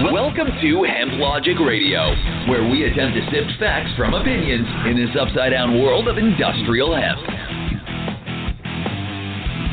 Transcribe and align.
Welcome 0.00 0.46
to 0.62 0.84
Hemp 0.84 1.14
Logic 1.14 1.58
Radio, 1.58 2.14
where 2.48 2.62
we 2.70 2.84
attempt 2.84 3.16
to 3.16 3.30
sift 3.32 3.58
facts 3.58 3.90
from 3.96 4.14
opinions 4.14 4.64
in 4.86 4.96
this 4.96 5.10
upside 5.20 5.50
down 5.50 5.82
world 5.82 6.06
of 6.06 6.16
industrial 6.16 6.94
hemp. 6.94 7.18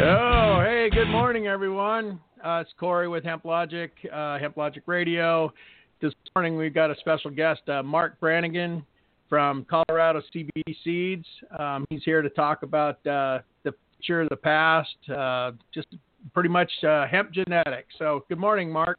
Oh, 0.01 0.63
hey, 0.65 0.89
good 0.91 1.09
morning, 1.09 1.45
everyone. 1.45 2.19
Uh, 2.43 2.63
it's 2.65 2.71
Corey 2.79 3.07
with 3.07 3.23
Hemp 3.23 3.45
Logic, 3.45 3.91
uh, 4.11 4.39
Hemp 4.39 4.57
Logic 4.57 4.81
Radio. 4.87 5.53
This 6.01 6.11
morning 6.35 6.57
we've 6.57 6.73
got 6.73 6.89
a 6.89 6.95
special 7.01 7.29
guest, 7.29 7.61
uh, 7.69 7.83
Marc 7.83 8.19
Brannigan 8.19 8.83
from 9.29 9.63
Colorado 9.69 10.23
CBD 10.33 10.75
Seeds. 10.83 11.27
Um, 11.59 11.85
he's 11.91 12.03
here 12.03 12.23
to 12.23 12.31
talk 12.31 12.63
about 12.63 12.95
uh, 13.05 13.41
the 13.61 13.75
future, 13.99 14.27
the 14.27 14.35
past, 14.35 14.89
uh, 15.15 15.51
just 15.71 15.89
pretty 16.33 16.49
much 16.49 16.71
uh, 16.83 17.05
hemp 17.05 17.31
genetics. 17.31 17.93
So, 17.99 18.25
good 18.27 18.39
morning, 18.39 18.71
Mark. 18.71 18.97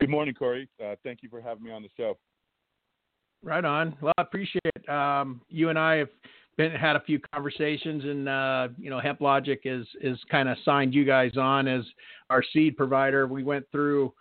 Good 0.00 0.08
morning, 0.08 0.34
Corey. 0.34 0.66
Uh, 0.82 0.94
thank 1.04 1.22
you 1.22 1.28
for 1.28 1.42
having 1.42 1.62
me 1.62 1.70
on 1.70 1.82
the 1.82 1.90
show. 1.94 2.16
Right 3.42 3.64
on. 3.64 3.94
Well, 4.00 4.14
I 4.16 4.22
appreciate 4.22 4.62
it. 4.64 4.88
Um, 4.88 5.42
you 5.50 5.68
and 5.68 5.78
I 5.78 5.96
have 5.96 6.08
been 6.56 6.72
had 6.72 6.96
a 6.96 7.00
few 7.00 7.20
conversations, 7.34 8.04
and 8.04 8.26
uh, 8.26 8.68
you 8.78 8.88
know, 8.88 8.98
Hemp 8.98 9.20
Logic 9.20 9.60
is 9.64 9.86
is 10.00 10.18
kind 10.30 10.48
of 10.48 10.56
signed 10.64 10.94
you 10.94 11.04
guys 11.04 11.36
on 11.36 11.68
as 11.68 11.82
our 12.30 12.42
seed 12.52 12.78
provider. 12.78 13.26
We 13.26 13.42
went 13.42 13.66
through. 13.70 14.12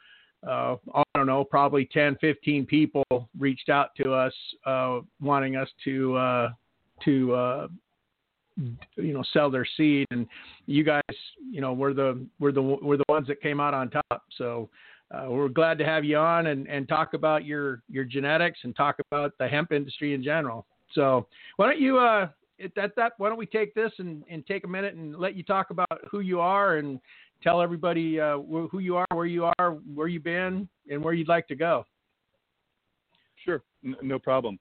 Uh, 0.47 0.77
I 0.95 1.03
don't 1.15 1.27
know, 1.27 1.43
probably 1.43 1.83
10, 1.91 2.15
15 2.21 2.65
people 2.65 3.03
reached 3.37 3.67
out 3.67 3.89
to 4.01 4.13
us 4.13 4.33
uh, 4.65 5.01
wanting 5.19 5.57
us 5.57 5.67
to 5.83 6.15
uh, 6.15 6.49
to 7.03 7.33
uh, 7.33 7.67
you 8.57 9.13
know 9.13 9.23
sell 9.33 9.49
their 9.49 9.67
seed, 9.77 10.05
and 10.11 10.27
you 10.65 10.83
guys, 10.83 11.01
you 11.49 11.61
know, 11.61 11.73
we're 11.73 11.93
the 11.93 12.25
we're 12.39 12.51
the 12.51 12.61
we're 12.61 12.97
the 12.97 13.03
ones 13.09 13.27
that 13.27 13.41
came 13.41 13.59
out 13.59 13.73
on 13.73 13.89
top. 13.89 14.23
So 14.37 14.69
uh, 15.11 15.25
we're 15.27 15.49
glad 15.49 15.77
to 15.79 15.85
have 15.85 16.05
you 16.05 16.17
on 16.17 16.47
and, 16.47 16.67
and 16.67 16.87
talk 16.87 17.13
about 17.13 17.45
your, 17.45 17.81
your 17.89 18.03
genetics 18.03 18.59
and 18.63 18.75
talk 18.75 18.97
about 19.11 19.33
the 19.39 19.47
hemp 19.47 19.71
industry 19.71 20.13
in 20.13 20.23
general. 20.23 20.65
So 20.93 21.27
why 21.55 21.67
don't 21.67 21.79
you 21.79 21.97
uh, 21.97 22.29
at 22.63 22.95
that 22.95 23.13
why 23.17 23.29
don't 23.29 23.37
we 23.37 23.45
take 23.45 23.73
this 23.73 23.91
and, 23.99 24.23
and 24.29 24.45
take 24.45 24.65
a 24.65 24.67
minute 24.67 24.95
and 24.95 25.15
let 25.15 25.35
you 25.35 25.43
talk 25.43 25.69
about 25.69 25.99
who 26.09 26.19
you 26.19 26.39
are 26.39 26.77
and 26.77 26.99
tell 27.41 27.61
everybody 27.61 28.19
uh, 28.19 28.37
who 28.37 28.79
you 28.79 28.97
are, 28.97 29.07
where 29.13 29.25
you 29.25 29.45
are, 29.59 29.71
where 29.93 30.07
you've 30.07 30.23
been, 30.23 30.67
and 30.89 31.03
where 31.03 31.13
you'd 31.13 31.29
like 31.29 31.47
to 31.47 31.55
go. 31.55 31.85
Sure, 33.45 33.63
no 34.01 34.19
problem. 34.19 34.59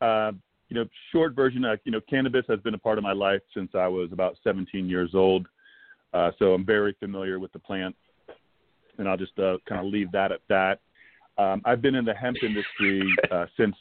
Uh, 0.00 0.32
you 0.68 0.76
know, 0.76 0.84
short 1.10 1.34
version, 1.34 1.64
uh, 1.64 1.74
you 1.84 1.90
know, 1.90 2.00
cannabis 2.08 2.44
has 2.48 2.60
been 2.60 2.74
a 2.74 2.78
part 2.78 2.98
of 2.98 3.02
my 3.02 3.12
life 3.12 3.40
since 3.52 3.70
I 3.74 3.88
was 3.88 4.12
about 4.12 4.36
17 4.44 4.88
years 4.88 5.10
old. 5.14 5.46
Uh, 6.14 6.30
so 6.38 6.54
I'm 6.54 6.64
very 6.64 6.94
familiar 7.00 7.40
with 7.40 7.52
the 7.52 7.58
plant 7.58 7.96
and 9.00 9.08
I'll 9.08 9.16
just 9.16 9.36
uh, 9.38 9.56
kind 9.68 9.84
of 9.84 9.92
leave 9.92 10.12
that 10.12 10.30
at 10.30 10.40
that. 10.48 10.78
Um, 11.38 11.62
I've 11.64 11.82
been 11.82 11.94
in 11.94 12.04
the 12.04 12.14
hemp 12.14 12.36
industry 12.42 13.02
uh, 13.32 13.46
since. 13.56 13.74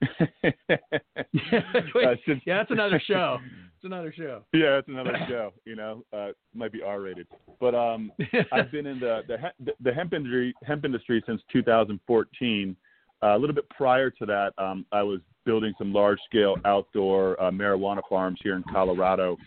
uh, 0.20 2.14
since. 2.26 2.40
Yeah, 2.46 2.58
that's 2.58 2.70
another 2.70 3.02
show. 3.06 3.38
It's 3.76 3.84
another 3.84 4.14
show. 4.16 4.42
Yeah, 4.54 4.78
it's 4.78 4.88
another 4.88 5.14
show. 5.28 5.52
You 5.66 5.76
know, 5.76 6.02
uh, 6.10 6.28
might 6.54 6.72
be 6.72 6.80
R-rated, 6.80 7.26
but 7.60 7.74
um, 7.74 8.10
I've 8.50 8.72
been 8.72 8.86
in 8.86 8.98
the 8.98 9.20
the, 9.28 9.72
the 9.82 9.92
hemp 9.92 10.14
industry 10.14 10.54
hemp 10.64 10.86
industry 10.86 11.22
since 11.26 11.42
2014. 11.52 12.74
Uh, 13.22 13.26
a 13.26 13.38
little 13.38 13.54
bit 13.54 13.68
prior 13.68 14.08
to 14.08 14.24
that, 14.24 14.54
um, 14.56 14.86
I 14.92 15.02
was 15.02 15.20
building 15.46 15.72
some 15.78 15.92
large 15.92 16.18
scale 16.28 16.56
outdoor 16.66 17.40
uh, 17.40 17.50
marijuana 17.50 18.02
farms 18.08 18.38
here 18.42 18.56
in 18.56 18.64
Colorado. 18.70 19.38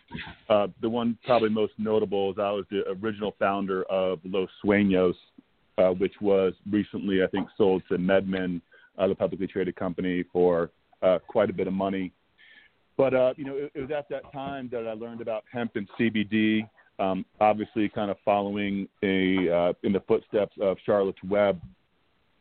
Uh, 0.50 0.68
the 0.82 0.90
one 0.90 1.16
probably 1.26 1.50
most 1.50 1.74
notable 1.78 2.32
is 2.32 2.38
I 2.40 2.50
was 2.52 2.66
the 2.72 2.84
original 3.04 3.36
founder 3.38 3.84
of 3.84 4.20
Los 4.24 4.50
Sueños, 4.66 5.14
uh, 5.78 5.90
which 5.90 6.14
was 6.22 6.54
recently, 6.72 7.22
I 7.22 7.28
think, 7.28 7.48
sold 7.58 7.84
to 7.90 7.98
MedMen, 7.98 8.62
uh, 8.98 9.08
the 9.08 9.16
publicly 9.16 9.46
traded 9.46 9.76
company, 9.76 10.24
for 10.34 10.72
uh, 11.04 11.20
quite 11.28 11.50
a 11.50 11.54
bit 11.54 11.68
of 11.68 11.74
money. 11.74 12.12
But 12.98 13.14
uh, 13.14 13.34
you 13.38 13.46
know, 13.46 13.56
it, 13.56 13.72
it 13.76 13.82
was 13.82 13.92
at 13.92 14.10
that 14.10 14.32
time 14.34 14.70
that 14.72 14.88
I 14.88 14.94
learned 14.94 15.22
about 15.22 15.44
hemp 15.52 15.76
and 15.76 15.88
CBD. 16.00 16.68
Um, 16.98 17.26
obviously, 17.40 17.88
kind 17.88 18.12
of 18.12 18.18
following 18.26 18.88
a 19.04 19.74
in 19.84 19.94
the 19.94 20.04
footsteps 20.08 20.54
of 20.60 20.78
Charlotte's 20.86 21.24
Web, 21.24 21.62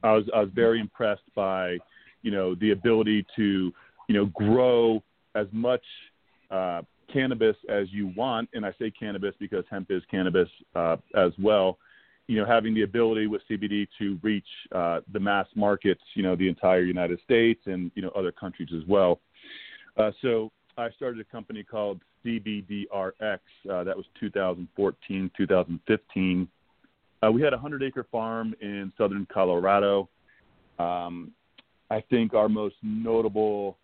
I 0.03 0.13
was 0.13 0.25
I 0.35 0.41
was 0.41 0.51
very 0.55 0.81
impressed 0.81 1.23
by 1.35 1.79
you 2.23 2.31
know 2.31 2.55
the 2.55 2.71
ability 2.71 3.27
to 3.37 3.73
you 4.09 4.15
know 4.15 4.27
grow 4.27 5.03
as 5.35 5.47
much 5.53 5.83
uh, 6.51 6.83
cannabis 7.13 7.57
as 7.69 7.87
you 7.91 8.13
want, 8.17 8.49
and 8.53 8.65
I 8.65 8.73
say 8.79 8.91
cannabis 8.91 9.35
because 9.39 9.65
hemp 9.71 9.91
is 9.91 10.03
cannabis 10.11 10.49
uh, 10.75 10.97
as 11.15 11.33
well. 11.39 11.79
You 12.27 12.39
know, 12.39 12.47
having 12.47 12.75
the 12.75 12.83
ability 12.83 13.27
with 13.27 13.41
CBD 13.51 13.89
to 13.99 14.19
reach 14.23 14.47
uh, 14.75 15.01
the 15.13 15.21
mass 15.21 15.47
markets, 15.55 16.03
you 16.15 16.23
know, 16.23 16.37
the 16.37 16.49
entire 16.49 16.83
United 16.83 17.19
States 17.25 17.61
and 17.67 17.91
you 17.95 18.03
know 18.03 18.11
other 18.11 18.33
countries 18.33 18.69
as 18.77 18.87
well. 18.87 19.21
Uh, 19.97 20.11
so 20.23 20.53
I 20.77 20.91
started 20.91 21.21
a 21.21 21.25
company 21.25 21.65
called 21.65 22.01
CBDRX. 22.25 23.39
Uh, 23.71 23.85
that 23.85 23.97
was 23.97 24.05
2014, 24.21 25.31
2015. 25.37 26.49
Uh, 27.21 27.33
we 27.33 27.43
had 27.43 27.53
a 27.53 27.57
100 27.57 27.83
acre 27.83 28.07
farm 28.13 28.55
in 28.61 28.93
southern 28.97 29.27
Colorado. 29.33 30.09
Um, 30.79 31.33
I 31.91 32.01
think 32.11 32.35
our 32.35 32.49
most 32.49 32.77
notable 32.83 33.79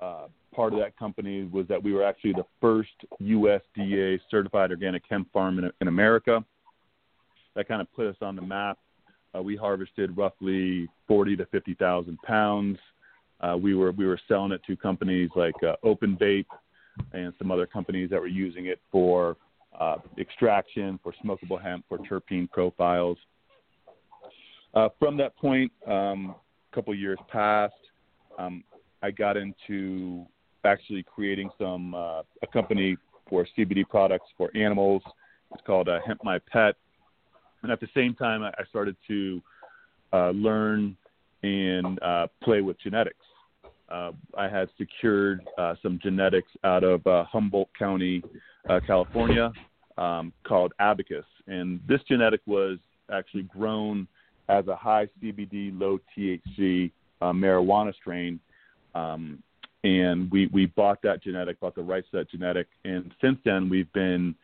uh, 0.00 0.26
part 0.54 0.72
of 0.72 0.78
that 0.78 0.96
company 0.98 1.44
was 1.44 1.66
that 1.68 1.82
we 1.82 1.92
were 1.92 2.04
actually 2.04 2.32
the 2.32 2.46
first 2.60 2.90
USDA 3.20 4.18
certified 4.30 4.70
organic 4.70 5.02
hemp 5.08 5.30
farm 5.32 5.58
in, 5.58 5.70
in 5.80 5.88
America. 5.88 6.44
That 7.54 7.68
kind 7.68 7.82
of 7.82 7.92
put 7.92 8.06
us 8.06 8.16
on 8.22 8.36
the 8.36 8.42
map. 8.42 8.78
Uh, 9.36 9.42
we 9.42 9.56
harvested 9.56 10.16
roughly 10.16 10.88
40 11.06 11.36
to 11.36 11.46
50,000 11.46 12.18
pounds. 12.22 12.78
Uh, 13.40 13.56
we 13.56 13.74
were 13.74 13.92
we 13.92 14.06
were 14.06 14.20
selling 14.28 14.52
it 14.52 14.60
to 14.66 14.76
companies 14.76 15.30
like 15.34 15.54
uh, 15.62 15.74
Open 15.82 16.16
Vape 16.20 16.46
and 17.12 17.32
some 17.38 17.50
other 17.50 17.66
companies 17.66 18.10
that 18.10 18.20
were 18.20 18.26
using 18.26 18.66
it 18.66 18.80
for 18.90 19.36
uh, 19.78 19.96
extraction, 20.18 20.98
for 21.02 21.14
smokable 21.24 21.60
hemp, 21.60 21.84
for 21.88 21.98
terpene 21.98 22.50
profiles. 22.50 23.16
Uh, 24.74 24.88
from 24.98 25.16
that 25.16 25.36
point, 25.36 25.72
um, 25.86 26.34
couple 26.74 26.94
years 26.94 27.18
passed. 27.28 27.74
Um, 28.38 28.64
I 29.02 29.10
got 29.10 29.36
into 29.36 30.26
actually 30.64 31.02
creating 31.02 31.50
some 31.58 31.94
uh, 31.94 32.22
a 32.42 32.46
company 32.52 32.96
for 33.28 33.46
CBD 33.56 33.88
products 33.88 34.26
for 34.36 34.50
animals. 34.56 35.02
It's 35.52 35.62
called 35.66 35.88
uh, 35.88 35.98
Hemp 36.06 36.22
My 36.22 36.38
Pet, 36.38 36.74
and 37.62 37.72
at 37.72 37.80
the 37.80 37.88
same 37.94 38.14
time, 38.14 38.42
I 38.42 38.52
started 38.68 38.96
to 39.08 39.42
uh, 40.12 40.30
learn 40.30 40.96
and 41.42 42.00
uh, 42.02 42.26
play 42.42 42.60
with 42.60 42.78
genetics. 42.80 43.16
Uh, 43.88 44.12
I 44.36 44.48
had 44.48 44.68
secured 44.78 45.40
uh, 45.58 45.74
some 45.82 45.98
genetics 46.02 46.50
out 46.62 46.84
of 46.84 47.02
Humboldt 47.04 47.70
County, 47.76 48.22
California, 48.86 49.50
um, 49.98 50.32
called 50.44 50.72
Abacus, 50.78 51.24
and 51.46 51.80
this 51.88 52.00
genetic 52.08 52.40
was 52.46 52.78
actually 53.12 53.42
grown 53.42 54.06
as 54.50 54.66
a 54.66 54.76
high 54.76 55.08
CBD, 55.22 55.78
low 55.78 56.00
THC 56.16 56.90
uh, 57.20 57.32
marijuana 57.32 57.94
strain. 57.94 58.40
Um, 58.94 59.42
and 59.84 60.30
we, 60.30 60.48
we 60.48 60.66
bought 60.66 61.00
that 61.02 61.22
genetic, 61.22 61.60
bought 61.60 61.76
the 61.76 61.82
rights 61.82 62.08
to 62.10 62.18
that 62.18 62.30
genetic. 62.30 62.66
And 62.84 63.14
since 63.20 63.38
then, 63.44 63.68
we've 63.68 63.90
been 63.92 64.34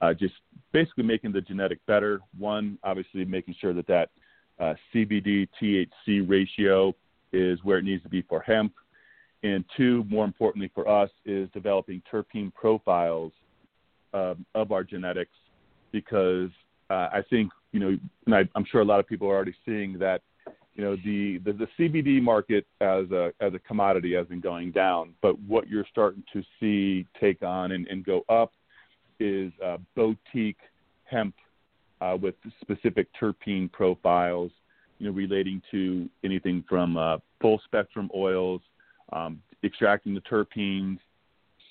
uh, 0.00 0.14
just 0.14 0.34
basically 0.72 1.04
making 1.04 1.32
the 1.32 1.42
genetic 1.42 1.84
better. 1.86 2.20
One, 2.38 2.78
obviously 2.82 3.24
making 3.24 3.54
sure 3.60 3.74
that 3.74 3.86
that 3.86 4.10
uh, 4.58 4.74
CBD 4.92 5.46
THC 5.60 6.28
ratio 6.28 6.94
is 7.32 7.62
where 7.62 7.78
it 7.78 7.84
needs 7.84 8.02
to 8.02 8.08
be 8.08 8.22
for 8.22 8.40
hemp. 8.40 8.72
And 9.42 9.64
two, 9.76 10.04
more 10.08 10.24
importantly 10.24 10.70
for 10.74 10.88
us, 10.88 11.10
is 11.24 11.48
developing 11.50 12.02
terpene 12.12 12.52
profiles 12.52 13.32
um, 14.12 14.44
of 14.54 14.72
our 14.72 14.84
genetics 14.84 15.30
because 15.92 16.50
uh, 16.90 17.08
I 17.12 17.22
think 17.30 17.50
you 17.72 17.80
know, 17.80 17.96
and 18.26 18.34
I, 18.34 18.48
I'm 18.54 18.64
sure 18.64 18.80
a 18.80 18.84
lot 18.84 19.00
of 19.00 19.06
people 19.06 19.28
are 19.28 19.34
already 19.34 19.54
seeing 19.64 19.98
that, 19.98 20.22
you 20.74 20.84
know, 20.84 20.96
the, 21.04 21.38
the, 21.44 21.52
the 21.52 21.68
CBD 21.78 22.22
market 22.22 22.66
as 22.80 23.10
a 23.10 23.32
as 23.40 23.54
a 23.54 23.58
commodity 23.58 24.14
has 24.14 24.26
been 24.26 24.40
going 24.40 24.70
down, 24.70 25.14
but 25.20 25.38
what 25.40 25.68
you're 25.68 25.86
starting 25.90 26.22
to 26.32 26.42
see 26.58 27.06
take 27.20 27.42
on 27.42 27.72
and, 27.72 27.86
and 27.88 28.04
go 28.04 28.24
up 28.28 28.52
is 29.18 29.52
uh, 29.64 29.76
boutique 29.94 30.58
hemp 31.04 31.34
uh, 32.00 32.16
with 32.20 32.34
specific 32.60 33.08
terpene 33.20 33.70
profiles, 33.70 34.50
you 34.98 35.06
know, 35.06 35.12
relating 35.12 35.60
to 35.70 36.08
anything 36.24 36.64
from 36.68 36.96
uh, 36.96 37.18
full 37.40 37.60
spectrum 37.64 38.10
oils, 38.14 38.62
um, 39.12 39.40
extracting 39.64 40.14
the 40.14 40.20
terpenes, 40.22 40.98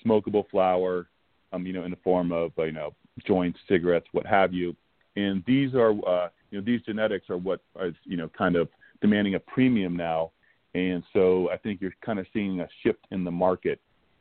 smokable 0.04 0.48
flower, 0.50 1.08
um, 1.52 1.66
you 1.66 1.72
know, 1.72 1.84
in 1.84 1.90
the 1.90 1.98
form 2.04 2.32
of 2.32 2.52
you 2.58 2.72
know 2.72 2.94
joints, 3.26 3.58
cigarettes, 3.68 4.06
what 4.12 4.26
have 4.26 4.52
you 4.52 4.76
and 5.16 5.42
these 5.46 5.74
are 5.74 5.90
uh, 5.90 6.28
you 6.50 6.58
know 6.58 6.64
these 6.64 6.80
genetics 6.82 7.30
are 7.30 7.36
what 7.36 7.60
is 7.82 7.94
you 8.04 8.16
know 8.16 8.28
kind 8.36 8.56
of 8.56 8.68
demanding 9.00 9.34
a 9.34 9.40
premium 9.40 9.96
now, 9.96 10.30
and 10.74 11.02
so 11.12 11.50
I 11.50 11.56
think 11.56 11.80
you're 11.80 11.94
kind 12.04 12.18
of 12.18 12.26
seeing 12.32 12.60
a 12.60 12.68
shift 12.82 13.06
in 13.10 13.24
the 13.24 13.30
market, 13.30 13.80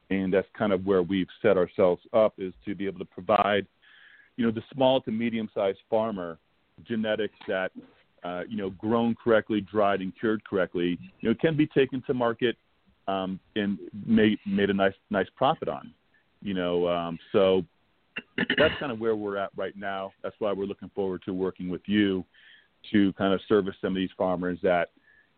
and 0.10 0.34
that's 0.34 0.48
kind 0.58 0.74
of 0.74 0.86
where 0.86 1.04
we've 1.04 1.28
set 1.42 1.58
ourselves 1.58 2.02
up 2.14 2.34
is 2.38 2.54
to 2.66 2.76
be 2.76 2.86
able 2.86 3.00
to 3.00 3.06
provide 3.06 3.66
you 4.38 4.46
know 4.46 4.52
the 4.52 4.64
small 4.74 5.02
to 5.02 5.12
medium 5.12 5.50
sized 5.54 5.80
farmer 5.90 6.38
genetics 6.88 7.36
that 7.48 7.72
uh, 8.24 8.42
you 8.50 8.58
know, 8.58 8.70
grown 8.72 9.16
correctly, 9.16 9.62
dried 9.62 10.02
and 10.02 10.14
cured 10.20 10.44
correctly, 10.44 11.00
you 11.22 11.30
know, 11.30 11.36
can 11.40 11.56
be 11.56 11.68
taken 11.68 12.02
to 12.06 12.14
market 12.14 12.58
um, 13.08 13.40
and 13.56 13.78
made 14.06 14.38
made 14.46 14.70
a 14.70 14.74
nice 14.74 14.94
nice 15.10 15.28
profit 15.36 15.68
on. 15.68 15.94
You 16.42 16.54
know, 16.54 16.88
um, 16.88 17.18
so 17.32 17.64
that's 18.58 18.74
kind 18.80 18.92
of 18.92 19.00
where 19.00 19.16
we're 19.16 19.38
at 19.38 19.52
right 19.56 19.76
now. 19.76 20.12
That's 20.24 20.36
why 20.40 20.52
we're 20.52 20.66
looking 20.66 20.92
forward 20.96 21.22
to 21.26 21.34
working 21.34 21.70
with 21.70 21.82
you 21.86 22.24
to 22.92 23.14
kind 23.14 23.34
of 23.34 23.42
service 23.48 23.76
some 23.82 23.94
of 23.94 23.96
these 23.96 24.10
farmers 24.18 24.58
that, 24.64 24.90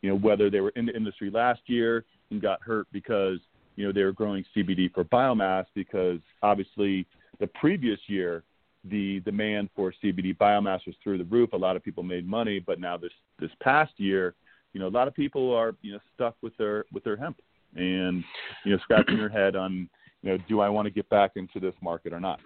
you 0.02 0.10
know, 0.10 0.16
whether 0.16 0.50
they 0.50 0.62
were 0.62 0.74
in 0.76 0.86
the 0.86 0.96
industry 0.96 1.30
last 1.32 1.62
year 1.66 2.06
and 2.30 2.42
got 2.42 2.62
hurt 2.62 2.88
because 2.92 3.40
you 3.76 3.86
know 3.86 3.92
they 3.92 4.04
were 4.04 4.12
growing 4.12 4.44
CBD 4.56 4.94
for 4.94 5.04
biomass 5.04 5.66
because 5.74 6.20
obviously 6.42 7.06
the 7.40 7.48
previous 7.48 8.00
year 8.08 8.44
the 8.86 9.20
demand 9.22 9.70
for 9.76 9.94
CBD 10.04 10.36
biomass 10.36 10.80
was 10.88 10.96
through 11.04 11.20
the 11.20 11.24
roof. 11.26 11.54
A 11.54 11.58
lot 11.58 11.76
of 11.76 11.84
people 11.84 12.02
made 12.02 12.28
money, 12.28 12.60
but 12.60 12.80
now 12.80 12.98
this 12.98 13.12
this 13.40 13.52
past 13.62 13.94
year, 13.98 14.34
you 14.74 14.80
know, 14.80 14.88
a 14.88 14.90
lot 14.90 15.08
of 15.08 15.14
people 15.14 15.54
are 15.54 15.76
you 15.82 15.94
know 15.94 16.00
stuck 16.16 16.36
with 16.42 16.56
their 16.58 16.86
with 16.92 17.04
their 17.04 17.18
hemp 17.18 17.38
and 17.76 18.24
you 18.66 18.72
know 18.72 18.80
scratching 18.84 19.18
their 19.18 19.30
head 19.30 19.56
on 19.56 19.90
you 20.24 20.32
know 20.32 20.38
do 20.48 20.60
I 20.62 20.70
want 20.70 20.88
to 20.88 20.92
get 20.92 21.08
back 21.10 21.32
into 21.36 21.60
this 21.60 21.76
market 21.82 22.14
or 22.14 22.20
not. 22.20 22.40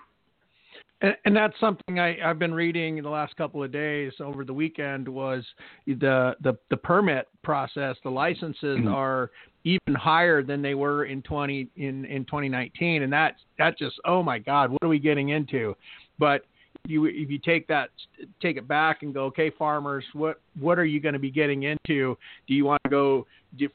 And, 1.02 1.16
and 1.26 1.36
that's 1.36 1.54
something 1.60 2.00
I, 2.00 2.18
I've 2.24 2.40
been 2.40 2.54
reading 2.54 2.98
in 2.98 3.04
the 3.04 3.10
last 3.10 3.36
couple 3.36 3.64
of 3.64 3.72
days 3.72 4.14
over 4.20 4.46
the 4.46 4.54
weekend 4.54 5.08
was 5.08 5.44
the 5.86 6.36
the, 6.42 6.58
the 6.70 6.78
permit 6.78 7.28
process. 7.44 7.96
The 8.04 8.10
licenses 8.10 8.80
mm-hmm. 8.80 8.88
are 8.88 9.32
even 9.64 9.96
higher 9.96 10.44
than 10.44 10.62
they 10.62 10.76
were 10.76 11.06
in 11.06 11.22
20 11.24 11.68
in 11.76 12.06
in 12.06 12.26
2019, 12.26 13.04
and 13.04 13.12
that 13.12 13.36
that 13.58 13.78
just 13.78 13.96
oh 14.06 14.24
my 14.24 14.40
God, 14.40 14.72
what 14.72 14.84
are 14.84 14.90
we 14.90 15.00
getting 15.00 15.30
into? 15.30 15.76
But 16.18 16.46
you 16.88 17.06
if 17.06 17.30
you 17.30 17.40
take 17.40 17.68
that 17.68 17.90
take 18.42 18.58
it 18.58 18.68
back 18.68 19.04
and 19.04 19.14
go, 19.14 19.26
okay, 19.26 19.50
farmers, 19.50 20.06
what 20.14 20.40
what 20.60 20.80
are 20.80 20.86
you 20.86 21.00
going 21.00 21.14
to 21.14 21.20
be 21.20 21.32
getting 21.32 21.64
into? 21.64 22.18
Do 22.48 22.54
you 22.54 22.66
want 22.66 22.82
to 22.84 22.90
go 22.90 23.28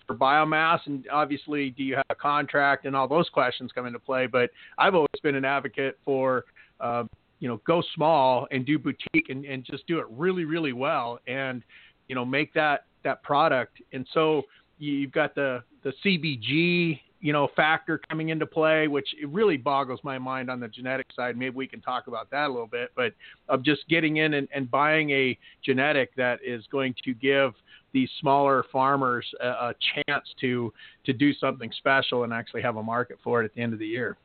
for 0.06 0.14
biomass, 0.14 0.80
and 0.86 1.06
obviously, 1.10 1.70
do 1.70 1.82
you 1.82 1.96
have 1.96 2.04
a 2.10 2.14
contract, 2.14 2.84
and 2.84 2.94
all 2.94 3.08
those 3.08 3.28
questions 3.28 3.70
come 3.74 3.86
into 3.86 3.98
play. 3.98 4.26
But 4.26 4.50
I've 4.78 4.94
always 4.94 5.08
been 5.22 5.34
an 5.34 5.44
advocate 5.44 5.98
for. 6.04 6.44
Uh, 6.80 7.04
you 7.40 7.48
know, 7.48 7.60
go 7.66 7.82
small 7.94 8.46
and 8.50 8.66
do 8.66 8.78
boutique 8.78 9.30
and, 9.30 9.44
and 9.44 9.64
just 9.64 9.86
do 9.86 9.98
it 9.98 10.06
really, 10.10 10.44
really 10.44 10.72
well, 10.72 11.18
and 11.26 11.62
you 12.08 12.14
know, 12.14 12.24
make 12.24 12.52
that 12.54 12.84
that 13.02 13.22
product. 13.22 13.80
And 13.92 14.06
so 14.12 14.42
you've 14.78 15.12
got 15.12 15.34
the 15.34 15.62
the 15.82 15.92
CBG 16.04 17.00
you 17.20 17.32
know 17.32 17.48
factor 17.54 18.00
coming 18.08 18.30
into 18.30 18.46
play, 18.46 18.88
which 18.88 19.08
it 19.20 19.28
really 19.28 19.56
boggles 19.56 20.00
my 20.02 20.18
mind 20.18 20.50
on 20.50 20.60
the 20.60 20.68
genetic 20.68 21.06
side. 21.14 21.36
Maybe 21.36 21.54
we 21.54 21.66
can 21.66 21.80
talk 21.80 22.06
about 22.06 22.30
that 22.30 22.46
a 22.46 22.52
little 22.52 22.66
bit, 22.66 22.90
but 22.96 23.12
of 23.48 23.62
just 23.62 23.86
getting 23.88 24.18
in 24.18 24.34
and, 24.34 24.48
and 24.54 24.70
buying 24.70 25.10
a 25.10 25.38
genetic 25.64 26.14
that 26.16 26.40
is 26.44 26.64
going 26.70 26.94
to 27.04 27.14
give 27.14 27.52
these 27.92 28.08
smaller 28.20 28.64
farmers 28.72 29.26
a, 29.40 29.46
a 29.46 29.74
chance 29.94 30.26
to 30.40 30.72
to 31.04 31.12
do 31.12 31.32
something 31.34 31.70
special 31.78 32.24
and 32.24 32.32
actually 32.32 32.62
have 32.62 32.76
a 32.76 32.82
market 32.82 33.18
for 33.22 33.42
it 33.42 33.44
at 33.44 33.54
the 33.54 33.60
end 33.60 33.72
of 33.72 33.78
the 33.78 33.86
year. 33.86 34.16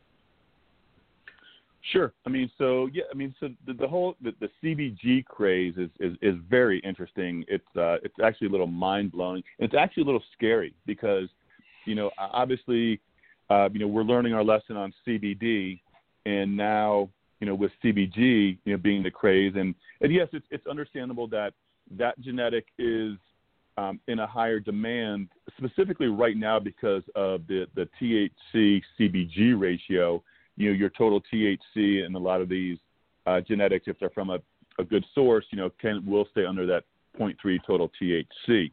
Sure. 1.91 2.13
I 2.25 2.29
mean, 2.29 2.49
so 2.57 2.89
yeah, 2.93 3.03
I 3.11 3.15
mean, 3.15 3.35
so 3.39 3.49
the, 3.67 3.73
the 3.73 3.87
whole 3.87 4.15
the, 4.21 4.33
the 4.39 4.49
CBG 4.63 5.25
craze 5.25 5.75
is, 5.77 5.89
is 5.99 6.17
is 6.21 6.35
very 6.49 6.79
interesting. 6.79 7.45
It's 7.47 7.63
uh, 7.75 7.97
it's 8.03 8.15
actually 8.23 8.47
a 8.47 8.49
little 8.49 8.67
mind 8.67 9.11
blowing. 9.11 9.43
It's 9.59 9.75
actually 9.75 10.03
a 10.03 10.05
little 10.07 10.23
scary 10.35 10.73
because 10.87 11.29
you 11.85 11.95
know, 11.95 12.11
obviously, 12.17 12.99
uh, 13.49 13.69
you 13.71 13.79
know, 13.79 13.87
we're 13.87 14.03
learning 14.03 14.33
our 14.33 14.43
lesson 14.43 14.75
on 14.75 14.93
CBD, 15.07 15.79
and 16.25 16.55
now, 16.55 17.09
you 17.39 17.47
know, 17.47 17.55
with 17.55 17.71
CBG, 17.83 18.57
you 18.65 18.73
know, 18.73 18.77
being 18.77 19.03
the 19.03 19.11
craze, 19.11 19.53
and 19.55 19.75
and 20.01 20.13
yes, 20.13 20.27
it's 20.33 20.45
it's 20.49 20.65
understandable 20.67 21.27
that 21.27 21.53
that 21.97 22.19
genetic 22.19 22.65
is 22.79 23.13
um, 23.77 23.99
in 24.07 24.19
a 24.19 24.27
higher 24.27 24.59
demand, 24.59 25.29
specifically 25.57 26.07
right 26.07 26.38
now 26.38 26.59
because 26.59 27.03
of 27.15 27.45
the 27.47 27.67
the 27.75 27.88
THC 28.01 28.81
CBG 28.99 29.59
ratio. 29.59 30.23
You 30.57 30.69
know, 30.69 30.75
your 30.75 30.89
total 30.89 31.21
THC 31.33 32.05
and 32.05 32.15
a 32.15 32.19
lot 32.19 32.41
of 32.41 32.49
these 32.49 32.77
uh, 33.25 33.41
genetics, 33.41 33.87
if 33.87 33.99
they're 33.99 34.09
from 34.09 34.29
a, 34.29 34.39
a 34.79 34.83
good 34.83 35.05
source, 35.13 35.45
you 35.51 35.57
know, 35.57 35.69
can 35.81 36.05
will 36.05 36.27
stay 36.31 36.45
under 36.45 36.65
that 36.67 36.83
0.3 37.19 37.59
total 37.65 37.91
THC. 38.01 38.71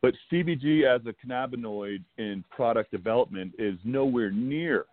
But 0.00 0.14
CBG 0.30 0.84
as 0.84 1.00
a 1.06 1.14
cannabinoid 1.24 2.02
in 2.18 2.44
product 2.50 2.90
development 2.90 3.52
is 3.58 3.78
nowhere 3.84 4.30
near 4.30 4.86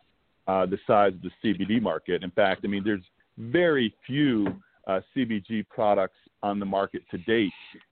uh, 0.47 0.65
the 0.65 0.77
size 0.85 1.13
of 1.13 1.21
the 1.21 1.31
CBD 1.43 1.81
market. 1.81 2.23
In 2.23 2.31
fact, 2.31 2.61
I 2.63 2.67
mean, 2.67 2.83
there's 2.83 3.03
very 3.37 3.93
few 4.05 4.47
uh, 4.87 5.01
CBG 5.15 5.67
products 5.67 6.17
on 6.43 6.59
the 6.59 6.65
market 6.65 7.03
to 7.11 7.17
date. 7.19 7.51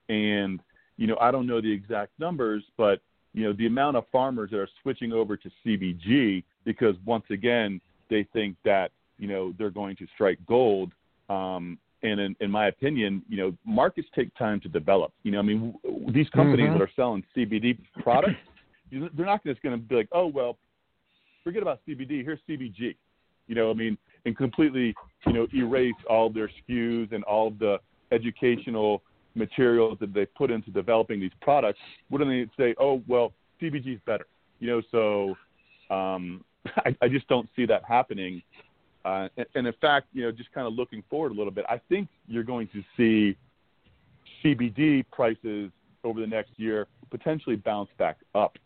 And, 0.09 0.59
you 0.97 1.07
know, 1.07 1.17
I 1.19 1.31
don't 1.31 1.47
know 1.47 1.61
the 1.61 1.71
exact 1.71 2.11
numbers, 2.19 2.63
but, 2.77 3.01
you 3.33 3.44
know, 3.44 3.53
the 3.53 3.67
amount 3.67 3.97
of 3.97 4.05
farmers 4.11 4.51
that 4.51 4.59
are 4.59 4.69
switching 4.81 5.11
over 5.11 5.38
to 5.38 5.49
CBG 5.65 6.44
because, 6.68 6.96
once 7.06 7.25
again, 7.31 7.81
they 8.10 8.28
think 8.34 8.56
that, 8.66 8.92
you 9.18 9.28
know, 9.28 9.54
they're 9.58 9.72
going 9.72 9.96
to 9.96 10.06
strike 10.14 10.38
gold 10.48 10.92
um, 11.30 11.78
and 12.04 12.19
in, 12.19 12.36
in 12.40 12.52
my 12.52 12.68
opinion, 12.68 13.24
you 13.28 13.38
know, 13.38 13.54
markets 13.66 14.08
take 14.16 14.34
time 14.36 14.60
to 14.62 14.69
develop. 14.69 15.12
You 15.24 15.31
know, 15.31 15.40
I 15.40 15.42
mean, 15.42 15.74
these 16.14 16.30
companies 16.30 16.68
mm-hmm. 16.68 16.78
that 16.78 16.84
are 16.84 16.92
selling 16.96 17.24
CBD 17.36 17.78
products, 18.02 18.36
they're 18.92 19.25
not 19.25 19.44
just 19.44 19.62
going 19.62 19.75
to 19.75 19.81
be 19.81 19.96
like, 19.96 20.10
oh 20.12 20.28
well, 20.28 20.58
forget 21.44 21.62
about 21.62 21.80
CBD. 21.88 22.24
Here's 22.24 22.40
CBG. 22.48 22.96
You 23.48 23.56
know, 23.56 23.72
I 23.72 23.74
mean, 23.74 23.98
and 24.25 24.38
completely, 24.38 24.94
you 25.25 25.34
know, 25.34 25.48
erase 25.54 25.96
all 26.10 26.30
their 26.30 26.50
SKUs 26.69 27.14
and 27.14 27.24
all 27.24 27.52
the 27.52 27.80
educational 28.12 29.02
materials 29.36 29.98
that 30.00 30.14
they 30.14 30.25
put 30.25 30.52
into 30.52 30.69
developing 30.72 31.19
these 31.19 31.31
products. 31.42 31.80
Wouldn't 32.10 32.30
they 32.30 32.64
say, 32.64 32.75
oh 32.80 33.02
well, 33.08 33.34
CBG 33.62 33.96
is 33.96 34.02
better? 34.06 34.28
You 34.60 34.68
know, 34.68 34.81
so 35.90 35.94
um, 35.94 36.44
I, 36.86 36.96
I 37.02 37.08
just 37.08 37.28
don't 37.28 37.50
see 37.56 37.66
that 37.66 37.84
happening 37.88 38.42
uh, 39.08 39.30
and, 39.38 39.46
and 39.56 39.68
in 39.68 39.74
fact, 39.80 40.08
you 40.12 40.24
know, 40.24 40.31
just 40.34 40.52
kind 40.52 40.68
of 40.68 40.74
looking 40.74 41.02
forward 41.10 41.31
a 41.31 41.36
little 41.36 41.52
bit, 41.52 41.66
I 41.69 41.80
think 41.88 42.10
you're 42.28 42.44
going 42.44 42.68
to 42.74 42.84
see 42.98 43.38
CBD 44.44 45.06
prices 45.12 45.72
over 46.04 46.19
the 46.19 46.28
next 46.28 46.52
year 46.58 46.88
potentially 47.10 47.56
bounce 47.56 47.90
back 47.98 48.18
up 48.36 48.58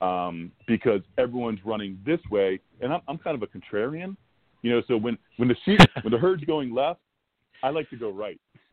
um, 0.00 0.50
because 0.66 1.02
everyone's 1.18 1.60
running 1.66 1.98
this 2.04 2.20
way, 2.30 2.60
and 2.80 2.94
I'm, 2.94 3.02
I'm 3.08 3.18
kind 3.18 3.40
of 3.40 3.42
a 3.42 3.46
contrarian, 3.46 4.16
you 4.62 4.70
know. 4.70 4.82
So 4.88 4.96
when 4.96 5.18
when 5.36 5.48
the 5.48 5.56
sheep, 5.66 5.80
when 6.02 6.12
the 6.12 6.18
herd's 6.18 6.44
going 6.44 6.74
left, 6.74 7.00
I 7.62 7.68
like 7.68 7.90
to 7.90 7.96
go 7.96 8.10
right. 8.10 8.40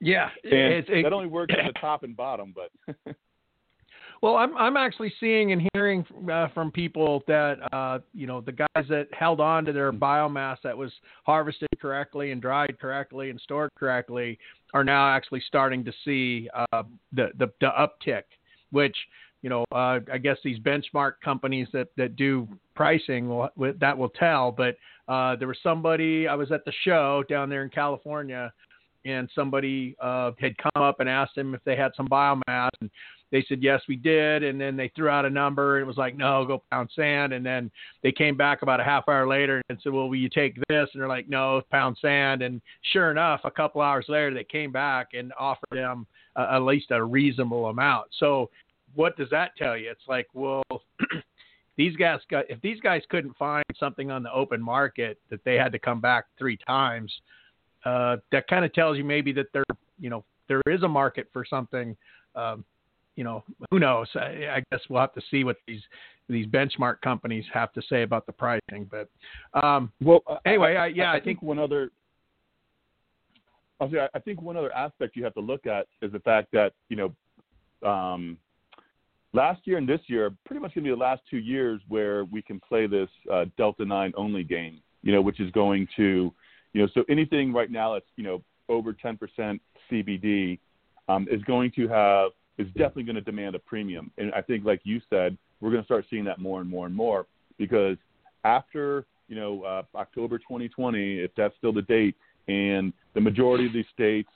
yeah, 0.00 0.28
and 0.44 0.52
it, 0.52 1.02
that 1.02 1.14
only 1.14 1.28
works 1.28 1.54
at 1.58 1.72
the 1.72 1.80
top 1.80 2.02
and 2.02 2.14
bottom, 2.14 2.54
but 2.54 3.16
Well, 4.22 4.36
I'm 4.36 4.54
I'm 4.56 4.76
actually 4.76 5.12
seeing 5.18 5.52
and 5.52 5.66
hearing 5.72 6.04
uh, 6.30 6.48
from 6.48 6.70
people 6.70 7.22
that 7.26 7.56
uh, 7.72 8.00
you 8.12 8.26
know 8.26 8.42
the 8.42 8.52
guys 8.52 8.84
that 8.88 9.08
held 9.12 9.40
on 9.40 9.64
to 9.64 9.72
their 9.72 9.92
biomass 9.92 10.58
that 10.62 10.76
was 10.76 10.92
harvested 11.24 11.68
correctly 11.80 12.30
and 12.30 12.42
dried 12.42 12.78
correctly 12.78 13.30
and 13.30 13.40
stored 13.40 13.70
correctly 13.78 14.38
are 14.74 14.84
now 14.84 15.08
actually 15.08 15.42
starting 15.46 15.84
to 15.84 15.92
see 16.04 16.50
uh, 16.54 16.82
the, 17.14 17.30
the 17.38 17.50
the 17.62 17.70
uptick, 17.78 18.24
which 18.72 18.96
you 19.40 19.48
know 19.48 19.64
uh, 19.72 20.00
I 20.12 20.18
guess 20.18 20.36
these 20.44 20.58
benchmark 20.58 21.12
companies 21.24 21.68
that 21.72 21.88
that 21.96 22.16
do 22.16 22.46
pricing 22.74 23.26
will, 23.26 23.48
that 23.56 23.96
will 23.96 24.10
tell. 24.10 24.52
But 24.52 24.76
uh, 25.08 25.36
there 25.36 25.48
was 25.48 25.58
somebody 25.62 26.28
I 26.28 26.34
was 26.34 26.52
at 26.52 26.66
the 26.66 26.72
show 26.84 27.24
down 27.26 27.48
there 27.48 27.62
in 27.62 27.70
California, 27.70 28.52
and 29.06 29.30
somebody 29.34 29.96
uh, 29.98 30.32
had 30.38 30.58
come 30.58 30.82
up 30.82 31.00
and 31.00 31.08
asked 31.08 31.38
him 31.38 31.54
if 31.54 31.64
they 31.64 31.74
had 31.74 31.92
some 31.96 32.06
biomass 32.06 32.68
and 32.82 32.90
they 33.30 33.44
said, 33.48 33.62
yes, 33.62 33.80
we 33.88 33.96
did. 33.96 34.42
And 34.42 34.60
then 34.60 34.76
they 34.76 34.88
threw 34.94 35.08
out 35.08 35.24
a 35.24 35.30
number 35.30 35.76
and 35.76 35.84
it 35.84 35.86
was 35.86 35.96
like, 35.96 36.16
no, 36.16 36.44
go 36.44 36.62
pound 36.70 36.90
sand. 36.94 37.32
And 37.32 37.44
then 37.44 37.70
they 38.02 38.12
came 38.12 38.36
back 38.36 38.62
about 38.62 38.80
a 38.80 38.84
half 38.84 39.08
hour 39.08 39.26
later 39.26 39.62
and 39.68 39.78
said, 39.82 39.92
well, 39.92 40.08
will 40.08 40.16
you 40.16 40.28
take 40.28 40.56
this? 40.68 40.88
And 40.92 41.00
they're 41.00 41.08
like, 41.08 41.28
no, 41.28 41.62
pound 41.70 41.96
sand. 42.00 42.42
And 42.42 42.60
sure 42.92 43.10
enough, 43.10 43.40
a 43.44 43.50
couple 43.50 43.80
hours 43.80 44.06
later, 44.08 44.34
they 44.34 44.44
came 44.44 44.72
back 44.72 45.08
and 45.14 45.32
offered 45.38 45.68
them 45.72 46.06
uh, 46.36 46.48
at 46.52 46.62
least 46.62 46.90
a 46.90 47.02
reasonable 47.02 47.66
amount. 47.66 48.08
So 48.18 48.50
what 48.94 49.16
does 49.16 49.30
that 49.30 49.56
tell 49.56 49.76
you? 49.76 49.90
It's 49.90 50.08
like, 50.08 50.26
well, 50.34 50.64
these 51.76 51.94
guys 51.96 52.20
got, 52.30 52.50
if 52.50 52.60
these 52.60 52.80
guys 52.80 53.02
couldn't 53.10 53.36
find 53.36 53.64
something 53.78 54.10
on 54.10 54.22
the 54.22 54.32
open 54.32 54.60
market 54.60 55.18
that 55.30 55.44
they 55.44 55.54
had 55.54 55.72
to 55.72 55.78
come 55.78 56.00
back 56.00 56.26
three 56.38 56.58
times, 56.66 57.12
uh, 57.84 58.16
that 58.32 58.46
kind 58.48 58.64
of 58.64 58.72
tells 58.74 58.98
you 58.98 59.04
maybe 59.04 59.32
that 59.32 59.46
there, 59.52 59.64
you 59.98 60.10
know, 60.10 60.24
there 60.48 60.60
is 60.66 60.82
a 60.82 60.88
market 60.88 61.28
for 61.32 61.44
something 61.48 61.96
um, 62.34 62.64
you 63.20 63.24
know, 63.24 63.44
who 63.70 63.78
knows? 63.78 64.08
I, 64.14 64.48
I, 64.50 64.64
guess 64.70 64.80
we'll 64.88 65.02
have 65.02 65.12
to 65.12 65.20
see 65.30 65.44
what 65.44 65.58
these 65.68 65.82
these 66.26 66.46
benchmark 66.46 67.02
companies 67.02 67.44
have 67.52 67.70
to 67.74 67.82
say 67.86 68.02
about 68.02 68.24
the 68.24 68.32
pricing. 68.32 68.90
But 68.90 69.10
um, 69.62 69.92
well, 70.00 70.22
anyway, 70.46 70.76
I, 70.76 70.84
I, 70.84 70.86
yeah, 70.86 71.12
I, 71.12 71.16
I, 71.16 71.20
think 71.20 71.42
one 71.42 71.58
other. 71.58 71.90
I 73.78 74.18
think 74.20 74.40
one 74.40 74.56
other 74.56 74.72
aspect 74.74 75.16
you 75.16 75.24
have 75.24 75.34
to 75.34 75.40
look 75.40 75.66
at 75.66 75.86
is 76.00 76.10
the 76.12 76.20
fact 76.20 76.48
that 76.52 76.72
you 76.88 76.96
know, 76.96 77.86
um, 77.86 78.38
last 79.34 79.66
year 79.66 79.76
and 79.76 79.86
this 79.86 80.00
year, 80.06 80.26
are 80.26 80.34
pretty 80.46 80.62
much 80.62 80.74
going 80.74 80.84
to 80.84 80.90
be 80.90 80.94
the 80.94 80.98
last 80.98 81.20
two 81.28 81.36
years 81.36 81.82
where 81.88 82.24
we 82.24 82.40
can 82.40 82.58
play 82.58 82.86
this 82.86 83.10
uh, 83.30 83.44
Delta 83.58 83.84
Nine 83.84 84.14
only 84.16 84.44
game. 84.44 84.80
You 85.02 85.12
know, 85.12 85.20
which 85.20 85.40
is 85.40 85.50
going 85.50 85.86
to, 85.96 86.32
you 86.72 86.80
know, 86.80 86.88
so 86.94 87.04
anything 87.10 87.52
right 87.52 87.70
now 87.70 87.92
that's 87.92 88.06
you 88.16 88.24
know 88.24 88.42
over 88.70 88.94
10% 88.94 89.60
CBD 89.90 90.58
um, 91.10 91.28
is 91.30 91.42
going 91.42 91.70
to 91.72 91.86
have 91.86 92.30
is 92.60 92.66
definitely 92.68 93.04
going 93.04 93.16
to 93.16 93.22
demand 93.22 93.54
a 93.54 93.58
premium. 93.58 94.10
And 94.18 94.32
I 94.34 94.42
think, 94.42 94.64
like 94.64 94.80
you 94.84 95.00
said, 95.08 95.36
we're 95.60 95.70
going 95.70 95.82
to 95.82 95.86
start 95.86 96.04
seeing 96.10 96.24
that 96.24 96.38
more 96.38 96.60
and 96.60 96.68
more 96.68 96.86
and 96.86 96.94
more 96.94 97.26
because 97.58 97.96
after 98.44 99.06
you 99.28 99.36
know 99.36 99.62
uh, 99.62 99.82
October 99.96 100.38
2020, 100.38 101.20
if 101.20 101.30
that's 101.36 101.54
still 101.58 101.72
the 101.72 101.82
date, 101.82 102.16
and 102.48 102.92
the 103.14 103.20
majority 103.20 103.66
of 103.66 103.72
these 103.72 103.86
states, 103.92 104.28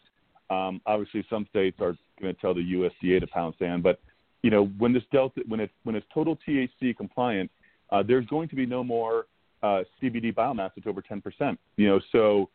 um, 0.50 0.81
obviously 0.87 1.25
some 1.28 1.47
states 1.50 1.78
are 1.81 1.97
going 2.21 2.35
to 2.35 2.40
tell 2.40 2.54
the 2.54 2.61
USDA 2.61 3.21
to 3.21 3.26
pound 3.26 3.54
sand, 3.59 3.83
but 3.83 4.00
you 4.43 4.50
know 4.50 4.66
when 4.78 4.93
this 4.93 5.02
delta 5.12 5.43
when 5.49 5.61
it's 5.61 5.73
when 5.85 5.95
it's 5.97 6.07
total 6.12 6.38
THC 6.47 6.97
compliant, 6.97 7.50
uh, 7.90 8.02
there's 8.02 8.26
going 8.26 8.49
to 8.49 8.57
be 8.57 8.66
no 8.66 8.83
more 8.83 9.26
uh, 9.62 9.83
CBD 10.02 10.35
biomass 10.35 10.71
that's 10.76 10.87
over 10.87 11.02
10%. 11.02 11.57
You 11.76 11.88
know, 11.88 12.00
so 12.12 12.49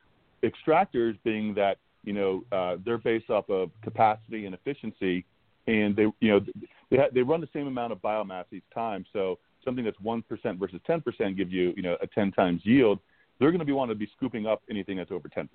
extractors 0.44 1.18
being 1.24 1.54
that 1.56 1.78
you 2.04 2.14
know 2.14 2.44
uh, 2.52 2.78
they're 2.86 2.98
based 2.98 3.30
off 3.30 3.50
of 3.50 3.72
capacity 3.84 4.46
and 4.46 4.56
efficiency, 4.56 5.26
and 5.70 5.96
they 5.96 6.08
you 6.20 6.32
know 6.32 6.40
they 6.90 6.98
ha- 6.98 7.10
they 7.14 7.22
run 7.22 7.42
the 7.42 7.50
same 7.54 7.68
amount 7.68 7.92
of 7.92 8.00
biomass 8.00 8.46
each 8.52 8.64
time. 8.74 9.06
So 9.14 9.38
something 9.64 9.86
that's 9.86 10.00
one 10.00 10.22
percent 10.24 10.60
versus 10.60 10.80
10% 10.88 11.04
gives 11.38 11.52
you 11.52 11.74
you 11.76 11.84
know 11.84 11.96
a 12.02 12.08
10 12.08 12.32
times 12.32 12.62
yield. 12.64 13.00
They're 13.40 13.52
going 13.52 13.60
to 13.60 13.66
be 13.66 13.72
wanting 13.72 13.96
to 13.96 14.00
be 14.00 14.10
scooping 14.18 14.46
up 14.46 14.62
anything 14.70 14.98
that's 14.98 15.12
over 15.12 15.30
10%. 15.30 15.48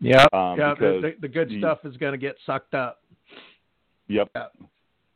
Yeah, 0.00 0.26
um, 0.34 0.58
yeah. 0.58 0.74
The, 0.78 1.14
the, 1.18 1.28
good 1.28 1.48
the, 1.48 1.58
stuff 1.60 1.78
is 1.84 1.96
going 1.96 2.12
to 2.12 2.18
get 2.18 2.36
sucked 2.44 2.74
up. 2.74 3.02
Yep. 4.08 4.28
Yeah. 4.34 4.46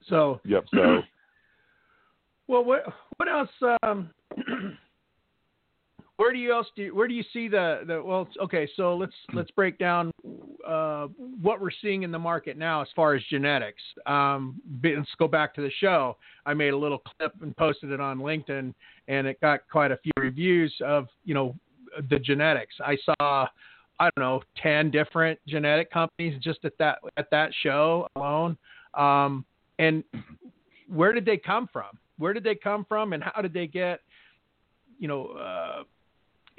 So. 0.09 0.41
Yep. 0.45 0.65
So. 0.73 1.01
well, 2.49 2.65
what 2.65 2.85
what 3.17 3.29
else? 3.29 3.51
Um, 3.83 4.11
where 6.21 6.35
do 6.35 6.39
you 6.39 6.53
else 6.53 6.67
do 6.77 6.83
you, 6.83 6.95
where 6.95 7.09
do 7.09 7.15
you 7.15 7.25
see 7.33 7.49
the 7.49 7.81
the 7.87 8.03
well 8.03 8.29
okay 8.43 8.69
so 8.77 8.95
let's 8.95 9.15
let's 9.33 9.51
break 9.53 9.79
down 9.79 10.13
uh, 10.69 11.07
what 11.41 11.63
we're 11.63 11.71
seeing 11.81 12.03
in 12.03 12.13
the 12.13 12.19
market 12.19 12.59
now 12.59 12.83
as 12.83 12.89
far 12.95 13.15
as 13.15 13.23
genetics. 13.31 13.81
Um, 14.05 14.61
let's 14.85 15.09
go 15.19 15.27
back 15.27 15.55
to 15.55 15.63
the 15.63 15.71
show. 15.81 16.19
I 16.45 16.53
made 16.53 16.75
a 16.75 16.77
little 16.77 16.99
clip 16.99 17.33
and 17.41 17.57
posted 17.57 17.91
it 17.91 18.01
on 18.01 18.19
linkedin 18.19 18.75
and 19.09 19.27
it 19.27 19.41
got 19.41 19.61
quite 19.73 19.93
a 19.93 19.97
few 19.97 20.13
reviews 20.19 20.75
of 20.85 21.09
you 21.25 21.33
know 21.33 21.57
the 22.11 22.19
genetics. 22.19 22.75
I 22.85 22.99
saw 23.03 23.47
i 23.99 24.11
don't 24.15 24.23
know 24.23 24.43
10 24.63 24.91
different 24.91 25.39
genetic 25.49 25.91
companies 25.91 26.39
just 26.43 26.59
at 26.67 26.77
that 26.79 26.99
at 27.17 27.31
that 27.31 27.51
show 27.63 28.07
alone. 28.17 28.59
Um, 28.93 29.47
and 29.79 30.05
where 30.87 31.15
did 31.15 31.25
they 31.25 31.39
come 31.39 31.67
from? 31.73 31.99
Where 32.19 32.35
did 32.35 32.45
they 32.45 32.57
come 32.57 32.85
from 32.87 33.15
and 33.15 33.23
how 33.23 33.41
did 33.41 33.55
they 33.55 33.67
get 33.67 34.01
you 34.99 35.09
know 35.09 35.29
uh, 35.29 35.85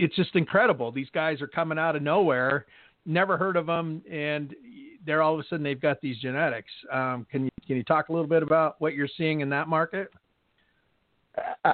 it's 0.01 0.15
just 0.15 0.35
incredible. 0.35 0.91
These 0.91 1.09
guys 1.13 1.41
are 1.41 1.47
coming 1.47 1.77
out 1.77 1.95
of 1.95 2.01
nowhere, 2.01 2.65
never 3.05 3.37
heard 3.37 3.55
of 3.55 3.67
them, 3.67 4.01
and 4.11 4.55
they're 5.05 5.21
all 5.21 5.35
of 5.35 5.39
a 5.39 5.43
sudden 5.43 5.63
they've 5.63 5.79
got 5.79 6.01
these 6.01 6.17
genetics. 6.17 6.71
Um, 6.91 7.25
can 7.31 7.45
you 7.45 7.51
can 7.67 7.75
you 7.77 7.83
talk 7.83 8.09
a 8.09 8.11
little 8.11 8.27
bit 8.27 8.43
about 8.43 8.75
what 8.79 8.95
you're 8.95 9.07
seeing 9.15 9.41
in 9.41 9.49
that 9.49 9.67
market? 9.67 10.09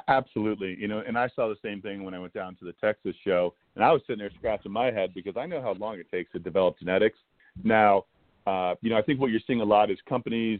Absolutely, 0.08 0.76
you 0.78 0.88
know, 0.88 1.02
and 1.08 1.18
I 1.18 1.30
saw 1.36 1.48
the 1.48 1.56
same 1.64 1.82
thing 1.82 2.04
when 2.04 2.14
I 2.14 2.20
went 2.20 2.34
down 2.34 2.56
to 2.58 2.66
the 2.66 2.74
Texas 2.74 3.16
show, 3.24 3.54
and 3.76 3.84
I 3.84 3.92
was 3.92 4.02
sitting 4.06 4.20
there 4.20 4.30
scratching 4.38 4.72
my 4.72 4.92
head 4.92 5.14
because 5.16 5.36
I 5.38 5.46
know 5.46 5.62
how 5.62 5.74
long 5.74 5.98
it 5.98 6.12
takes 6.12 6.32
to 6.34 6.40
develop 6.40 6.78
genetics. 6.78 7.18
Now, 7.64 8.06
uh, 8.46 8.76
you 8.82 8.90
know, 8.90 8.98
I 8.98 9.02
think 9.02 9.20
what 9.20 9.32
you're 9.32 9.42
seeing 9.48 9.62
a 9.62 9.66
lot 9.66 9.90
is 9.90 9.98
companies 10.08 10.60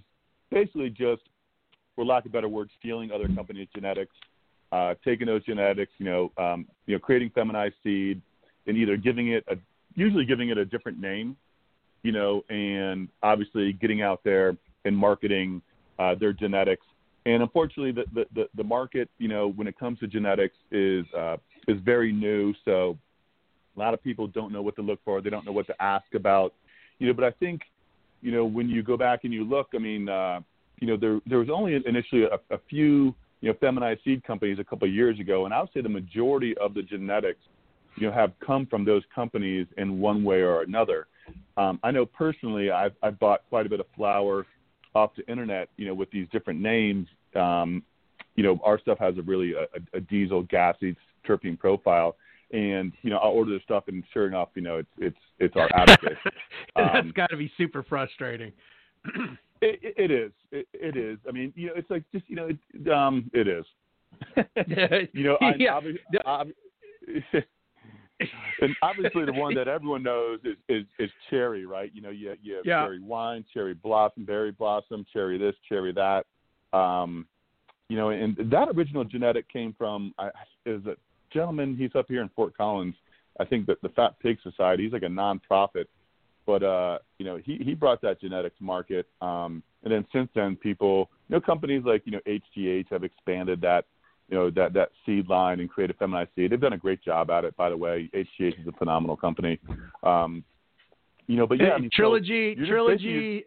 basically 0.50 0.90
just, 0.90 1.22
for 1.96 2.06
lack 2.06 2.26
of 2.26 2.32
a 2.32 2.34
better 2.34 2.48
word, 2.48 2.70
stealing 2.80 3.12
other 3.12 3.28
companies' 3.28 3.68
genetics 3.76 4.16
uh, 4.72 4.94
taking 5.04 5.28
those 5.28 5.44
genetics, 5.46 5.92
you 5.98 6.06
know, 6.06 6.32
um, 6.38 6.66
you 6.86 6.96
know, 6.96 7.00
creating 7.00 7.32
feminized 7.34 7.76
seed, 7.84 8.22
and 8.68 8.78
either 8.78 8.98
giving 8.98 9.30
it 9.30 9.44
a, 9.48 9.56
usually 9.96 10.26
giving 10.26 10.50
it 10.50 10.58
a 10.58 10.66
different 10.66 11.00
name, 11.00 11.38
you 12.04 12.12
know, 12.12 12.44
and 12.50 13.08
obviously 13.24 13.74
getting 13.74 14.02
out 14.02 14.22
there 14.24 14.56
and 14.86 14.96
marketing 14.96 15.62
uh, 16.00 16.16
their 16.16 16.34
genetics. 16.34 16.86
And 17.26 17.42
unfortunately, 17.42 17.92
the, 17.92 18.06
the, 18.14 18.26
the, 18.36 18.50
the 18.56 18.64
market, 18.64 19.10
you 19.18 19.28
know, 19.28 19.50
when 19.50 19.68
it 19.68 19.78
comes 19.78 20.00
to 20.00 20.08
genetics 20.08 20.56
is 20.72 21.06
uh, 21.18 21.38
is 21.68 21.78
very 21.84 22.12
new. 22.12 22.54
So 22.64 22.98
a 23.76 23.80
lot 23.80 23.94
of 23.94 24.02
people 24.02 24.28
don't 24.28 24.54
know 24.54 24.62
what 24.62 24.76
to 24.78 24.82
look 24.82 25.00
for. 25.04 25.22
They 25.22 25.30
don't 25.30 25.46
know 25.46 25.52
what 25.52 25.68
to 25.68 25.82
ask 25.82 26.14
about, 26.14 26.54
you 27.00 27.08
know. 27.08 27.14
But 27.14 27.26
I 27.26 27.32
think, 27.32 27.62
you 28.22 28.32
know, 28.32 28.46
when 28.46 28.70
you 28.70 28.82
go 28.82 28.96
back 28.96 29.26
and 29.26 29.34
you 29.34 29.44
look, 29.44 29.68
I 29.76 29.78
mean, 29.78 30.08
uh, 30.08 30.40
you 30.80 30.88
know, 30.88 30.96
there 30.96 31.20
there 31.26 31.40
was 31.40 31.50
only 31.50 31.76
initially 31.86 32.24
a, 32.24 32.56
a 32.56 32.60
few 32.70 33.14
you 33.42 33.50
know, 33.50 33.58
feminized 33.60 34.02
seed 34.04 34.24
companies 34.24 34.58
a 34.60 34.64
couple 34.64 34.88
of 34.88 34.94
years 34.94 35.20
ago, 35.20 35.46
and 35.46 35.54
I 35.54 35.62
would 35.62 35.70
say 35.74 35.82
the 35.82 35.90
majority 35.90 36.58
of 36.58 36.74
the 36.74 36.82
genetics, 36.82 37.40
you 37.96 38.08
know, 38.08 38.14
have 38.14 38.32
come 38.46 38.66
from 38.66 38.84
those 38.86 39.04
companies 39.14 39.68
in 39.78 40.00
one 40.00 40.24
way 40.24 40.42
or 40.42 40.62
another. 40.64 41.08
Um, 41.58 41.80
I 41.84 41.92
know 41.92 42.06
personally, 42.06 42.72
I've, 42.72 42.94
I've 43.04 43.20
bought 43.20 43.42
quite 43.50 43.66
a 43.66 43.70
bit 43.70 43.80
of 43.80 43.86
flower 43.96 44.46
off 44.96 45.12
the 45.16 45.28
internet, 45.30 45.70
you 45.78 45.86
know, 45.86 45.94
with 45.94 46.10
these 46.12 46.28
different 46.32 46.60
names. 46.60 47.08
Um, 47.36 47.84
you 48.36 48.44
know, 48.44 48.60
our 48.64 48.80
stuff 48.80 48.98
has 49.00 49.18
a 49.18 49.22
really 49.22 49.54
a, 49.54 49.98
a 49.98 50.00
diesel 50.00 50.44
gassy 50.44 50.96
terpene 51.28 51.60
profile, 51.60 52.16
and 52.52 52.94
you 53.02 53.10
know, 53.10 53.18
I'll 53.18 53.32
order 53.32 53.52
the 53.52 53.60
stuff, 53.64 53.86
and 53.88 54.04
sure 54.14 54.28
enough, 54.28 54.50
you 54.56 54.62
know, 54.62 54.78
it's 54.78 54.90
it's 54.98 55.18
it's 55.40 55.56
our 55.56 55.70
Abacus. 55.76 56.18
um, 56.76 56.90
That's 56.94 57.12
got 57.12 57.30
to 57.32 57.38
be 57.38 57.52
super 57.58 57.84
frustrating. 57.84 58.52
It, 59.62 59.96
it 59.98 60.12
is. 60.12 60.32
It, 60.52 60.68
it 60.74 60.98
is. 60.98 61.18
I 61.28 61.32
mean, 61.32 61.54
you 61.56 61.68
know, 61.68 61.74
it's 61.76 61.90
like 61.90 62.04
just 62.12 62.26
you 62.28 62.36
know, 62.36 62.50
it, 62.50 62.92
um, 62.92 63.30
it 63.34 63.48
is. 63.48 63.66
you 65.14 65.24
know, 65.24 65.38
I, 65.42 65.54
yeah. 65.58 65.80
obviously, 66.26 67.44
and 68.62 68.76
obviously 68.82 69.26
the 69.26 69.34
one 69.34 69.54
that 69.56 69.68
everyone 69.68 70.04
knows 70.04 70.40
is, 70.44 70.56
is, 70.70 70.86
is 71.00 71.10
cherry, 71.30 71.66
right? 71.66 71.92
You 71.94 72.02
know, 72.02 72.10
you, 72.10 72.34
you 72.42 72.56
have 72.56 72.66
yeah. 72.66 72.84
cherry 72.84 73.02
wine, 73.02 73.46
cherry 73.54 73.74
blossom, 73.74 74.26
berry 74.26 74.52
blossom, 74.52 75.06
cherry 75.12 75.38
this, 75.38 75.56
cherry 75.68 75.94
that. 75.94 76.26
Um, 76.78 77.28
you 77.90 77.96
know, 77.96 78.10
and 78.10 78.36
that 78.52 78.70
original 78.76 79.04
genetic 79.04 79.48
came 79.50 79.74
from 79.78 80.14
I, 80.18 80.30
is 80.66 80.86
a 80.86 80.96
gentleman. 81.32 81.76
He's 81.78 81.92
up 81.96 82.06
here 82.08 82.22
in 82.22 82.30
Fort 82.30 82.56
Collins. 82.58 82.96
I 83.40 83.46
think 83.46 83.68
that 83.68 83.82
the 83.82 83.90
Fat 83.90 84.20
Pig 84.20 84.40
Society. 84.42 84.84
He's 84.84 84.94
like 84.94 85.04
a 85.04 85.06
nonprofit 85.06 85.86
but 86.48 86.64
uh, 86.64 87.00
you 87.20 87.26
know, 87.26 87.38
he 87.38 87.58
he 87.58 87.76
brought 87.76 88.02
that 88.02 88.22
genetics 88.22 88.56
market, 88.60 89.06
um, 89.22 89.62
and 89.84 89.92
then 89.92 90.06
since 90.14 90.30
then, 90.34 90.56
people, 90.56 91.10
you 91.28 91.36
know, 91.36 91.42
companies 91.42 91.84
like 91.86 92.02
you 92.06 92.14
know 92.14 92.22
HGH 92.26 92.90
have 92.90 93.04
expanded 93.04 93.60
that, 93.62 93.84
you 94.30 94.38
know, 94.38 94.50
that 94.52 94.74
that 94.74 94.90
seed 95.06 95.28
line 95.28 95.60
and 95.60 95.70
created 95.70 95.98
feminized 95.98 96.30
seed. 96.36 96.52
They've 96.52 96.60
done 96.60 96.74
a 96.74 96.78
great 96.78 97.04
job 97.04 97.30
at 97.30 97.44
it, 97.44 97.56
by 97.58 97.70
the 97.70 97.76
way. 97.76 98.10
HGH 98.16 98.62
is 98.62 98.68
a 98.68 98.72
phenomenal 98.72 99.18
company. 99.18 99.60
Um, 100.04 100.44
you 101.28 101.36
know, 101.36 101.46
but 101.46 101.60
yeah, 101.60 101.72
I 101.72 101.80
mean, 101.80 101.90
trilogy, 101.92 102.56
so 102.58 102.66
trilogy, 102.66 103.44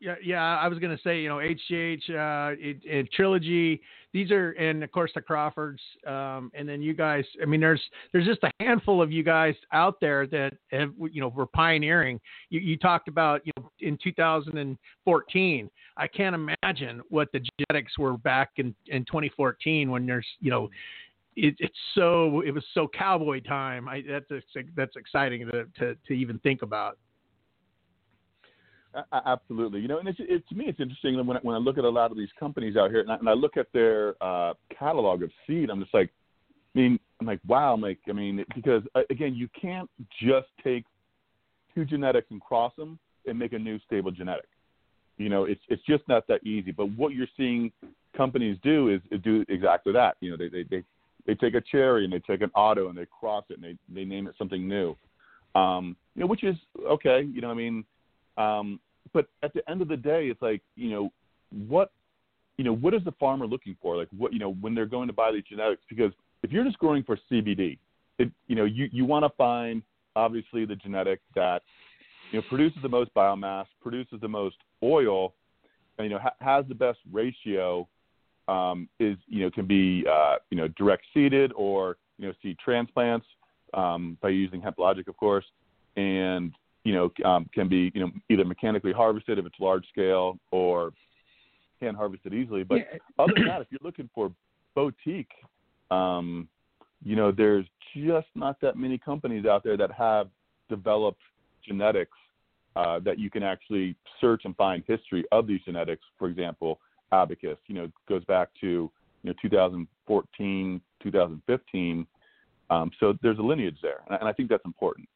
yeah, 0.00 0.14
yeah. 0.24 0.58
I 0.58 0.66
was 0.66 0.78
gonna 0.78 0.98
say, 1.04 1.20
you 1.20 1.28
know, 1.28 1.36
HGH, 1.36 2.10
uh, 2.10 2.56
it, 2.58 2.78
it, 2.84 3.12
trilogy. 3.12 3.82
These 4.12 4.30
are, 4.30 4.52
and 4.52 4.82
of 4.82 4.90
course 4.90 5.12
the 5.14 5.20
Crawfords, 5.20 5.80
um, 6.06 6.50
and 6.54 6.66
then 6.68 6.80
you 6.80 6.94
guys. 6.94 7.24
I 7.40 7.44
mean, 7.44 7.60
there's 7.60 7.82
there's 8.12 8.26
just 8.26 8.42
a 8.42 8.50
handful 8.60 9.02
of 9.02 9.12
you 9.12 9.22
guys 9.22 9.54
out 9.72 10.00
there 10.00 10.26
that 10.28 10.54
have, 10.70 10.92
you 11.12 11.20
know, 11.20 11.28
were 11.28 11.46
pioneering. 11.46 12.18
You, 12.48 12.60
you 12.60 12.76
talked 12.78 13.08
about, 13.08 13.42
you 13.44 13.52
know, 13.58 13.70
in 13.80 13.98
2014. 14.02 15.70
I 15.96 16.06
can't 16.06 16.34
imagine 16.34 17.02
what 17.10 17.30
the 17.32 17.40
genetics 17.58 17.98
were 17.98 18.16
back 18.16 18.52
in 18.56 18.74
in 18.86 19.04
2014 19.04 19.90
when 19.90 20.06
there's, 20.06 20.26
you 20.40 20.50
know. 20.50 20.70
It, 21.36 21.54
it's 21.60 21.78
so 21.94 22.40
it 22.40 22.50
was 22.50 22.64
so 22.74 22.88
cowboy 22.88 23.40
time. 23.40 23.88
I, 23.88 24.02
that's 24.02 24.44
that's 24.76 24.96
exciting 24.96 25.46
to, 25.46 25.64
to 25.78 25.94
to 25.94 26.12
even 26.12 26.40
think 26.40 26.62
about. 26.62 26.98
Absolutely, 29.26 29.80
you 29.80 29.88
know, 29.88 29.98
and 29.98 30.08
it's, 30.08 30.18
it, 30.20 30.48
to 30.48 30.54
me 30.54 30.64
it's 30.66 30.80
interesting 30.80 31.24
when 31.24 31.36
I, 31.36 31.40
when 31.40 31.54
I 31.54 31.58
look 31.58 31.78
at 31.78 31.84
a 31.84 31.88
lot 31.88 32.10
of 32.10 32.16
these 32.16 32.28
companies 32.38 32.76
out 32.76 32.90
here, 32.90 33.00
and 33.00 33.10
I, 33.12 33.16
and 33.16 33.28
I 33.28 33.34
look 33.34 33.56
at 33.56 33.68
their 33.72 34.14
uh, 34.20 34.54
catalog 34.76 35.22
of 35.22 35.30
seed. 35.46 35.70
I'm 35.70 35.80
just 35.80 35.94
like, 35.94 36.10
I 36.74 36.78
mean, 36.78 36.98
I'm 37.20 37.26
like, 37.26 37.40
wow, 37.46 37.74
I'm 37.74 37.80
like, 37.80 37.98
I 38.08 38.12
mean, 38.12 38.44
because 38.54 38.82
uh, 38.96 39.02
again, 39.10 39.34
you 39.34 39.48
can't 39.60 39.88
just 40.20 40.48
take 40.64 40.84
two 41.74 41.84
genetics 41.84 42.28
and 42.30 42.40
cross 42.40 42.72
them 42.76 42.98
and 43.26 43.38
make 43.38 43.52
a 43.52 43.58
new 43.58 43.78
stable 43.86 44.10
genetic. 44.10 44.48
You 45.18 45.28
know, 45.28 45.44
it's 45.44 45.60
it's 45.68 45.82
just 45.86 46.02
not 46.08 46.26
that 46.26 46.44
easy. 46.44 46.72
But 46.72 46.86
what 46.96 47.14
you're 47.14 47.28
seeing 47.36 47.70
companies 48.16 48.58
do 48.64 48.88
is, 48.88 49.00
is 49.12 49.22
do 49.22 49.44
exactly 49.48 49.92
that. 49.92 50.16
You 50.20 50.32
know, 50.32 50.36
they, 50.36 50.48
they 50.48 50.64
they 50.64 50.82
they 51.26 51.34
take 51.34 51.54
a 51.54 51.60
cherry 51.60 52.04
and 52.04 52.12
they 52.12 52.18
take 52.20 52.40
an 52.40 52.50
auto 52.56 52.88
and 52.88 52.98
they 52.98 53.06
cross 53.06 53.44
it 53.50 53.58
and 53.58 53.64
they 53.64 53.76
they 53.94 54.04
name 54.04 54.26
it 54.26 54.34
something 54.36 54.66
new. 54.66 54.96
Um, 55.54 55.96
you 56.16 56.20
know, 56.20 56.26
which 56.26 56.42
is 56.42 56.56
okay. 56.88 57.22
You 57.32 57.40
know, 57.40 57.50
I 57.50 57.54
mean 57.54 57.84
um, 58.40 58.80
but 59.12 59.26
at 59.42 59.52
the 59.54 59.68
end 59.68 59.82
of 59.82 59.88
the 59.88 59.96
day, 59.96 60.28
it's 60.28 60.42
like 60.42 60.62
you 60.76 60.90
know 60.90 61.12
what 61.66 61.92
you 62.56 62.64
know 62.64 62.74
what 62.74 62.94
is 62.94 63.02
the 63.04 63.12
farmer 63.12 63.46
looking 63.46 63.76
for? 63.80 63.96
Like 63.96 64.08
what 64.16 64.32
you 64.32 64.38
know 64.38 64.54
when 64.54 64.74
they're 64.74 64.86
going 64.86 65.08
to 65.08 65.12
buy 65.12 65.32
these 65.32 65.44
genetics? 65.48 65.82
Because 65.88 66.12
if 66.42 66.50
you're 66.50 66.64
just 66.64 66.78
growing 66.78 67.02
for 67.02 67.18
CBD, 67.30 67.78
it 68.18 68.30
you 68.46 68.56
know 68.56 68.64
you 68.64 68.88
you 68.92 69.04
want 69.04 69.24
to 69.24 69.30
find 69.36 69.82
obviously 70.16 70.64
the 70.64 70.76
genetic 70.76 71.20
that 71.34 71.62
you 72.30 72.40
know 72.40 72.44
produces 72.48 72.78
the 72.82 72.88
most 72.88 73.12
biomass, 73.14 73.66
produces 73.82 74.20
the 74.20 74.28
most 74.28 74.56
oil, 74.82 75.34
and 75.98 76.06
you 76.08 76.14
know 76.14 76.20
ha- 76.20 76.36
has 76.40 76.64
the 76.68 76.74
best 76.74 76.98
ratio. 77.12 77.86
Um, 78.48 78.88
is 78.98 79.16
you 79.28 79.42
know 79.42 79.50
can 79.50 79.66
be 79.66 80.04
uh, 80.10 80.36
you 80.50 80.56
know 80.56 80.68
direct 80.68 81.04
seeded 81.14 81.52
or 81.54 81.96
you 82.18 82.26
know 82.26 82.34
seed 82.42 82.58
transplants 82.58 83.26
um, 83.74 84.18
by 84.20 84.30
using 84.30 84.60
HempLogic, 84.60 85.06
of 85.06 85.16
course, 85.16 85.44
and 85.96 86.52
you 86.84 86.94
know 86.94 87.28
um, 87.28 87.48
can 87.54 87.68
be 87.68 87.90
you 87.94 88.00
know 88.00 88.10
either 88.30 88.44
mechanically 88.44 88.92
harvested 88.92 89.38
if 89.38 89.46
it's 89.46 89.60
large 89.60 89.86
scale 89.88 90.38
or 90.50 90.92
can 91.80 91.94
harvest 91.94 92.22
it 92.26 92.34
easily. 92.34 92.62
But 92.62 92.78
Yeah. 92.78 92.98
other 93.18 93.34
than 93.34 93.44
that, 93.46 93.60
if 93.62 93.68
you're 93.70 93.80
looking 93.82 94.08
for 94.14 94.32
boutique, 94.74 95.32
um, 95.90 96.48
you 97.02 97.16
know, 97.16 97.32
there's 97.32 97.66
just 97.96 98.28
not 98.34 98.60
that 98.60 98.76
many 98.76 98.98
companies 98.98 99.46
out 99.46 99.64
there 99.64 99.76
that 99.76 99.90
have 99.92 100.28
developed 100.68 101.22
genetics 101.66 102.16
uh, 102.76 103.00
that 103.00 103.18
you 103.18 103.30
can 103.30 103.42
actually 103.42 103.96
search 104.20 104.42
and 104.44 104.56
find 104.56 104.84
history 104.86 105.24
of 105.32 105.46
these 105.46 105.60
genetics. 105.64 106.04
For 106.18 106.28
example, 106.28 106.78
Abacus, 107.12 107.58
you 107.66 107.74
know, 107.74 107.90
goes 108.08 108.24
back 108.26 108.48
to 108.60 108.66
you 108.66 108.90
know 109.30 109.34
2014, 109.42 110.80
2015. 111.02 112.06
Um, 112.70 112.90
so 113.00 113.18
there's 113.22 113.38
a 113.38 113.42
lineage 113.42 113.78
there, 113.82 114.02
and 114.08 114.28
I 114.28 114.32
think 114.32 114.48
that's 114.48 114.64
important. 114.64 115.08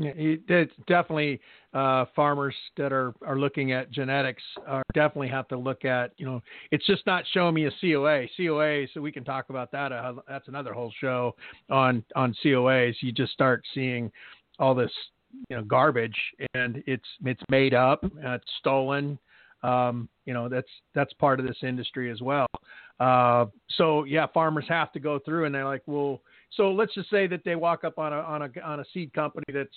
Yeah, 0.00 0.12
it- 0.14 0.42
it's 0.48 0.76
definitely 0.86 1.40
uh, 1.74 2.04
farmers 2.14 2.54
that 2.76 2.92
are, 2.92 3.12
are 3.26 3.36
looking 3.38 3.72
at 3.72 3.90
genetics 3.90 4.42
are 4.66 4.82
definitely 4.94 5.28
have 5.28 5.48
to 5.48 5.56
look 5.56 5.84
at 5.84 6.12
you 6.18 6.24
know 6.24 6.40
it's 6.70 6.86
just 6.86 7.04
not 7.04 7.24
showing 7.32 7.54
me 7.54 7.66
a 7.66 7.70
COA 7.80 8.26
COA 8.36 8.86
so 8.94 9.00
we 9.00 9.10
can 9.12 9.24
talk 9.24 9.50
about 9.50 9.70
that 9.72 9.90
uh, 9.92 10.14
that's 10.28 10.46
another 10.48 10.72
whole 10.72 10.92
show 11.00 11.34
on 11.68 12.02
on 12.14 12.34
COAs 12.44 12.94
you 13.00 13.10
just 13.12 13.32
start 13.32 13.64
seeing 13.74 14.10
all 14.60 14.74
this 14.74 14.92
you 15.50 15.56
know 15.56 15.64
garbage 15.64 16.16
and 16.54 16.82
it's 16.86 17.08
it's 17.24 17.42
made 17.50 17.74
up 17.74 18.02
uh, 18.04 18.30
it's 18.34 18.50
stolen. 18.60 19.18
Um, 19.64 20.08
you 20.24 20.32
know 20.32 20.48
that's 20.48 20.70
that's 20.94 21.12
part 21.14 21.40
of 21.40 21.46
this 21.46 21.58
industry 21.62 22.10
as 22.12 22.22
well 22.22 22.46
uh, 23.00 23.46
so 23.76 24.04
yeah 24.04 24.26
farmers 24.32 24.64
have 24.68 24.92
to 24.92 25.00
go 25.00 25.18
through 25.18 25.44
and 25.44 25.54
they're 25.54 25.64
like 25.64 25.82
well 25.86 26.20
so 26.50 26.72
let's 26.72 26.94
just 26.94 27.10
say 27.10 27.26
that 27.26 27.44
they 27.44 27.56
walk 27.56 27.84
up 27.84 27.98
on 27.98 28.12
a 28.12 28.16
on 28.16 28.42
a 28.42 28.60
on 28.64 28.80
a 28.80 28.84
seed 28.92 29.12
company 29.12 29.44
that's 29.52 29.68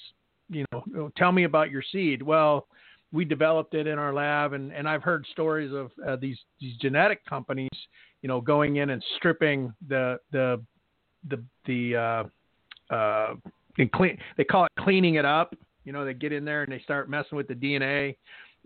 you 0.49 0.65
know 0.71 1.11
tell 1.17 1.31
me 1.31 1.43
about 1.43 1.69
your 1.69 1.83
seed. 1.91 2.21
Well, 2.21 2.67
we 3.11 3.25
developed 3.25 3.73
it 3.73 3.87
in 3.87 3.99
our 3.99 4.13
lab, 4.13 4.53
and 4.53 4.71
and 4.71 4.87
I've 4.87 5.03
heard 5.03 5.25
stories 5.31 5.71
of 5.73 5.91
uh, 6.05 6.15
these 6.15 6.37
these 6.59 6.75
genetic 6.77 7.25
companies, 7.25 7.69
you 8.21 8.27
know, 8.27 8.39
going 8.41 8.77
in 8.77 8.91
and 8.91 9.03
stripping 9.17 9.73
the 9.87 10.19
the 10.31 10.61
the 11.29 11.43
the 11.65 11.95
uh, 11.95 12.93
uh, 12.93 13.35
and 13.77 13.91
clean. 13.91 14.17
They 14.37 14.43
call 14.43 14.65
it 14.65 14.71
cleaning 14.79 15.15
it 15.15 15.25
up. 15.25 15.55
You 15.83 15.93
know, 15.93 16.05
they 16.05 16.13
get 16.13 16.31
in 16.31 16.45
there 16.45 16.63
and 16.63 16.71
they 16.71 16.79
start 16.79 17.09
messing 17.09 17.35
with 17.35 17.47
the 17.47 17.55
DNA 17.55 18.15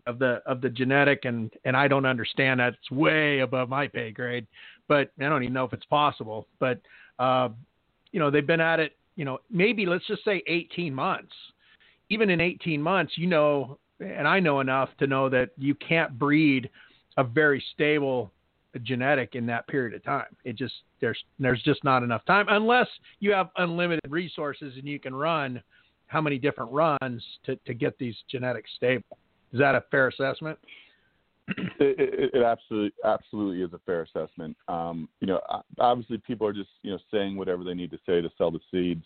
of 0.08 0.20
the 0.20 0.42
of 0.46 0.62
the 0.62 0.70
genetic, 0.70 1.26
and 1.26 1.52
and 1.66 1.76
I 1.76 1.88
don't 1.88 2.06
understand 2.06 2.60
that. 2.60 2.74
It's 2.74 2.92
way 2.92 3.40
above 3.40 3.70
my 3.70 3.88
pay 3.88 4.12
grade, 4.12 4.48
but 4.88 5.12
I 5.20 5.24
don't 5.24 5.44
even 5.44 5.54
know 5.54 5.66
if 5.66 5.74
it's 5.74 5.86
possible. 5.86 6.48
But 6.60 6.80
uh, 7.20 7.50
you 8.12 8.20
know, 8.20 8.30
they've 8.32 8.46
been 8.46 8.62
at 8.62 8.80
it, 8.80 8.96
you 9.16 9.26
know, 9.26 9.40
maybe 9.50 9.86
let's 9.86 10.06
just 10.08 10.24
say 10.24 10.44
18 10.48 10.94
months. 10.94 11.34
Even 12.10 12.30
in 12.30 12.40
18 12.40 12.82
months, 12.82 13.14
you 13.16 13.26
know, 13.26 13.80
and 14.00 14.28
I 14.28 14.40
know 14.40 14.60
enough 14.60 14.90
to 15.00 15.08
know 15.08 15.28
that 15.30 15.50
you 15.58 15.74
can't 15.76 16.18
breed 16.20 16.70
a 17.18 17.24
very 17.24 17.64
stable 17.74 18.32
genetic 18.84 19.36
in 19.36 19.46
that 19.48 19.68
period 19.68 19.96
of 19.96 20.04
time. 20.04 20.26
It 20.44 20.56
just 20.56 20.74
there's 21.02 21.18
there's 21.40 21.62
just 21.64 21.84
not 21.84 22.04
enough 22.04 22.26
time 22.26 22.46
unless 22.50 22.88
you 23.20 23.32
have 23.32 23.50
unlimited 23.58 24.12
resources 24.12 24.74
and 24.78 24.86
you 24.86 25.00
can 25.00 25.16
run 25.16 25.62
how 26.08 26.22
many 26.22 26.38
different 26.38 26.72
runs 26.72 27.24
to, 27.46 27.56
to 27.66 27.74
get 27.74 27.98
these 27.98 28.16
genetics 28.30 28.70
stable. 28.76 29.18
Is 29.56 29.60
that 29.60 29.74
a 29.74 29.86
fair 29.90 30.10
assessment? 30.10 30.60
It, 31.48 31.98
it, 31.98 32.32
it 32.34 32.44
absolutely 32.44 32.92
absolutely 33.06 33.62
is 33.62 33.72
a 33.72 33.80
fair 33.86 34.02
assessment. 34.02 34.58
Um, 34.68 35.08
you 35.22 35.28
know, 35.28 35.40
obviously 35.80 36.18
people 36.18 36.46
are 36.46 36.52
just 36.52 36.72
you 36.82 36.92
know 36.92 37.00
saying 37.10 37.38
whatever 37.38 37.64
they 37.64 37.74
need 37.74 37.90
to 37.92 37.98
say 38.06 38.20
to 38.20 38.30
sell 38.38 38.52
the 38.52 38.60
seeds, 38.70 39.06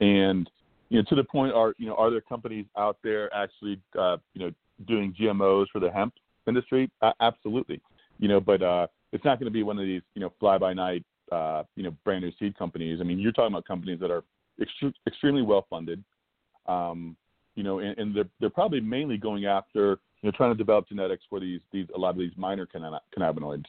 and 0.00 0.48
you 0.88 0.96
know 0.96 1.04
to 1.10 1.14
the 1.14 1.24
point 1.24 1.52
are 1.52 1.74
you 1.76 1.86
know 1.86 1.94
are 1.96 2.10
there 2.10 2.22
companies 2.22 2.64
out 2.78 2.96
there 3.04 3.34
actually 3.34 3.78
uh, 3.98 4.16
you 4.32 4.46
know 4.46 4.52
doing 4.86 5.14
GMOs 5.20 5.66
for 5.70 5.78
the 5.78 5.90
hemp 5.90 6.14
industry? 6.48 6.90
Uh, 7.02 7.12
absolutely. 7.20 7.82
You 8.18 8.28
know, 8.28 8.40
but 8.40 8.62
uh, 8.62 8.86
it's 9.12 9.26
not 9.26 9.38
going 9.38 9.50
to 9.50 9.52
be 9.52 9.62
one 9.62 9.78
of 9.78 9.84
these 9.84 10.02
you 10.14 10.22
know 10.22 10.32
fly 10.40 10.56
by 10.56 10.72
night 10.72 11.04
uh, 11.30 11.64
you 11.76 11.82
know 11.82 11.94
brand 12.02 12.24
new 12.24 12.32
seed 12.38 12.56
companies. 12.56 12.98
I 13.02 13.04
mean, 13.04 13.18
you're 13.18 13.32
talking 13.32 13.52
about 13.52 13.66
companies 13.66 14.00
that 14.00 14.10
are 14.10 14.24
extre- 14.58 14.94
extremely 15.06 15.42
well 15.42 15.66
funded. 15.68 16.02
Um, 16.66 17.16
you 17.54 17.62
know, 17.62 17.80
and, 17.80 17.96
and 17.98 18.14
they're 18.14 18.28
they're 18.40 18.50
probably 18.50 18.80
mainly 18.80 19.16
going 19.16 19.46
after 19.46 19.98
you 20.22 20.30
know, 20.30 20.32
trying 20.36 20.52
to 20.52 20.56
develop 20.56 20.88
genetics 20.88 21.24
for 21.28 21.40
these, 21.40 21.60
these 21.72 21.86
a 21.94 21.98
lot 21.98 22.10
of 22.10 22.18
these 22.18 22.32
minor 22.36 22.66
cannabinoids. 22.66 23.64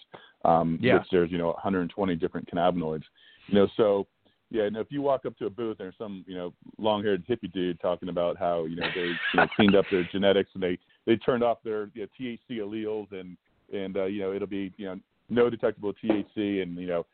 Um, 0.45 0.77
Yeah. 0.81 0.99
Which 0.99 1.07
there's 1.11 1.31
you 1.31 1.37
know 1.37 1.47
120 1.47 2.15
different 2.15 2.49
cannabinoids. 2.49 3.03
You 3.47 3.55
know, 3.55 3.67
so 3.75 4.07
yeah, 4.53 4.63
and 4.63 4.77
if 4.77 4.87
you 4.91 5.01
walk 5.01 5.25
up 5.25 5.35
to 5.39 5.47
a 5.47 5.49
booth 5.49 5.79
and 5.79 5.85
there's 5.85 5.97
some 5.97 6.23
you 6.27 6.35
know 6.35 6.53
long-haired 6.77 7.25
hippie 7.27 7.51
dude 7.51 7.79
talking 7.81 8.09
about 8.09 8.37
how 8.37 8.65
you 8.65 8.75
know 8.75 8.87
they 8.93 9.07
you 9.07 9.15
know, 9.35 9.47
cleaned 9.55 9.75
up 9.75 9.85
their 9.91 10.07
genetics 10.11 10.51
and 10.53 10.61
they 10.61 10.77
they 11.05 11.15
turned 11.17 11.43
off 11.43 11.57
their 11.63 11.89
you 11.93 12.03
know, 12.03 12.07
THC 12.19 12.59
alleles 12.59 13.11
and 13.11 13.35
and 13.73 13.97
uh, 13.97 14.05
you 14.05 14.21
know 14.21 14.31
it'll 14.31 14.47
be 14.47 14.71
you 14.77 14.85
know 14.85 14.99
no 15.29 15.49
detectable 15.49 15.93
THC 15.93 16.61
and 16.61 16.77
you 16.77 16.87
know 16.87 17.05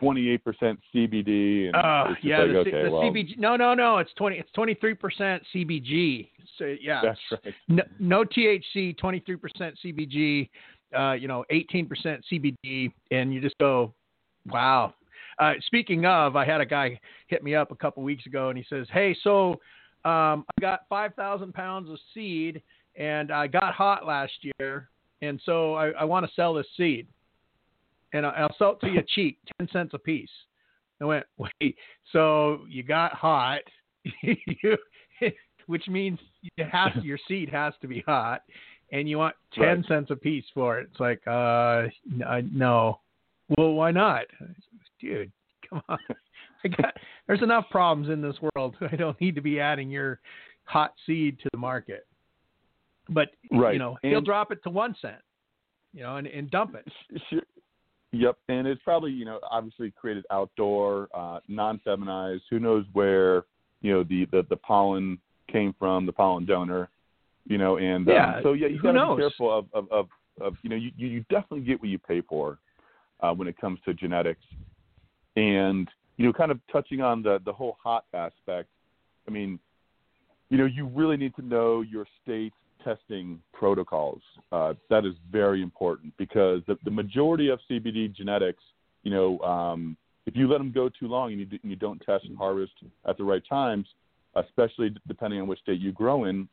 28% 0.00 0.78
CBD 0.94 1.66
and 1.66 1.76
Uh, 1.76 2.14
yeah, 2.22 2.38
like, 2.38 2.52
the, 2.52 2.58
okay, 2.58 2.82
the 2.84 2.90
well, 2.90 3.02
CBG. 3.02 3.38
No, 3.38 3.56
no, 3.56 3.74
no. 3.74 3.98
It's 3.98 4.12
twenty. 4.16 4.38
It's 4.38 4.50
twenty 4.52 4.74
three 4.74 4.94
percent 4.94 5.42
CBG. 5.54 6.28
So 6.58 6.74
yeah, 6.80 7.00
that's 7.02 7.20
right. 7.30 7.54
no, 7.68 7.82
no 7.98 8.24
THC, 8.24 8.96
twenty 8.98 9.20
three 9.20 9.36
percent 9.36 9.76
CBG. 9.84 10.48
Uh, 10.96 11.12
you 11.12 11.28
know, 11.28 11.44
eighteen 11.50 11.86
percent 11.86 12.24
CBD, 12.30 12.92
and 13.10 13.32
you 13.32 13.40
just 13.40 13.56
go, 13.58 13.94
wow. 14.46 14.94
Uh, 15.38 15.54
speaking 15.66 16.04
of, 16.04 16.36
I 16.36 16.44
had 16.44 16.60
a 16.60 16.66
guy 16.66 17.00
hit 17.28 17.42
me 17.42 17.54
up 17.54 17.70
a 17.70 17.76
couple 17.76 18.02
weeks 18.02 18.26
ago, 18.26 18.50
and 18.50 18.58
he 18.58 18.64
says, 18.68 18.86
"Hey, 18.92 19.16
so 19.22 19.52
um, 20.04 20.44
I 20.48 20.60
got 20.60 20.80
five 20.88 21.14
thousand 21.14 21.54
pounds 21.54 21.90
of 21.90 21.98
seed, 22.12 22.62
and 22.96 23.30
I 23.30 23.46
got 23.46 23.72
hot 23.72 24.06
last 24.06 24.32
year, 24.58 24.88
and 25.22 25.40
so 25.44 25.74
I, 25.74 25.90
I 25.90 26.04
want 26.04 26.26
to 26.26 26.32
sell 26.34 26.54
this 26.54 26.66
seed, 26.76 27.06
and 28.12 28.26
I, 28.26 28.30
I'll 28.30 28.56
sell 28.58 28.72
it 28.72 28.80
to 28.86 28.92
you 28.92 29.02
cheap, 29.14 29.38
ten 29.58 29.68
cents 29.72 29.92
a 29.94 29.98
piece." 29.98 30.30
I 31.00 31.04
went, 31.04 31.26
wait, 31.38 31.76
so 32.12 32.60
you 32.68 32.82
got 32.82 33.12
hot, 33.12 33.60
you, 34.22 34.76
which 35.66 35.88
means 35.88 36.18
you 36.56 36.64
have 36.70 36.92
your 37.04 37.18
seed 37.28 37.48
has 37.48 37.74
to 37.80 37.88
be 37.88 38.02
hot, 38.06 38.42
and 38.92 39.08
you 39.08 39.18
want 39.18 39.34
ten 39.54 39.78
Right. 39.78 39.86
cents 39.86 40.10
a 40.10 40.16
piece 40.16 40.44
for 40.54 40.78
it. 40.78 40.88
It's 40.90 41.00
like, 41.00 41.20
uh, 41.26 41.88
uh, 42.26 42.42
no. 42.52 43.00
Well, 43.56 43.72
why 43.72 43.90
not, 43.90 44.24
dude? 45.00 45.32
Come 45.68 45.82
on. 45.88 45.98
I 46.64 46.68
got, 46.68 46.96
there's 47.26 47.42
enough 47.42 47.64
problems 47.70 48.08
in 48.08 48.22
this 48.22 48.36
world. 48.54 48.76
I 48.80 48.94
don't 48.94 49.20
need 49.20 49.34
to 49.34 49.40
be 49.42 49.58
adding 49.58 49.90
your 49.90 50.20
hot 50.64 50.94
seed 51.06 51.38
to 51.40 51.48
the 51.52 51.58
market. 51.58 52.06
But 53.08 53.30
Right. 53.50 53.72
you 53.72 53.78
know, 53.80 53.98
he'll 54.02 54.20
drop 54.20 54.52
it 54.52 54.62
to 54.62 54.70
one 54.70 54.94
cent, 55.02 55.20
you 55.92 56.02
know, 56.02 56.16
and, 56.16 56.26
and 56.28 56.50
dump 56.50 56.76
it. 56.76 56.86
Sure. 57.28 57.42
Yep, 58.12 58.36
and 58.48 58.66
it's 58.66 58.82
probably 58.82 59.10
you 59.10 59.24
know 59.24 59.40
obviously 59.50 59.90
created 59.90 60.24
outdoor, 60.30 61.08
uh, 61.14 61.40
non-feminized. 61.48 62.42
Who 62.50 62.58
knows 62.58 62.84
where 62.92 63.44
you 63.80 63.92
know 63.92 64.04
the, 64.04 64.26
the 64.30 64.46
the 64.50 64.56
pollen 64.56 65.18
came 65.50 65.74
from, 65.78 66.04
the 66.04 66.12
pollen 66.12 66.44
donor, 66.44 66.90
you 67.46 67.58
know, 67.58 67.78
and 67.78 68.06
um, 68.08 68.42
so 68.42 68.52
yeah, 68.52 68.68
you 68.68 68.80
got 68.82 68.92
to 68.92 69.16
be 69.16 69.22
careful 69.22 69.58
of, 69.58 69.66
of 69.72 69.90
of 69.90 70.08
of 70.40 70.54
you 70.62 70.68
know 70.68 70.76
you 70.76 70.90
you 70.96 71.20
definitely 71.30 71.62
get 71.62 71.80
what 71.80 71.88
you 71.88 71.98
pay 71.98 72.20
for 72.20 72.58
uh, 73.20 73.32
when 73.32 73.48
it 73.48 73.56
comes 73.58 73.78
to 73.86 73.94
genetics, 73.94 74.44
and 75.36 75.88
you 76.18 76.26
know 76.26 76.32
kind 76.34 76.50
of 76.50 76.60
touching 76.70 77.00
on 77.00 77.22
the 77.22 77.38
the 77.46 77.52
whole 77.52 77.78
hot 77.82 78.04
aspect. 78.12 78.68
I 79.26 79.30
mean, 79.30 79.58
you 80.50 80.58
know, 80.58 80.66
you 80.66 80.86
really 80.86 81.16
need 81.16 81.34
to 81.36 81.42
know 81.42 81.80
your 81.80 82.06
state's 82.22 82.54
testing 82.84 83.40
protocols. 83.52 84.22
Uh, 84.50 84.74
that 84.90 85.04
is 85.04 85.14
very 85.30 85.62
important 85.62 86.12
because 86.16 86.62
the, 86.66 86.76
the 86.84 86.90
majority 86.90 87.48
of 87.48 87.58
CBD 87.70 88.14
genetics, 88.14 88.62
you 89.02 89.10
know, 89.10 89.38
um, 89.40 89.96
if 90.26 90.36
you 90.36 90.48
let 90.48 90.58
them 90.58 90.72
go 90.72 90.88
too 90.88 91.08
long 91.08 91.32
and 91.32 91.40
you, 91.40 91.46
and 91.62 91.70
you 91.70 91.76
don't 91.76 92.00
test 92.00 92.24
and 92.24 92.36
harvest 92.36 92.72
at 93.06 93.16
the 93.16 93.24
right 93.24 93.42
times, 93.48 93.86
especially 94.36 94.94
depending 95.08 95.40
on 95.40 95.46
which 95.46 95.60
state 95.60 95.80
you 95.80 95.92
grow 95.92 96.24
in, 96.24 96.48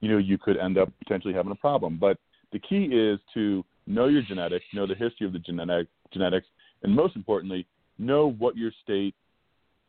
you 0.00 0.08
know, 0.08 0.18
you 0.18 0.36
could 0.36 0.56
end 0.56 0.78
up 0.78 0.90
potentially 0.98 1.32
having 1.32 1.52
a 1.52 1.56
problem. 1.56 1.98
But 1.98 2.18
the 2.52 2.58
key 2.58 2.84
is 2.86 3.18
to 3.34 3.64
know 3.86 4.06
your 4.06 4.22
genetics, 4.22 4.64
know 4.74 4.86
the 4.86 4.94
history 4.94 5.26
of 5.26 5.32
the 5.32 5.38
genetic 5.38 5.86
genetics, 6.12 6.46
and 6.82 6.94
most 6.94 7.16
importantly, 7.16 7.66
know 7.98 8.32
what 8.32 8.56
your 8.56 8.72
state 8.82 9.14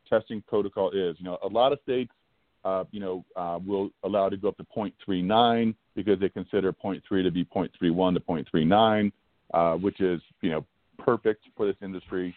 testing 0.10 0.44
protocol 0.48 0.92
is. 0.92 1.16
You 1.20 1.26
know, 1.26 1.38
a 1.44 1.48
lot 1.48 1.74
of 1.74 1.80
states 1.84 2.12
uh, 2.66 2.84
you 2.92 3.00
know, 3.00 3.26
uh, 3.36 3.60
will 3.66 3.90
allow 4.04 4.30
to 4.30 4.38
go 4.38 4.50
up 4.50 4.58
to 4.58 4.66
0.39 4.76 5.76
because 5.96 6.20
they 6.20 6.30
consider 6.30 6.72
0.3 6.72 7.02
to 7.24 7.32
be 7.32 7.46
0.31 7.46 8.14
to 8.14 8.20
0.39, 8.20 9.12
uh, 9.54 9.78
which 9.78 10.00
is, 10.02 10.22
you 10.42 10.50
know, 10.50 10.66
perfect 10.98 11.44
for 11.56 11.66
this 11.66 11.76
industry. 11.82 12.34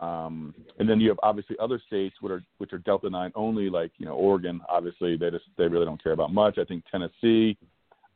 Um, 0.00 0.54
and 0.78 0.88
then 0.88 0.98
you 0.98 1.08
have 1.10 1.20
obviously 1.22 1.56
other 1.60 1.80
states 1.86 2.16
which 2.20 2.32
are 2.32 2.42
which 2.56 2.72
are 2.72 2.78
Delta 2.78 3.10
9 3.10 3.32
only, 3.34 3.68
like 3.68 3.92
you 3.98 4.06
know 4.06 4.14
Oregon. 4.14 4.60
Obviously, 4.68 5.16
they 5.16 5.30
just 5.30 5.44
they 5.58 5.68
really 5.68 5.84
don't 5.84 6.02
care 6.02 6.12
about 6.12 6.32
much. 6.32 6.56
I 6.56 6.64
think 6.64 6.84
Tennessee, 6.90 7.58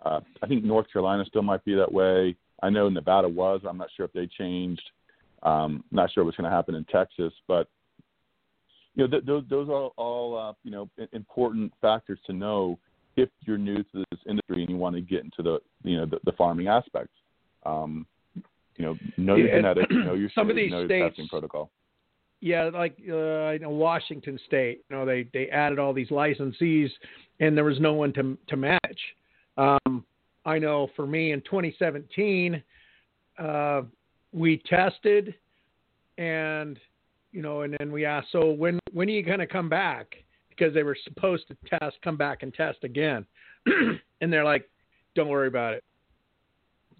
uh, 0.05 0.21
I 0.43 0.47
think 0.47 0.64
North 0.64 0.90
Carolina 0.90 1.25
still 1.27 1.43
might 1.43 1.62
be 1.64 1.75
that 1.75 1.93
way. 1.93 2.37
I 2.62 2.71
know 2.71 2.88
Nevada 2.88 3.29
was. 3.29 3.61
I'm 3.69 3.77
not 3.77 3.88
sure 3.95 4.07
if 4.07 4.12
they 4.14 4.27
changed. 4.27 4.83
Um, 5.43 5.85
not 5.90 6.11
sure 6.11 6.25
what's 6.25 6.38
going 6.38 6.51
to 6.51 6.57
happen 6.57 6.75
in 6.75 6.85
Texas, 6.87 7.35
but 7.47 7.69
you 8.94 9.04
know, 9.04 9.11
th- 9.11 9.24
those 9.24 9.44
those 9.48 9.68
are 9.68 9.90
all 9.96 10.37
uh, 10.38 10.52
you 10.64 10.70
know 10.70 10.88
important 11.12 11.72
factors 11.80 12.18
to 12.26 12.33
know 12.33 12.78
if 13.16 13.28
you're 13.46 13.59
new 13.59 13.76
to 13.83 14.04
this 14.11 14.20
industry 14.28 14.62
and 14.62 14.70
you 14.70 14.76
want 14.76 14.94
to 14.96 15.00
get 15.00 15.24
into 15.24 15.42
the 15.42 15.59
you 15.83 15.96
know 15.96 16.07
the, 16.07 16.18
the 16.24 16.33
farming 16.33 16.68
aspects. 16.68 17.14
Um, 17.66 18.07
you 18.76 18.85
know, 18.85 18.98
know 19.16 19.37
your 19.37 19.48
Yeah, 19.48 19.57
genetics, 19.57 19.92
know 19.94 20.14
your 20.14 20.30
some 20.35 20.50
of 20.50 20.57
these 20.57 20.70
know 20.70 20.80
your 20.80 20.88
states- 20.88 21.16
testing 21.16 21.28
protocol. 21.28 21.70
yeah, 22.40 22.70
like 22.72 22.96
uh, 23.09 23.44
I 23.44 23.59
know 23.59 23.70
Washington 23.70 24.38
State, 24.46 24.85
you 24.90 24.96
know, 24.96 25.04
they 25.07 25.28
they 25.33 25.48
added 25.48 25.78
all 25.78 25.92
these 25.92 26.09
licensees, 26.09 26.90
and 27.40 27.57
there 27.57 27.64
was 27.64 27.80
no 27.80 27.94
one 27.94 28.12
to 28.14 28.37
to 28.48 28.57
match. 28.57 29.00
Um, 29.57 30.04
I 30.44 30.59
know 30.59 30.88
for 30.96 31.07
me 31.07 31.33
in 31.33 31.40
2017, 31.42 32.62
uh, 33.38 33.83
we 34.33 34.59
tested, 34.68 35.35
and 36.18 36.78
you 37.35 37.42
know, 37.42 37.62
and 37.62 37.75
then 37.81 37.90
we 37.90 38.05
asked, 38.05 38.29
so 38.31 38.53
when 38.53 38.79
when 38.92 39.09
are 39.09 39.12
you 39.12 39.23
going 39.25 39.40
to 39.40 39.47
come 39.47 39.68
back? 39.68 40.14
Because 40.49 40.73
they 40.73 40.85
were 40.85 40.97
supposed 41.03 41.49
to 41.49 41.57
test, 41.79 41.97
come 42.05 42.16
back 42.16 42.44
and 42.44 42.55
test 42.55 42.79
again, 42.85 43.27
and 44.20 44.33
they're 44.33 44.44
like, 44.44 44.70
don't 45.16 45.29
worry 45.29 45.49
about 45.49 45.75
it, 45.75 45.83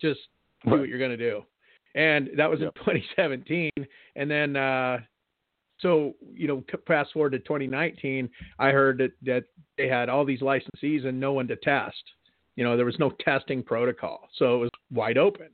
just 0.01 0.19
do 0.65 0.73
what 0.73 0.89
you're 0.89 0.99
going 0.99 1.13
to 1.13 1.17
do. 1.17 1.45
And 1.95 2.31
that 2.37 2.51
was 2.51 2.59
Yep. 2.61 2.73
in 2.77 2.85
2017, 2.85 3.71
and 4.17 4.29
then 4.29 4.57
uh, 4.57 4.99
so 5.79 6.15
you 6.35 6.49
know, 6.49 6.65
fast 6.87 7.13
forward 7.13 7.31
to 7.31 7.39
2019, 7.39 8.29
I 8.59 8.71
heard 8.71 8.99
that 8.99 9.13
that 9.23 9.45
they 9.79 9.87
had 9.87 10.09
all 10.09 10.25
these 10.25 10.41
licensees 10.41 11.07
and 11.07 11.21
no 11.21 11.33
one 11.33 11.47
to 11.47 11.57
test. 11.57 12.03
You 12.57 12.65
know, 12.65 12.77
there 12.77 12.87
was 12.87 12.99
no 12.99 13.11
testing 13.21 13.63
protocol, 13.63 14.29
so 14.37 14.57
it 14.57 14.59
was 14.59 14.71
wide 14.93 15.17
open. 15.19 15.51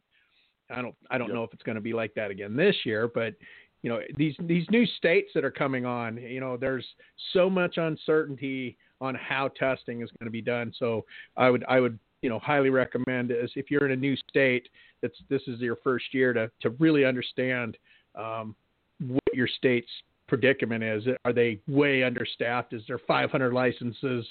I 0.71 0.81
don't 0.81 0.95
I 1.11 1.19
don't 1.19 1.29
Yep. 1.29 1.35
know 1.35 1.45
if 1.45 1.53
it's 1.53 1.63
going 1.65 1.75
to 1.77 1.83
be 1.83 1.93
like 1.93 2.15
that 2.15 2.31
again 2.31 2.57
this 2.57 2.77
year, 2.87 3.11
but 3.13 3.35
you 3.83 3.91
know, 3.91 4.01
these 4.17 4.35
these 4.41 4.67
new 4.71 4.87
states 4.87 5.31
that 5.35 5.45
are 5.45 5.51
coming 5.51 5.87
on, 5.87 6.17
you 6.17 6.41
know, 6.41 6.57
there's 6.57 6.87
so 7.33 7.49
much 7.49 7.79
uncertainty 7.79 8.77
on 9.01 9.15
how 9.15 9.49
testing 9.49 10.03
is 10.03 10.11
going 10.19 10.27
to 10.27 10.31
be 10.31 10.43
done. 10.43 10.73
So 10.79 11.05
I 11.37 11.51
would 11.51 11.65
I 11.69 11.81
would 11.81 11.99
you 12.23 12.29
know 12.29 12.39
highly 12.39 12.71
recommend 12.71 13.31
is 13.31 13.51
if 13.57 13.71
you're 13.71 13.87
in 13.87 13.93
a 13.93 13.97
new 13.97 14.17
state 14.29 14.69
that's 15.01 15.17
this 15.29 15.43
is 15.47 15.61
your 15.61 15.77
first 15.77 16.13
year 16.13 16.33
to 16.33 16.51
to 16.61 16.71
really 16.79 17.05
understand 17.05 17.79
um, 18.15 18.55
what 19.07 19.23
your 19.33 19.49
state's 19.49 19.91
predicament 20.29 20.85
is. 20.85 21.05
Are 21.25 21.33
they 21.33 21.61
way 21.67 22.03
understaffed? 22.03 22.73
Is 22.73 22.83
there 22.87 22.99
500 22.99 23.53
licenses 23.53 24.27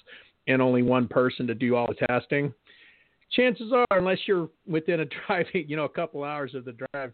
and 0.48 0.62
only 0.62 0.82
one 0.82 1.08
person 1.08 1.48
to 1.48 1.54
do 1.54 1.76
all 1.76 1.88
the 1.88 2.06
testing? 2.08 2.54
Chances 3.32 3.72
are, 3.72 3.86
unless 3.92 4.20
you're 4.26 4.50
within 4.68 5.02
a 5.02 5.06
driving, 5.28 5.66
you 5.68 5.76
know, 5.76 5.84
a 5.84 5.90
couple 5.90 6.24
hours 6.24 6.56
of 6.56 6.66
the 6.66 6.74
drive 6.74 7.14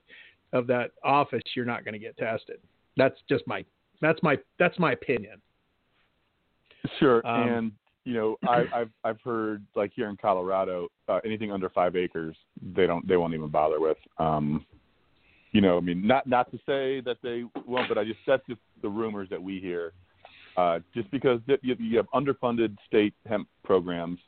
of 0.53 0.67
that 0.67 0.91
office, 1.03 1.41
you're 1.55 1.65
not 1.65 1.84
going 1.84 1.93
to 1.93 1.99
get 1.99 2.17
tested. 2.17 2.58
That's 2.97 3.15
just 3.29 3.45
my 3.47 3.65
that's 4.01 4.21
my 4.23 4.38
that's 4.60 4.77
my 4.79 4.93
opinion. 4.93 5.41
Sure, 6.99 7.25
Um, 7.25 7.49
and 7.49 7.71
you 8.03 8.13
know, 8.13 8.38
I, 8.47 8.65
I've 8.73 8.91
I've 9.03 9.21
heard 9.21 9.63
like 9.75 9.91
here 9.95 10.10
in 10.10 10.17
Colorado, 10.17 10.88
uh, 11.08 11.19
anything 11.25 11.51
under 11.51 11.69
five 11.69 11.95
acres, 11.95 12.36
they 12.75 12.88
don't 12.88 13.08
they 13.08 13.17
won't 13.17 13.34
even 13.34 13.49
bother 13.49 13.79
with. 13.79 13.97
Um, 14.17 14.65
you 15.51 15.62
know, 15.62 15.77
I 15.77 15.81
mean, 15.81 16.05
not 16.05 16.27
not 16.27 16.51
to 16.51 16.58
say 16.65 17.01
that 17.01 17.17
they 17.23 17.43
won't, 17.65 17.88
but 17.89 17.97
I 17.97 18.03
just 18.03 18.19
that's 18.27 18.45
just 18.47 18.62
the 18.81 18.89
rumors 18.89 19.29
that 19.29 19.41
we 19.41 19.60
hear. 19.60 19.93
Uh, 20.58 20.79
just 20.93 21.12
because 21.12 21.41
th- 21.47 21.60
you, 21.63 21.75
you 21.79 21.97
have 21.97 22.08
underfunded 22.13 22.77
state 22.88 23.13
hemp 23.25 23.47
programs, 23.63 24.19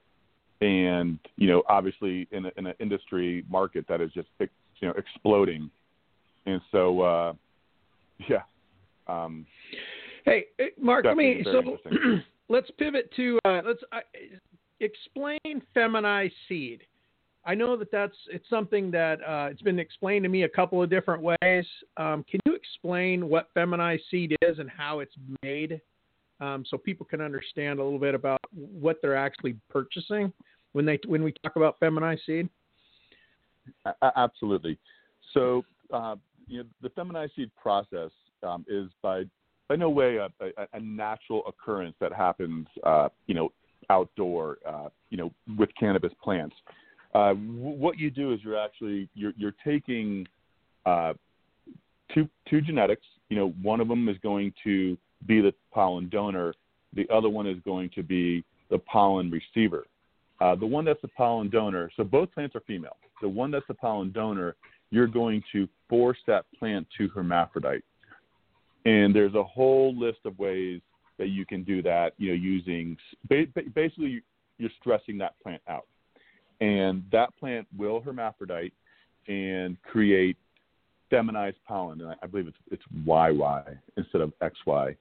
and 0.61 1.19
you 1.37 1.47
know, 1.47 1.63
obviously 1.69 2.27
in 2.31 2.45
a, 2.45 2.51
in 2.57 2.67
an 2.67 2.73
industry 2.79 3.45
market 3.49 3.85
that 3.87 4.01
is 4.01 4.11
just 4.13 4.27
you 4.39 4.87
know 4.87 4.93
exploding, 4.97 5.69
and 6.47 6.61
so 6.71 7.01
uh, 7.01 7.33
yeah. 8.27 8.41
Um, 9.07 9.45
Hey, 10.27 10.47
eh, 10.59 10.65
Marc, 10.77 11.05
let 11.05 11.15
me. 11.15 11.41
So 11.45 11.77
let's 12.49 12.69
pivot 12.77 13.09
to 13.15 13.39
uh, 13.45 13.61
let's 13.65 13.81
uh, 13.93 13.99
explain 14.81 15.61
feminized 15.73 16.33
seed. 16.49 16.81
I 17.45 17.55
know 17.55 17.77
that 17.77 17.89
that's 17.93 18.15
it's 18.29 18.47
something 18.49 18.91
that 18.91 19.21
uh, 19.25 19.47
it's 19.49 19.61
been 19.61 19.79
explained 19.79 20.23
to 20.23 20.29
me 20.29 20.43
a 20.43 20.49
couple 20.49 20.83
of 20.83 20.89
different 20.89 21.23
ways. 21.23 21.65
Um, 21.95 22.25
can 22.29 22.41
you 22.45 22.55
explain 22.55 23.29
what 23.29 23.47
feminized 23.53 24.03
seed 24.11 24.35
is 24.41 24.59
and 24.59 24.69
how 24.69 24.99
it's 24.99 25.15
made, 25.43 25.79
um, 26.41 26.65
so 26.67 26.77
people 26.77 27.05
can 27.05 27.21
understand 27.21 27.79
a 27.79 27.83
little 27.83 27.97
bit 27.97 28.13
about 28.13 28.41
what 28.53 28.97
they're 29.01 29.15
actually 29.15 29.55
purchasing 29.69 30.33
when 30.73 30.85
they 30.85 30.99
when 31.07 31.23
we 31.23 31.33
talk 31.41 31.55
about 31.55 31.79
feminized 31.79 32.23
seed? 32.25 32.49
Absolutely. 34.17 34.77
So, 35.33 35.63
uh, 35.93 36.15
you 36.47 36.59
know, 36.59 36.69
the 36.81 36.89
feminized 36.89 37.33
seed 37.35 37.51
process 37.61 38.11
um, 38.43 38.65
is 38.67 38.89
by 39.01 39.23
by 39.67 39.75
no 39.75 39.89
way 39.89 40.17
a, 40.17 40.29
a, 40.39 40.67
a 40.73 40.79
natural 40.79 41.43
occurrence 41.47 41.95
that 41.99 42.13
happens, 42.13 42.67
uh, 42.83 43.09
you 43.27 43.35
know, 43.35 43.51
outdoor, 43.89 44.57
uh, 44.67 44.89
you 45.09 45.17
know, 45.17 45.31
with 45.57 45.69
cannabis 45.79 46.11
plants. 46.23 46.55
Uh, 47.13 47.29
w- 47.29 47.77
what 47.77 47.97
you 47.97 48.09
do 48.09 48.33
is 48.33 48.39
you're 48.43 48.57
actually 48.57 49.09
you're 49.13 49.33
you're 49.37 49.55
taking 49.63 50.25
uh, 50.85 51.13
two 52.13 52.27
two 52.49 52.61
genetics. 52.61 53.05
You 53.29 53.37
know, 53.37 53.49
one 53.61 53.81
of 53.81 53.87
them 53.87 54.07
is 54.07 54.17
going 54.23 54.53
to 54.63 54.97
be 55.25 55.41
the 55.41 55.53
pollen 55.73 56.09
donor. 56.09 56.53
The 56.93 57.07
other 57.09 57.29
one 57.29 57.47
is 57.47 57.57
going 57.65 57.89
to 57.95 58.03
be 58.03 58.43
the 58.69 58.79
pollen 58.79 59.31
receiver. 59.31 59.85
Uh, 60.39 60.55
the 60.55 60.65
one 60.65 60.85
that's 60.85 61.01
the 61.01 61.07
pollen 61.09 61.49
donor. 61.49 61.89
So 61.97 62.03
both 62.03 62.31
plants 62.33 62.55
are 62.55 62.61
female. 62.61 62.95
The 63.21 63.29
one 63.29 63.49
that's 63.51 63.65
the 63.67 63.73
pollen 63.73 64.11
donor, 64.11 64.55
you're 64.89 65.07
going 65.07 65.43
to 65.51 65.67
force 65.89 66.17
that 66.27 66.45
plant 66.57 66.87
to 66.97 67.07
hermaphrodite. 67.09 67.83
And 68.85 69.13
there's 69.13 69.35
a 69.35 69.43
whole 69.43 69.97
list 69.97 70.19
of 70.25 70.37
ways 70.39 70.81
that 71.17 71.27
you 71.27 71.45
can 71.45 71.63
do 71.63 71.81
that. 71.83 72.13
You 72.17 72.29
know, 72.29 72.35
using 72.35 72.97
ba- 73.29 73.47
ba- 73.53 73.63
basically 73.73 74.21
you're 74.57 74.69
stressing 74.79 75.17
that 75.17 75.33
plant 75.41 75.61
out, 75.67 75.87
and 76.61 77.03
that 77.11 77.29
plant 77.37 77.67
will 77.77 77.99
hermaphrodite 77.99 78.73
and 79.27 79.81
create 79.83 80.37
feminized 81.09 81.57
pollen. 81.67 82.01
And 82.01 82.15
I 82.21 82.27
believe 82.27 82.47
it's 82.47 82.57
it's 82.71 82.83
YY 83.05 83.77
instead 83.97 84.21
of 84.21 84.31
XY. 84.41 84.95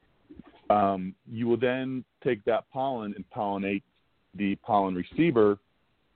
Um, 0.69 1.15
you 1.31 1.47
will 1.47 1.57
then 1.57 2.05
take 2.25 2.45
that 2.45 2.65
pollen 2.73 3.15
and 3.15 3.25
pollinate 3.35 3.83
the 4.35 4.57
pollen 4.57 4.95
receiver, 4.95 5.59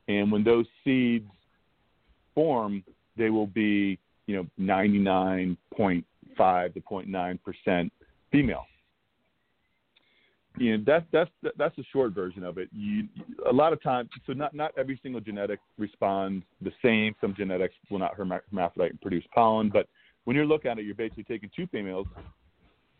and 0.08 0.32
when 0.32 0.42
those 0.42 0.66
seeds 0.82 1.30
form, 2.34 2.82
they 3.20 3.30
will 3.30 3.46
be 3.46 3.98
you 4.26 4.36
know 4.36 4.46
99.5 4.58 5.54
to 6.74 6.80
0.9 6.80 7.38
percent 7.44 7.92
female. 8.32 8.64
You 10.58 10.76
know, 10.78 10.84
that's 10.84 11.06
that's 11.12 11.30
that's 11.56 11.76
the 11.76 11.84
short 11.92 12.12
version 12.12 12.42
of 12.42 12.58
it. 12.58 12.68
You 12.72 13.04
a 13.48 13.52
lot 13.52 13.72
of 13.72 13.80
times, 13.82 14.08
so 14.26 14.32
not 14.32 14.52
not 14.54 14.72
every 14.76 14.98
single 15.02 15.20
genetic 15.20 15.60
responds 15.78 16.44
the 16.60 16.72
same. 16.82 17.14
Some 17.20 17.34
genetics 17.36 17.74
will 17.90 18.00
not 18.00 18.14
hermaphrodite 18.16 18.90
and 18.90 19.00
produce 19.00 19.24
pollen, 19.32 19.70
but 19.70 19.86
when 20.24 20.36
you 20.36 20.44
look 20.44 20.66
at 20.66 20.78
it, 20.78 20.84
you're 20.84 20.94
basically 20.94 21.24
taking 21.24 21.50
two 21.54 21.66
females, 21.68 22.06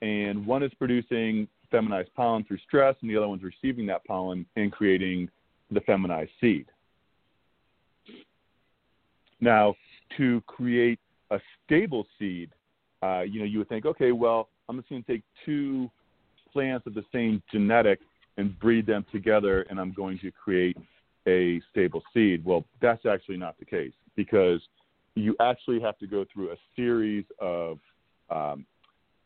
and 0.00 0.46
one 0.46 0.62
is 0.62 0.72
producing 0.74 1.48
feminized 1.70 2.14
pollen 2.14 2.44
through 2.44 2.59
stress, 2.66 2.94
and 3.02 3.11
the 3.11 3.16
other 3.16 3.28
one's 3.28 3.42
receiving 3.42 3.87
that 3.87 4.04
pollen 4.04 4.46
and 4.56 4.72
creating 4.72 5.28
the 5.70 5.80
feminized 5.83 6.30
seed. 6.40 6.66
Now, 9.40 9.74
to 10.16 10.40
create 10.46 10.99
a 11.31 11.38
stable 11.64 12.07
seed, 12.18 12.51
uh, 13.03 13.23
you 13.23 13.40
know, 13.40 13.46
you 13.46 13.59
would 13.59 13.68
think, 13.68 13.87
okay, 13.87 14.12
well, 14.12 14.49
I'm 14.68 14.77
just 14.77 14.88
going 14.88 15.03
to 15.03 15.12
take 15.12 15.23
two 15.44 15.90
plants 16.53 16.87
of 16.87 16.94
the 16.94 17.05
same 17.12 17.42
genetic 17.51 18.01
and 18.37 18.59
breed 18.59 18.87
them 18.87 19.05
together, 19.12 19.62
and 19.70 19.81
I'm 19.81 19.92
going 19.92 20.18
to 20.20 20.31
create 20.31 20.77
a 21.27 21.61
stable 21.70 22.03
seed. 22.14 22.44
Well, 22.44 22.64
that's 22.81 23.07
actually 23.07 23.37
not 23.37 23.59
the 23.59 23.64
case 23.64 23.92
because 24.16 24.61
you 25.14 25.37
actually 25.40 25.81
have 25.81 25.99
to 25.99 26.07
go 26.07 26.25
through 26.33 26.53
a 26.53 26.57
series 26.77 27.25
of 27.40 27.79
um, 28.31 28.64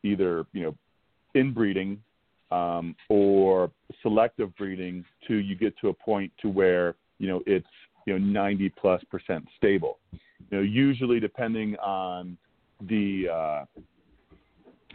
either, 0.03 0.47
you 0.53 0.63
know, 0.63 0.75
inbreeding 1.35 2.01
um, 2.51 2.95
or 3.09 3.71
selective 4.03 4.55
breeding 4.57 5.05
to 5.27 5.35
you 5.37 5.57
get 5.57 5.77
to 5.79 5.89
a 5.89 5.93
point 5.93 6.33
to 6.41 6.49
where 6.49 6.95
you 7.19 7.29
know 7.29 7.43
it's 7.47 7.67
you 8.07 8.17
know 8.17 8.25
90 8.25 8.69
plus 8.71 9.03
percent 9.11 9.45
stable. 9.57 9.99
You 10.51 10.59
know, 10.59 10.63
usually 10.63 11.21
depending 11.21 11.77
on 11.77 12.37
the 12.89 13.29
uh, 13.33 13.65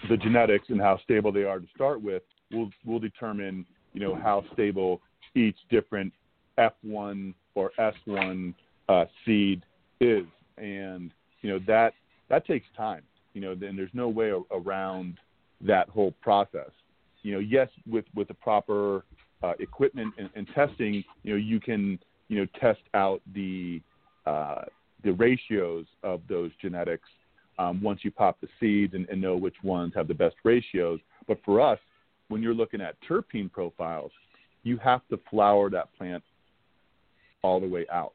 the 0.09 0.17
genetics 0.17 0.69
and 0.69 0.79
how 0.79 0.99
stable 1.03 1.31
they 1.31 1.43
are 1.43 1.59
to 1.59 1.67
start 1.75 2.01
with, 2.01 2.23
will 2.51 2.69
will 2.85 2.99
determine 2.99 3.65
you 3.93 3.99
know 3.99 4.15
how 4.15 4.43
stable 4.53 5.01
each 5.35 5.57
different 5.69 6.11
F1 6.57 7.33
or 7.55 7.71
S1 7.79 8.53
uh, 8.87 9.05
seed 9.25 9.63
is, 9.99 10.25
and 10.57 11.11
you 11.41 11.49
know 11.49 11.59
that 11.67 11.93
that 12.29 12.45
takes 12.45 12.67
time. 12.75 13.03
You 13.33 13.41
know, 13.41 13.55
then 13.55 13.75
there's 13.75 13.93
no 13.93 14.09
way 14.09 14.33
around 14.51 15.17
that 15.61 15.89
whole 15.89 16.13
process. 16.21 16.71
You 17.21 17.33
know, 17.33 17.39
yes, 17.39 17.69
with 17.89 18.05
with 18.15 18.27
the 18.27 18.33
proper 18.33 19.03
uh, 19.43 19.53
equipment 19.59 20.13
and, 20.17 20.29
and 20.35 20.47
testing, 20.53 21.03
you 21.23 21.33
know, 21.33 21.37
you 21.37 21.59
can 21.59 21.99
you 22.27 22.39
know 22.39 22.47
test 22.59 22.81
out 22.93 23.21
the 23.33 23.81
uh, 24.25 24.63
the 25.03 25.11
ratios 25.13 25.85
of 26.03 26.21
those 26.27 26.51
genetics 26.61 27.07
um, 27.57 27.81
once 27.81 27.99
you 28.03 28.11
pop 28.11 28.39
the 28.41 28.47
seeds 28.59 28.93
and, 28.93 29.07
and 29.09 29.21
know 29.21 29.35
which 29.35 29.55
ones 29.63 29.93
have 29.95 30.07
the 30.07 30.13
best 30.13 30.35
ratios. 30.43 30.99
But 31.27 31.39
for 31.43 31.61
us, 31.61 31.79
when 32.29 32.41
you're 32.41 32.53
looking 32.53 32.81
at 32.81 32.95
terpene 33.07 33.51
profiles, 33.51 34.11
you 34.63 34.77
have 34.77 35.01
to 35.09 35.19
flower 35.29 35.69
that 35.69 35.89
plant 35.97 36.23
all 37.41 37.59
the 37.59 37.67
way 37.67 37.85
out 37.91 38.13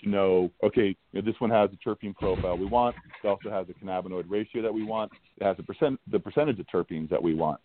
to 0.00 0.08
know, 0.08 0.50
okay, 0.62 0.96
you 1.12 1.20
know, 1.20 1.22
this 1.22 1.38
one 1.40 1.50
has 1.50 1.70
the 1.70 1.76
terpene 1.76 2.14
profile 2.14 2.56
we 2.56 2.66
want. 2.66 2.96
It 3.22 3.26
also 3.26 3.50
has 3.50 3.66
the 3.66 3.74
cannabinoid 3.74 4.24
ratio 4.28 4.62
that 4.62 4.72
we 4.72 4.84
want. 4.84 5.12
It 5.38 5.44
has 5.44 5.56
the 5.56 5.62
percent 5.62 6.00
the 6.10 6.18
percentage 6.18 6.58
of 6.58 6.66
terpenes 6.66 7.10
that 7.10 7.22
we 7.22 7.34
want. 7.34 7.60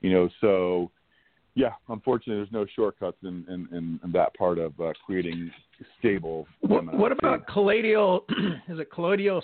You 0.00 0.12
know, 0.12 0.28
so 0.40 0.90
yeah, 1.58 1.72
unfortunately, 1.88 2.36
there's 2.36 2.52
no 2.52 2.64
shortcuts 2.76 3.16
in, 3.24 3.44
in, 3.48 3.68
in, 3.76 3.98
in 4.04 4.12
that 4.12 4.32
part 4.34 4.60
of 4.60 4.78
uh, 4.80 4.92
creating 5.04 5.50
stable. 5.98 6.46
What, 6.60 6.94
what 6.94 7.10
about 7.10 7.48
colloidal? 7.48 8.24
is 8.68 8.78
it 8.78 8.92
colloidal 8.92 9.42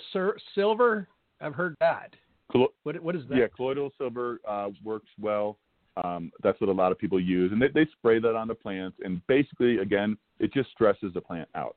silver? 0.55 1.09
I've 1.41 1.53
heard 1.53 1.75
that. 1.81 2.13
Collo- 2.49 2.71
what, 2.83 3.03
what 3.03 3.17
is 3.17 3.23
that? 3.27 3.37
Yeah, 3.37 3.47
colloidal 3.53 3.91
silver 3.97 4.39
uh, 4.47 4.69
works 4.81 5.09
well. 5.19 5.57
Um, 6.01 6.31
that's 6.41 6.59
what 6.61 6.69
a 6.69 6.73
lot 6.73 6.93
of 6.93 6.97
people 6.97 7.19
use, 7.19 7.51
and 7.51 7.61
they, 7.61 7.67
they 7.73 7.85
spray 7.97 8.19
that 8.19 8.33
on 8.33 8.47
the 8.47 8.55
plants. 8.55 8.97
And 9.03 9.21
basically, 9.27 9.79
again, 9.79 10.17
it 10.39 10.53
just 10.53 10.69
stresses 10.71 11.13
the 11.13 11.21
plant 11.21 11.49
out. 11.53 11.75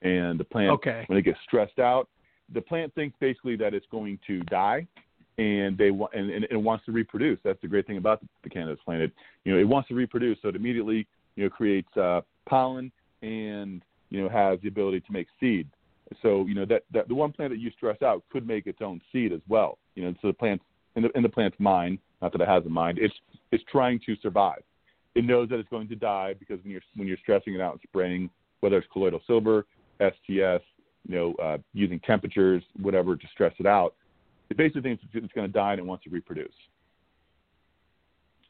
And 0.00 0.40
the 0.40 0.44
plant, 0.44 0.70
okay. 0.72 1.04
when 1.08 1.18
it 1.18 1.22
gets 1.22 1.38
stressed 1.46 1.78
out, 1.78 2.08
the 2.54 2.62
plant 2.62 2.94
thinks 2.94 3.16
basically 3.20 3.56
that 3.56 3.74
it's 3.74 3.86
going 3.90 4.18
to 4.26 4.40
die, 4.44 4.86
and 5.38 5.76
they 5.76 5.90
want 5.90 6.14
and, 6.14 6.30
and 6.30 6.46
it 6.50 6.56
wants 6.56 6.84
to 6.86 6.92
reproduce. 6.92 7.38
That's 7.44 7.60
the 7.60 7.68
great 7.68 7.86
thing 7.86 7.96
about 7.96 8.20
the, 8.42 8.50
cannabis 8.50 8.80
plant. 8.84 9.02
It, 9.02 9.12
you 9.44 9.52
know, 9.52 9.58
it 9.58 9.64
wants 9.64 9.88
to 9.88 9.94
reproduce, 9.94 10.38
so 10.42 10.48
it 10.48 10.56
immediately 10.56 11.06
you 11.36 11.44
know 11.44 11.50
creates 11.50 11.94
uh, 11.96 12.20
pollen 12.48 12.92
and 13.22 13.82
you 14.10 14.22
know 14.22 14.28
has 14.28 14.60
the 14.62 14.68
ability 14.68 15.00
to 15.00 15.12
make 15.12 15.26
seed. 15.40 15.68
So 16.22 16.46
you 16.46 16.54
know 16.54 16.64
that, 16.66 16.84
that 16.92 17.08
the 17.08 17.14
one 17.14 17.32
plant 17.32 17.52
that 17.52 17.58
you 17.58 17.70
stress 17.76 18.00
out 18.02 18.22
could 18.30 18.46
make 18.46 18.66
its 18.66 18.80
own 18.80 19.00
seed 19.12 19.32
as 19.32 19.40
well. 19.48 19.78
You 19.94 20.04
know, 20.04 20.14
so 20.22 20.28
the 20.28 20.34
plant 20.34 20.60
in 20.96 21.02
the 21.02 21.10
in 21.16 21.22
the 21.22 21.28
plant's 21.28 21.58
mind, 21.58 21.98
not 22.22 22.32
that 22.32 22.40
it 22.40 22.48
has 22.48 22.64
a 22.66 22.68
mind, 22.68 22.98
it's 23.00 23.14
it's 23.50 23.64
trying 23.70 24.00
to 24.06 24.16
survive. 24.22 24.62
It 25.14 25.24
knows 25.24 25.48
that 25.48 25.58
it's 25.58 25.68
going 25.68 25.88
to 25.88 25.96
die 25.96 26.34
because 26.38 26.62
when 26.62 26.72
you're 26.72 26.82
when 26.96 27.08
you're 27.08 27.18
stressing 27.18 27.54
it 27.54 27.60
out 27.60 27.72
and 27.72 27.80
spraying, 27.82 28.30
whether 28.60 28.76
it's 28.78 28.86
colloidal 28.92 29.20
silver, 29.26 29.66
STS, 30.00 30.62
you 31.06 31.14
know, 31.14 31.34
uh, 31.42 31.58
using 31.72 32.00
temperatures, 32.00 32.62
whatever 32.80 33.16
to 33.16 33.26
stress 33.32 33.52
it 33.58 33.66
out, 33.66 33.94
it 34.50 34.56
basically 34.56 34.82
thinks 34.82 35.02
it's 35.12 35.32
going 35.32 35.46
to 35.46 35.52
die 35.52 35.72
and 35.72 35.80
it 35.80 35.86
wants 35.86 36.04
to 36.04 36.10
reproduce. 36.10 36.52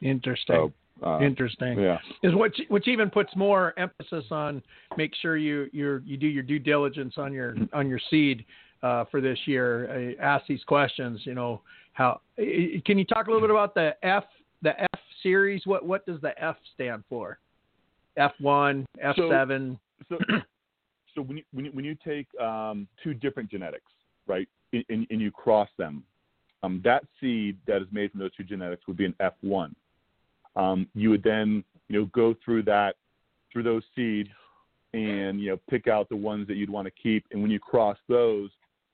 Interesting. 0.01 0.71
So, 1.01 1.05
uh, 1.05 1.19
Interesting. 1.19 1.79
Yeah. 1.79 1.97
Is 2.23 2.33
which 2.35 2.59
which 2.69 2.87
even 2.87 3.09
puts 3.09 3.35
more 3.35 3.73
emphasis 3.77 4.25
on 4.31 4.61
make 4.97 5.11
sure 5.21 5.35
you 5.37 5.67
you 5.73 6.01
you 6.05 6.17
do 6.17 6.27
your 6.27 6.43
due 6.43 6.59
diligence 6.59 7.15
on 7.17 7.33
your 7.33 7.55
on 7.73 7.87
your 7.87 7.99
seed 8.09 8.45
uh, 8.81 9.05
for 9.11 9.19
this 9.19 9.37
year. 9.45 10.15
Ask 10.21 10.45
these 10.47 10.63
questions. 10.63 11.21
You 11.23 11.33
know 11.33 11.61
how 11.93 12.21
can 12.37 12.97
you 12.97 13.05
talk 13.05 13.27
a 13.27 13.31
little 13.31 13.45
bit 13.45 13.51
about 13.51 13.73
the 13.73 13.95
F 14.03 14.23
the 14.61 14.79
F 14.79 14.99
series? 15.21 15.65
What 15.65 15.85
what 15.85 16.05
does 16.05 16.21
the 16.21 16.31
F 16.41 16.55
stand 16.73 17.03
for? 17.09 17.39
F 18.17 18.31
one, 18.39 18.85
F 19.01 19.15
seven. 19.29 19.77
So, 20.07 20.17
so, 20.29 20.35
so 21.15 21.21
when 21.21 21.37
you 21.37 21.43
when 21.51 21.65
you, 21.65 21.71
when 21.71 21.85
you 21.85 21.95
take 22.05 22.27
um, 22.39 22.87
two 23.03 23.13
different 23.13 23.49
genetics, 23.49 23.91
right, 24.27 24.47
and, 24.89 25.07
and 25.09 25.21
you 25.21 25.31
cross 25.31 25.69
them, 25.77 26.03
um, 26.63 26.81
that 26.83 27.03
seed 27.19 27.57
that 27.67 27.81
is 27.81 27.87
made 27.91 28.11
from 28.11 28.19
those 28.19 28.35
two 28.35 28.43
genetics 28.43 28.87
would 28.87 28.97
be 28.97 29.05
an 29.05 29.15
F 29.19 29.33
one. 29.41 29.75
Um, 30.55 30.87
you 30.95 31.09
would 31.09 31.23
then 31.23 31.63
you 31.89 31.99
know 31.99 32.05
go 32.13 32.35
through 32.43 32.63
that 32.63 32.95
through 33.51 33.63
those 33.63 33.83
seeds 33.95 34.29
and 34.93 35.39
you 35.39 35.51
know 35.51 35.59
pick 35.69 35.87
out 35.87 36.09
the 36.09 36.15
ones 36.15 36.47
that 36.47 36.55
you'd 36.55 36.69
want 36.69 36.85
to 36.85 36.91
keep, 36.91 37.25
and 37.31 37.41
when 37.41 37.51
you 37.51 37.59
cross 37.59 37.97
those, 38.07 38.49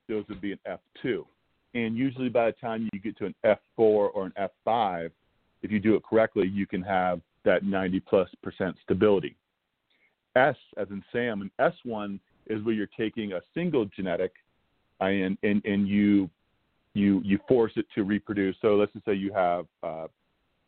those 0.10 0.26
would 0.30 0.42
be 0.42 0.52
an 0.52 0.60
F 0.66 0.80
two. 1.02 1.26
And 1.74 1.96
usually 1.96 2.30
by 2.30 2.48
the 2.48 2.54
time 2.54 2.90
you 2.92 3.00
get 3.00 3.18
to 3.20 3.26
an 3.26 3.36
F 3.44 3.60
four 3.76 4.10
or 4.10 4.26
an 4.26 4.34
F 4.36 4.52
five, 4.66 5.12
if 5.62 5.72
you 5.72 5.80
do 5.80 5.96
it 5.96 6.04
correctly, 6.04 6.48
you 6.48 6.68
can 6.68 6.82
have 6.82 7.22
that 7.46 7.64
90 7.64 8.00
plus 8.02 8.30
percent 8.44 8.76
stability. 8.84 9.36
S, 10.36 10.56
as 10.78 10.88
in 10.90 11.04
Sam, 11.12 11.42
and 11.42 11.74
S1 11.86 12.20
is 12.48 12.64
where 12.64 12.74
you're 12.74 12.88
taking 12.98 13.34
a 13.34 13.42
single 13.54 13.86
genetic 13.86 14.32
and, 15.10 15.38
and, 15.44 15.64
and 15.66 15.88
you, 15.88 16.30
you, 16.94 17.22
you 17.24 17.40
force 17.48 17.72
it 17.76 17.86
to 17.96 18.04
reproduce. 18.04 18.56
So 18.62 18.76
let's 18.76 18.92
just 18.94 19.06
say 19.06 19.14
you 19.14 19.34
have 19.34 19.66
uh, 19.82 20.08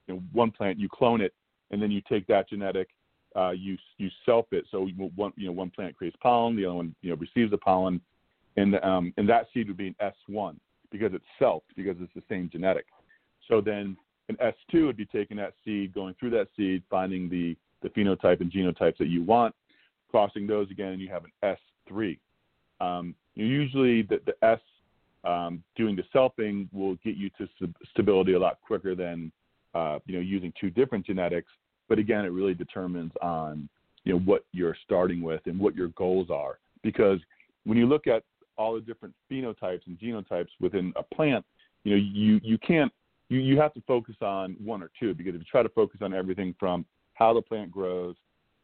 you 0.07 0.15
know, 0.15 0.23
one 0.31 0.51
plant, 0.51 0.79
you 0.79 0.89
clone 0.89 1.21
it, 1.21 1.33
and 1.71 1.81
then 1.81 1.91
you 1.91 2.01
take 2.09 2.25
that 2.27 2.49
genetic, 2.49 2.89
uh, 3.35 3.51
you, 3.51 3.77
you 3.97 4.09
self 4.25 4.45
it. 4.51 4.65
So 4.71 4.87
one, 5.15 5.33
you 5.35 5.47
know, 5.47 5.51
one 5.51 5.69
plant 5.69 5.95
creates 5.95 6.17
pollen, 6.21 6.55
the 6.55 6.65
other 6.65 6.75
one 6.75 6.95
you 7.01 7.09
know, 7.09 7.15
receives 7.15 7.51
the 7.51 7.57
pollen, 7.57 8.01
and, 8.57 8.75
um, 8.83 9.13
and 9.17 9.27
that 9.29 9.47
seed 9.53 9.67
would 9.67 9.77
be 9.77 9.87
an 9.87 9.95
S1 10.29 10.55
because 10.91 11.13
it's 11.13 11.25
self, 11.39 11.63
because 11.75 11.95
it's 11.99 12.13
the 12.13 12.23
same 12.29 12.49
genetic. 12.51 12.85
So 13.49 13.61
then 13.61 13.97
an 14.29 14.37
S2 14.41 14.85
would 14.85 14.97
be 14.97 15.05
taking 15.05 15.37
that 15.37 15.53
seed, 15.65 15.93
going 15.93 16.15
through 16.19 16.29
that 16.31 16.47
seed, 16.55 16.83
finding 16.89 17.29
the, 17.29 17.57
the 17.81 17.89
phenotype 17.89 18.41
and 18.41 18.51
genotypes 18.51 18.97
that 18.97 19.07
you 19.07 19.23
want, 19.23 19.55
crossing 20.09 20.47
those 20.47 20.69
again, 20.71 20.89
and 20.89 21.01
you 21.01 21.09
have 21.09 21.23
an 21.25 21.57
S3. 21.89 22.17
Um, 22.79 23.15
usually 23.35 24.03
the, 24.03 24.19
the 24.25 24.45
S 24.45 24.59
um, 25.23 25.63
doing 25.75 25.95
the 25.95 26.03
selfing 26.13 26.67
will 26.73 26.95
get 26.95 27.15
you 27.15 27.29
to 27.37 27.47
st- 27.55 27.75
stability 27.91 28.33
a 28.33 28.39
lot 28.39 28.59
quicker 28.65 28.95
than 28.95 29.31
uh, 29.73 29.99
you 30.05 30.15
know 30.15 30.21
using 30.21 30.53
two 30.59 30.69
different 30.69 31.05
genetics. 31.05 31.51
But 31.89 31.99
again, 31.99 32.25
it 32.25 32.29
really 32.29 32.53
determines 32.53 33.11
on 33.21 33.69
you 34.03 34.13
know 34.13 34.19
what 34.19 34.45
you're 34.51 34.75
starting 34.83 35.21
with 35.21 35.41
and 35.45 35.59
what 35.59 35.75
your 35.75 35.89
goals 35.89 36.29
are. 36.29 36.59
Because 36.83 37.19
when 37.63 37.77
you 37.77 37.87
look 37.87 38.07
at 38.07 38.23
all 38.57 38.75
the 38.75 38.81
different 38.81 39.15
phenotypes 39.31 39.81
and 39.87 39.97
genotypes 39.97 40.49
within 40.59 40.93
a 40.95 41.03
plant, 41.03 41.45
you 41.83 41.91
know 41.91 42.01
you 42.01 42.39
you 42.43 42.57
can't 42.57 42.91
you, 43.29 43.39
you 43.39 43.59
have 43.59 43.73
to 43.73 43.81
focus 43.87 44.15
on 44.21 44.55
one 44.63 44.83
or 44.83 44.91
two 44.99 45.13
because 45.13 45.33
if 45.33 45.39
you 45.39 45.45
try 45.49 45.63
to 45.63 45.69
focus 45.69 46.01
on 46.01 46.13
everything 46.13 46.53
from 46.59 46.85
how 47.13 47.33
the 47.33 47.41
plant 47.41 47.71
grows, 47.71 48.15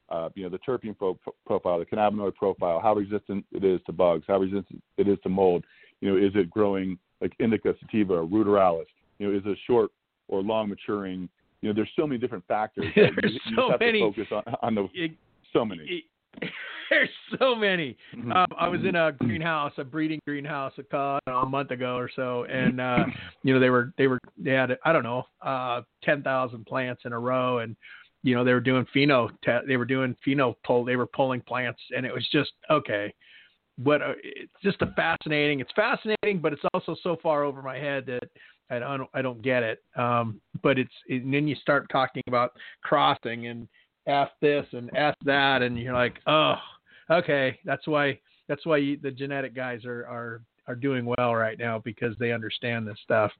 uh, 0.10 0.30
you 0.36 0.44
know, 0.44 0.50
the 0.50 0.60
terpene 0.60 0.98
pro- 0.98 1.20
profile, 1.46 1.80
the 1.80 1.86
cannabinoid 1.86 2.36
profile, 2.36 2.80
how 2.80 2.96
resistant 2.96 3.46
it 3.52 3.64
is 3.64 3.80
to 3.86 3.92
bugs, 3.92 4.26
how 4.28 4.40
resistant 4.40 4.82
it 4.98 5.08
is 5.08 5.18
to 5.24 5.30
mold, 5.30 5.64
you 6.02 6.10
know, 6.10 6.18
is 6.18 6.32
it 6.36 6.50
growing 6.50 6.98
like 7.22 7.34
indica, 7.40 7.76
sativa, 7.80 8.14
or 8.14 8.26
ruderalis, 8.26 8.86
you 9.18 9.28
know, 9.28 9.38
is 9.38 9.44
it 9.46 9.58
short 9.68 9.92
or 10.28 10.42
long 10.42 10.70
maturing? 10.70 11.30
You 11.62 11.70
know, 11.70 11.76
there's 11.76 11.92
so 11.96 12.08
many 12.08 12.20
different 12.20 12.46
factors. 12.48 12.86
there's 12.96 13.16
you, 13.24 13.40
you 13.46 13.56
so 13.56 13.72
have 13.72 13.80
many. 13.80 14.00
To 14.00 14.08
focus 14.08 14.28
on, 14.32 14.56
on 14.62 14.76
the, 14.76 14.88
it, 14.94 15.12
so 15.52 15.66
many. 15.66 15.84
It, 15.84 16.04
there's 16.90 17.10
so 17.38 17.56
many. 17.56 17.98
Mm-hmm. 18.16 18.32
Um, 18.32 18.48
I 18.58 18.68
was 18.70 18.82
in 18.86 18.96
a 18.96 19.12
greenhouse, 19.12 19.74
a 19.78 19.84
breeding 19.84 20.20
greenhouse, 20.26 20.74
a, 20.78 21.20
a 21.28 21.46
month 21.46 21.72
ago 21.72 21.96
or 21.96 22.10
so, 22.16 22.46
and 22.46 22.80
uh, 22.80 23.06
you 23.44 23.54
know 23.54 23.60
they 23.60 23.70
were 23.70 23.94
they 23.98 24.08
were 24.08 24.20
they 24.38 24.52
had 24.52 24.78
I 24.86 24.94
don't 24.94 25.04
know 25.04 25.24
uh, 25.42 25.82
ten 26.04 26.24
thousand 26.24 26.66
plants 26.66 27.02
in 27.06 27.14
a 27.14 27.20
row, 27.20 27.60
and 27.60 27.76
you 28.24 28.36
know 28.36 28.44
they 28.44 28.54
were 28.54 28.60
doing 28.60 28.86
pheno 28.96 29.30
te- 29.44 29.66
they 29.68 29.78
were 29.78 29.86
doing 29.86 30.16
pheno 30.26 30.56
pull 30.66 30.84
they 30.84 30.96
were 30.96 31.08
pulling 31.08 31.42
plants, 31.42 31.82
and 31.96 32.06
it 32.06 32.14
was 32.14 32.28
just 32.32 32.52
okay. 32.70 33.14
What 33.82 34.02
a, 34.02 34.16
it's 34.24 34.52
just 34.62 34.82
a 34.82 34.88
fascinating. 34.88 35.62
It's 35.62 35.72
fascinating, 35.74 36.40
but 36.42 36.52
it's 36.52 36.62
also 36.74 36.98
so 37.02 37.18
far 37.24 37.44
over 37.44 37.62
my 37.62 37.78
head 37.78 38.06
that 38.08 38.30
I 38.70 38.80
don't 38.80 39.10
I 39.14 39.22
don't 39.22 39.42
get 39.42 39.64
it. 39.64 39.82
Um, 39.96 40.42
but 40.62 40.78
it's 40.78 40.94
and 41.08 41.34
then 41.34 41.48
you 41.48 41.56
start 41.56 41.88
talking 41.92 42.24
about 42.28 42.52
crossing 42.84 43.48
and 43.48 43.68
F 44.08 44.30
this 44.42 44.66
and 44.74 44.90
F 44.96 45.16
that, 45.26 45.62
and 45.62 45.78
you're 45.80 45.94
like, 45.94 46.20
oh, 46.28 46.56
okay, 47.10 47.58
that's 47.64 47.88
why 47.88 48.20
that's 48.48 48.66
why 48.66 48.78
you, 48.78 48.98
the 49.02 49.12
genetic 49.12 49.56
guys 49.56 49.86
are 49.86 50.06
are 50.08 50.42
are 50.68 50.76
doing 50.76 51.06
well 51.06 51.34
right 51.36 51.58
now 51.58 51.80
because 51.80 52.16
they 52.20 52.32
understand 52.32 52.88
this 52.88 52.98
stuff. 53.04 53.32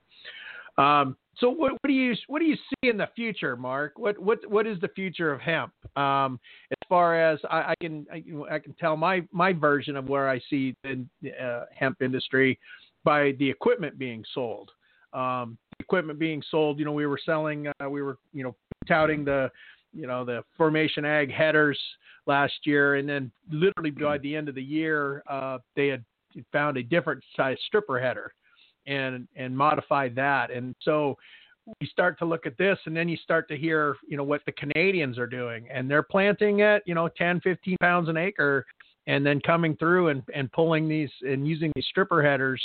Um, 0.78 1.16
so 1.40 1.48
what, 1.48 1.72
what, 1.72 1.86
do 1.86 1.92
you 1.92 2.14
what 2.26 2.40
do 2.40 2.44
you 2.44 2.56
see 2.56 2.90
in 2.90 2.98
the 2.98 3.08
future, 3.16 3.56
Marc? 3.56 3.98
What 3.98 4.18
what 4.18 4.48
what 4.48 4.66
is 4.66 4.78
the 4.80 4.88
future 4.88 5.32
of 5.32 5.40
hemp? 5.40 5.72
Um, 5.96 6.38
as 6.70 6.88
far 6.88 7.20
as 7.20 7.38
I, 7.50 7.72
I 7.72 7.74
can 7.80 8.06
I, 8.12 8.22
I, 8.54 8.58
can 8.58 8.74
tell 8.74 8.96
my 8.96 9.22
my 9.32 9.52
version 9.52 9.96
of 9.96 10.08
where 10.08 10.28
I 10.28 10.40
see 10.50 10.76
the 10.84 11.06
uh, 11.42 11.64
hemp 11.74 12.02
industry 12.02 12.58
by 13.04 13.32
the 13.38 13.48
equipment 13.48 13.98
being 13.98 14.24
sold. 14.34 14.70
Um, 15.12 15.56
equipment 15.80 16.18
being 16.18 16.42
sold. 16.50 16.78
You 16.78 16.84
know, 16.84 16.92
we 16.92 17.06
were 17.06 17.18
selling, 17.24 17.66
uh, 17.66 17.88
we 17.88 18.02
were 18.02 18.18
you 18.32 18.44
know 18.44 18.54
touting 18.86 19.24
the 19.24 19.50
you 19.92 20.06
know 20.06 20.24
the 20.24 20.44
formation 20.56 21.04
ag 21.04 21.32
headers 21.32 21.78
last 22.26 22.54
year, 22.64 22.96
and 22.96 23.08
then 23.08 23.30
literally 23.50 23.90
by 23.90 24.18
the 24.18 24.36
end 24.36 24.48
of 24.48 24.54
the 24.54 24.62
year, 24.62 25.22
uh, 25.28 25.58
they 25.74 25.88
had 25.88 26.04
found 26.52 26.76
a 26.76 26.82
different 26.82 27.22
size 27.36 27.56
stripper 27.66 27.98
header 27.98 28.32
and 28.86 29.26
and 29.36 29.56
modified 29.56 30.14
that. 30.16 30.50
And 30.50 30.74
so 30.80 31.16
we 31.80 31.86
start 31.86 32.18
to 32.18 32.24
look 32.24 32.46
at 32.46 32.56
this 32.58 32.78
and 32.86 32.96
then 32.96 33.08
you 33.08 33.16
start 33.16 33.48
to 33.48 33.56
hear, 33.56 33.96
you 34.08 34.16
know, 34.16 34.24
what 34.24 34.42
the 34.46 34.52
Canadians 34.52 35.18
are 35.18 35.26
doing 35.26 35.68
and 35.72 35.90
they're 35.90 36.02
planting 36.02 36.62
at, 36.62 36.82
you 36.86 36.94
know, 36.94 37.08
10, 37.08 37.40
15 37.40 37.76
pounds 37.80 38.08
an 38.08 38.16
acre 38.16 38.64
and 39.06 39.24
then 39.24 39.40
coming 39.40 39.76
through 39.76 40.08
and, 40.08 40.22
and 40.34 40.50
pulling 40.52 40.88
these 40.88 41.10
and 41.22 41.46
using 41.46 41.70
these 41.74 41.86
stripper 41.86 42.22
headers, 42.22 42.62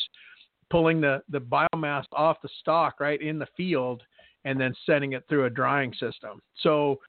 pulling 0.69 1.01
the, 1.01 1.21
the 1.30 1.39
biomass 1.39 2.06
off 2.13 2.38
the 2.41 2.49
stalk 2.60 2.99
right 2.99 3.21
in 3.21 3.38
the 3.38 3.47
field 3.56 4.01
and 4.45 4.60
then 4.60 4.73
sending 4.86 5.13
it 5.13 5.23
through 5.28 5.45
a 5.45 5.49
drying 5.49 5.91
system. 5.93 6.39
So 6.62 6.99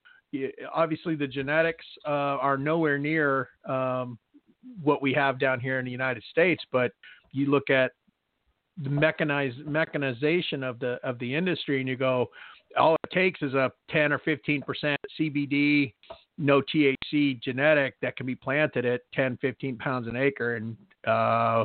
obviously 0.74 1.14
the 1.14 1.26
genetics 1.26 1.84
uh, 2.06 2.38
are 2.40 2.58
nowhere 2.58 2.98
near 2.98 3.50
um, 3.66 4.18
what 4.82 5.00
we 5.00 5.12
have 5.12 5.38
down 5.38 5.60
here 5.60 5.78
in 5.78 5.84
the 5.84 5.90
United 5.90 6.24
States, 6.30 6.62
but 6.72 6.92
you 7.32 7.50
look 7.50 7.70
at 7.70 7.92
the 8.82 8.90
mechanized 8.90 9.64
mechanization 9.66 10.62
of 10.62 10.78
the 10.78 10.98
of 11.02 11.18
the 11.18 11.34
industry 11.34 11.80
and 11.80 11.88
you 11.88 11.96
go 11.96 12.28
all 12.76 12.96
it 13.04 13.10
takes 13.10 13.42
is 13.42 13.54
a 13.54 13.72
10 13.90 14.12
or 14.12 14.18
15 14.18 14.62
percent 14.62 15.00
CBD, 15.18 15.92
no 16.38 16.60
THC 16.62 17.40
genetic 17.42 17.94
that 18.02 18.16
can 18.16 18.26
be 18.26 18.34
planted 18.34 18.84
at 18.84 19.02
10, 19.14 19.38
15 19.40 19.76
pounds 19.78 20.06
an 20.06 20.16
acre, 20.16 20.56
and 20.56 20.76
uh, 21.06 21.64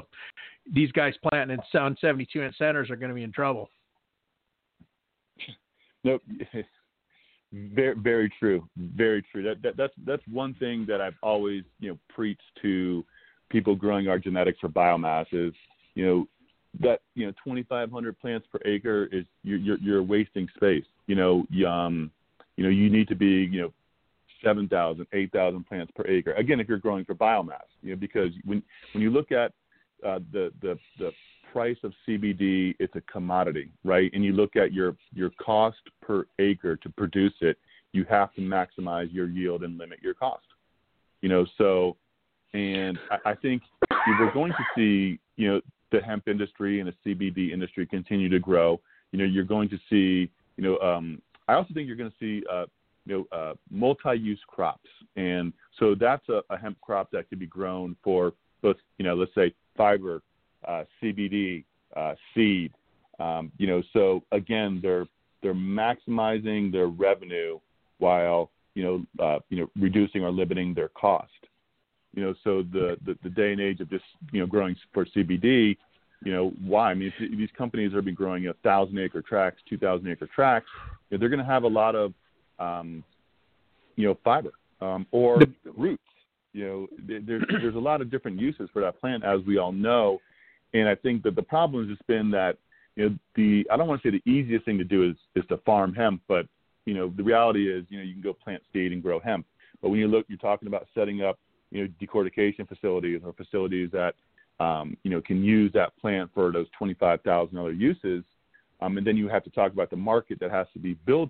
these 0.71 0.91
guys 0.91 1.13
planting 1.27 1.57
in 1.57 1.79
on 1.79 1.97
72 1.99 2.41
inch 2.41 2.57
centers 2.57 2.89
are 2.89 2.95
going 2.95 3.09
to 3.09 3.15
be 3.15 3.23
in 3.23 3.31
trouble. 3.31 3.69
Nope. 6.03 6.21
very, 7.53 7.95
very 7.95 8.31
true. 8.39 8.67
Very 8.77 9.23
true. 9.31 9.43
That, 9.43 9.61
that 9.61 9.77
that's 9.77 9.93
that's 10.05 10.23
one 10.31 10.53
thing 10.55 10.85
that 10.87 11.01
I've 11.01 11.17
always 11.21 11.63
you 11.79 11.89
know 11.91 11.97
preached 12.09 12.41
to 12.61 13.05
people 13.49 13.75
growing 13.75 14.07
our 14.07 14.17
genetics 14.17 14.59
for 14.59 14.69
biomass 14.69 15.25
is 15.31 15.53
you 15.95 16.05
know 16.05 16.27
that 16.79 17.01
you 17.15 17.25
know 17.25 17.33
2,500 17.43 18.19
plants 18.19 18.47
per 18.51 18.59
acre 18.65 19.09
is 19.11 19.25
you're, 19.43 19.77
you're, 19.77 20.03
wasting 20.03 20.47
space. 20.55 20.85
You 21.07 21.15
know, 21.15 21.45
um, 21.67 22.11
you 22.55 22.63
know, 22.63 22.69
you 22.69 22.89
need 22.89 23.07
to 23.09 23.15
be 23.15 23.49
you 23.51 23.61
know 23.61 23.73
7,000, 24.43 25.05
8,000 25.13 25.63
plants 25.67 25.91
per 25.95 26.05
acre. 26.07 26.33
Again, 26.33 26.59
if 26.59 26.67
you're 26.67 26.77
growing 26.77 27.05
for 27.05 27.13
biomass, 27.13 27.67
you 27.81 27.91
know, 27.91 27.99
because 27.99 28.31
when 28.45 28.63
when 28.93 29.01
you 29.01 29.09
look 29.09 29.31
at 29.31 29.51
uh, 30.05 30.19
the 30.31 30.51
the 30.61 30.77
the 30.97 31.11
price 31.51 31.77
of 31.83 31.93
CBD, 32.07 32.75
it's 32.79 32.95
a 32.95 33.01
commodity, 33.01 33.71
right? 33.83 34.09
And 34.13 34.23
you 34.23 34.33
look 34.33 34.55
at 34.55 34.73
your 34.73 34.95
your 35.13 35.31
cost 35.31 35.81
per 36.01 36.25
acre 36.39 36.77
to 36.77 36.89
produce 36.89 37.33
it, 37.41 37.57
you 37.91 38.05
have 38.09 38.33
to 38.35 38.41
maximize 38.41 39.13
your 39.13 39.27
yield 39.27 39.63
and 39.63 39.77
limit 39.77 39.99
your 40.01 40.13
cost. 40.13 40.45
You 41.21 41.29
know, 41.29 41.45
so 41.57 41.97
and 42.53 42.97
I, 43.09 43.31
I 43.31 43.35
think 43.35 43.61
we're 44.19 44.33
going 44.33 44.51
to 44.51 44.65
see, 44.75 45.19
you 45.37 45.47
know, 45.47 45.61
the 45.91 46.01
hemp 46.01 46.27
industry 46.27 46.79
and 46.79 46.91
the 46.91 47.15
CBD 47.15 47.51
industry 47.51 47.85
continue 47.85 48.29
to 48.29 48.39
grow. 48.39 48.79
You 49.11 49.19
know, 49.19 49.25
you're 49.25 49.43
going 49.43 49.69
to 49.69 49.77
see, 49.89 50.29
you 50.57 50.63
know, 50.63 50.77
um, 50.79 51.21
I 51.47 51.53
also 51.53 51.73
think 51.73 51.87
you're 51.87 51.97
going 51.97 52.11
to 52.11 52.17
see, 52.19 52.45
uh, 52.51 52.65
you 53.05 53.27
know, 53.31 53.37
uh, 53.37 53.53
multi-use 53.69 54.39
crops, 54.47 54.89
and 55.15 55.51
so 55.79 55.95
that's 55.99 56.27
a, 56.29 56.41
a 56.49 56.57
hemp 56.57 56.79
crop 56.81 57.09
that 57.11 57.27
could 57.29 57.39
be 57.39 57.47
grown 57.47 57.95
for 58.03 58.33
both, 58.61 58.77
you 58.99 59.05
know, 59.05 59.15
let's 59.15 59.33
say 59.33 59.53
fiber, 59.75 60.21
uh, 60.67 60.83
CBD, 61.01 61.63
uh, 61.95 62.13
seed. 62.33 62.71
Um, 63.19 63.51
you 63.57 63.67
know, 63.67 63.81
so 63.93 64.23
again, 64.31 64.79
they're 64.81 65.05
they're 65.41 65.53
maximizing 65.53 66.71
their 66.71 66.87
revenue 66.87 67.59
while 67.97 68.51
you 68.75 68.83
know 68.83 69.23
uh, 69.23 69.39
you 69.49 69.59
know 69.59 69.69
reducing 69.79 70.23
or 70.23 70.31
limiting 70.31 70.73
their 70.73 70.89
cost. 70.89 71.31
You 72.13 72.23
know, 72.23 72.33
so 72.43 72.63
the, 72.63 72.97
the, 73.05 73.17
the 73.23 73.29
day 73.29 73.51
and 73.51 73.61
age 73.61 73.79
of 73.79 73.89
just 73.89 74.03
you 74.31 74.41
know 74.41 74.47
growing 74.47 74.75
for 74.93 75.05
CBD, 75.05 75.77
you 76.23 76.31
know, 76.31 76.51
why? 76.63 76.91
I 76.91 76.93
mean, 76.93 77.13
these 77.19 77.49
companies 77.57 77.93
are 77.93 78.01
been 78.01 78.15
growing 78.15 78.47
a 78.47 78.53
thousand 78.55 78.99
acre 78.99 79.21
tracts, 79.21 79.61
two 79.67 79.77
thousand 79.77 80.07
acre 80.09 80.27
tracts, 80.27 80.69
you 81.09 81.17
know, 81.17 81.19
they're 81.19 81.29
going 81.29 81.39
to 81.39 81.45
have 81.45 81.63
a 81.63 81.67
lot 81.67 81.95
of, 81.95 82.13
um, 82.59 83.03
you 83.95 84.07
know, 84.07 84.17
fiber 84.23 84.51
um, 84.81 85.05
or 85.11 85.39
roots. 85.77 86.01
You 86.53 86.65
know, 86.65 86.87
there's 87.07 87.43
there's 87.61 87.75
a 87.75 87.79
lot 87.79 88.01
of 88.01 88.11
different 88.11 88.39
uses 88.39 88.69
for 88.73 88.81
that 88.81 88.99
plant, 88.99 89.23
as 89.23 89.39
we 89.47 89.57
all 89.57 89.71
know, 89.71 90.19
and 90.73 90.87
I 90.87 90.95
think 90.95 91.23
that 91.23 91.35
the 91.35 91.41
problem 91.41 91.87
has 91.87 91.95
just 91.95 92.05
been 92.07 92.29
that 92.31 92.57
you 92.95 93.09
know 93.09 93.15
the 93.35 93.65
I 93.71 93.77
don't 93.77 93.87
want 93.87 94.01
to 94.01 94.11
say 94.11 94.19
the 94.23 94.31
easiest 94.31 94.65
thing 94.65 94.77
to 94.77 94.83
do 94.83 95.09
is 95.09 95.15
is 95.35 95.47
to 95.49 95.57
farm 95.59 95.93
hemp, 95.93 96.21
but 96.27 96.45
you 96.85 96.93
know 96.93 97.11
the 97.15 97.23
reality 97.23 97.71
is 97.71 97.85
you 97.89 97.97
know 97.97 98.03
you 98.03 98.13
can 98.13 98.21
go 98.21 98.33
plant 98.33 98.61
seed 98.73 98.91
and 98.91 99.01
grow 99.01 99.19
hemp, 99.19 99.45
but 99.81 99.89
when 99.89 99.99
you 99.99 100.07
look, 100.07 100.25
you're 100.27 100.37
talking 100.37 100.67
about 100.67 100.87
setting 100.93 101.21
up 101.21 101.39
you 101.71 101.83
know, 101.83 101.89
decortication 102.01 102.67
facilities 102.67 103.21
or 103.25 103.33
facilities 103.33 103.89
that, 103.91 104.15
um, 104.59 104.95
you 105.03 105.09
know, 105.09 105.21
can 105.21 105.43
use 105.43 105.71
that 105.73 105.95
plant 105.97 106.29
for 106.33 106.51
those 106.51 106.67
25,000 106.77 107.57
other 107.57 107.71
uses. 107.71 108.23
Um, 108.81 108.97
and 108.97 109.05
then 109.05 109.17
you 109.17 109.27
have 109.27 109.43
to 109.43 109.49
talk 109.49 109.71
about 109.71 109.89
the 109.89 109.95
market 109.95 110.39
that 110.39 110.51
has 110.51 110.67
to 110.73 110.79
be 110.79 110.93
built 111.05 111.29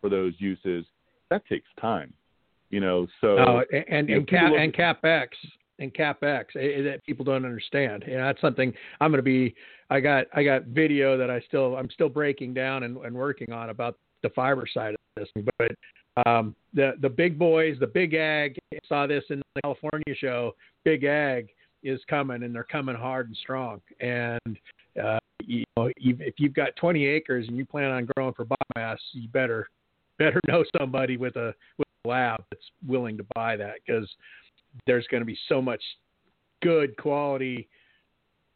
for 0.00 0.10
those 0.10 0.34
uses. 0.38 0.84
That 1.30 1.46
takes 1.46 1.68
time, 1.80 2.12
you 2.70 2.80
know. 2.80 3.06
So 3.20 3.38
oh, 3.38 3.62
and 3.90 4.08
and, 4.08 4.28
cap, 4.28 4.52
and 4.56 4.72
capex 4.72 5.28
and 5.78 5.92
capex 5.92 6.44
eh, 6.56 6.78
eh, 6.78 6.82
that 6.82 7.04
people 7.04 7.24
don't 7.24 7.44
understand. 7.44 8.04
You 8.06 8.16
know, 8.16 8.24
that's 8.24 8.40
something 8.40 8.72
I'm 9.00 9.10
going 9.10 9.18
to 9.18 9.22
be. 9.22 9.54
I 9.90 10.00
got 10.00 10.26
I 10.34 10.42
got 10.42 10.64
video 10.64 11.16
that 11.18 11.30
I 11.30 11.40
still 11.40 11.76
I'm 11.76 11.90
still 11.90 12.08
breaking 12.08 12.54
down 12.54 12.84
and, 12.84 12.96
and 12.98 13.14
working 13.14 13.52
on 13.52 13.70
about 13.70 13.98
the 14.22 14.30
fiber 14.30 14.66
side 14.72 14.94
of 14.94 15.00
this. 15.16 15.28
But 15.58 15.72
um, 16.24 16.54
the 16.72 16.94
the 17.00 17.08
big 17.08 17.38
boys, 17.38 17.76
the 17.78 17.86
big 17.86 18.14
ag. 18.14 18.56
Saw 18.88 19.06
this 19.06 19.24
in 19.30 19.42
the 19.54 19.60
California 19.62 20.14
show. 20.14 20.54
Big 20.84 21.04
ag 21.04 21.48
is 21.82 22.00
coming, 22.08 22.42
and 22.42 22.54
they're 22.54 22.64
coming 22.64 22.96
hard 22.96 23.28
and 23.28 23.36
strong. 23.36 23.80
And 24.00 24.58
uh, 25.02 25.18
you 25.44 25.64
know, 25.76 25.90
if 25.96 26.34
you've 26.38 26.54
got 26.54 26.74
20 26.76 27.06
acres 27.06 27.46
and 27.48 27.56
you 27.56 27.66
plan 27.66 27.90
on 27.90 28.08
growing 28.16 28.34
for 28.34 28.46
biomass, 28.46 28.96
you 29.12 29.28
better 29.28 29.68
better 30.18 30.40
know 30.48 30.64
somebody 30.78 31.16
with 31.16 31.36
a 31.36 31.54
with 31.78 31.86
a 32.04 32.08
lab 32.08 32.42
that's 32.50 32.64
willing 32.86 33.16
to 33.18 33.26
buy 33.34 33.56
that 33.56 33.74
because 33.86 34.08
there's 34.86 35.06
going 35.08 35.20
to 35.20 35.26
be 35.26 35.38
so 35.48 35.60
much 35.60 35.82
good 36.62 36.96
quality 36.96 37.68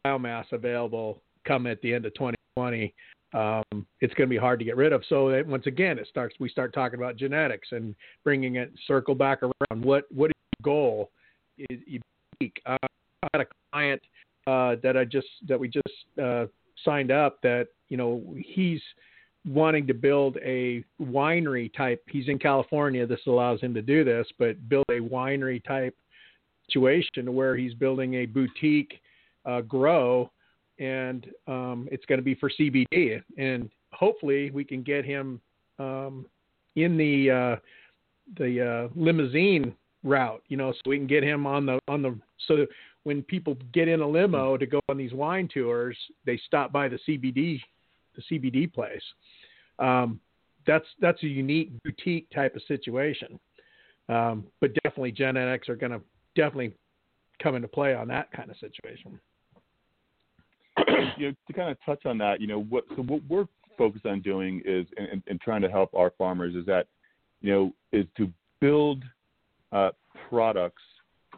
biomass 0.05 0.45
available 0.51 1.21
come 1.45 1.67
at 1.67 1.81
the 1.81 1.93
end 1.93 2.05
of 2.05 2.13
2020 2.15 2.93
um, 3.33 3.85
it's 4.01 4.13
going 4.13 4.27
to 4.27 4.33
be 4.33 4.37
hard 4.37 4.59
to 4.59 4.65
get 4.65 4.75
rid 4.75 4.93
of. 4.93 5.03
So 5.07 5.29
that 5.29 5.45
once 5.47 5.65
again, 5.67 5.97
it 5.97 6.07
starts. 6.09 6.35
We 6.39 6.49
start 6.49 6.73
talking 6.73 6.99
about 6.99 7.15
genetics 7.15 7.69
and 7.71 7.95
bringing 8.23 8.55
it 8.55 8.71
circle 8.87 9.15
back 9.15 9.41
around. 9.43 9.83
What 9.83 10.05
what 10.13 10.31
is 10.31 10.35
your 10.59 10.73
goal? 10.73 11.11
Unique. 11.57 12.61
Uh, 12.65 12.77
I 13.23 13.27
had 13.33 13.41
a 13.41 13.47
client 13.71 14.01
uh, 14.47 14.75
that 14.83 14.97
I 14.97 15.05
just 15.05 15.27
that 15.47 15.59
we 15.59 15.69
just 15.69 16.19
uh, 16.21 16.45
signed 16.83 17.11
up 17.11 17.41
that 17.43 17.67
you 17.89 17.97
know 17.97 18.23
he's 18.37 18.81
wanting 19.47 19.87
to 19.87 19.93
build 19.93 20.37
a 20.43 20.83
winery 21.01 21.73
type. 21.75 22.03
He's 22.07 22.27
in 22.27 22.37
California. 22.37 23.07
This 23.07 23.21
allows 23.27 23.61
him 23.61 23.73
to 23.73 23.81
do 23.81 24.03
this, 24.03 24.27
but 24.37 24.69
build 24.69 24.85
a 24.89 24.99
winery 24.99 25.63
type 25.63 25.95
situation 26.67 27.33
where 27.33 27.55
he's 27.55 27.73
building 27.73 28.15
a 28.15 28.25
boutique 28.25 29.01
uh, 29.45 29.61
grow 29.61 30.31
and 30.81 31.27
um, 31.47 31.87
it's 31.91 32.05
going 32.05 32.17
to 32.19 32.23
be 32.23 32.35
for 32.35 32.49
CBD. 32.49 33.21
And 33.37 33.69
hopefully, 33.93 34.49
we 34.51 34.65
can 34.65 34.81
get 34.81 35.05
him 35.05 35.39
um, 35.79 36.25
in 36.75 36.97
the 36.97 37.31
uh, 37.31 37.55
the 38.37 38.89
uh, 38.89 38.89
limousine 38.95 39.73
route. 40.03 40.41
You 40.47 40.57
know, 40.57 40.73
so 40.73 40.89
we 40.89 40.97
can 40.97 41.07
get 41.07 41.23
him 41.23 41.45
on 41.45 41.65
the 41.65 41.79
on 41.87 42.01
the 42.01 42.17
so 42.47 42.65
when 43.03 43.21
people 43.21 43.55
get 43.73 43.87
in 43.87 44.01
a 44.01 44.07
limo 44.07 44.57
to 44.57 44.65
go 44.65 44.79
on 44.89 44.97
these 44.97 45.13
wine 45.13 45.47
tours, 45.51 45.97
they 46.25 46.39
stop 46.45 46.71
by 46.71 46.89
the 46.89 46.99
CBD 47.07 47.61
the 48.15 48.21
CBD 48.29 48.71
place. 48.71 49.03
Um, 49.79 50.19
that's 50.65 50.85
that's 50.99 51.21
a 51.23 51.27
unique 51.27 51.71
boutique 51.83 52.27
type 52.31 52.55
of 52.55 52.61
situation. 52.67 53.39
Um, 54.09 54.45
but 54.59 54.73
definitely 54.83 55.11
genetics 55.11 55.69
are 55.69 55.75
going 55.75 55.91
to 55.91 56.01
definitely 56.35 56.73
come 57.41 57.55
into 57.55 57.67
play 57.67 57.93
on 57.93 58.07
that 58.09 58.31
kind 58.31 58.49
of 58.49 58.57
situation. 58.57 59.19
You 61.21 61.27
know, 61.29 61.35
to 61.47 61.53
kind 61.53 61.69
of 61.69 61.77
touch 61.85 62.05
on 62.05 62.17
that, 62.17 62.41
you 62.41 62.47
know, 62.47 62.63
what 62.63 62.83
so 62.95 63.03
what 63.03 63.21
we're 63.29 63.45
focused 63.77 64.05
on 64.05 64.21
doing 64.21 64.61
is 64.65 64.87
and, 64.97 65.21
and 65.27 65.39
trying 65.39 65.61
to 65.61 65.69
help 65.69 65.93
our 65.93 66.11
farmers 66.17 66.55
is 66.55 66.65
that, 66.65 66.87
you 67.41 67.51
know, 67.51 67.73
is 67.91 68.05
to 68.17 68.27
build 68.59 69.03
uh, 69.71 69.91
products 70.29 70.81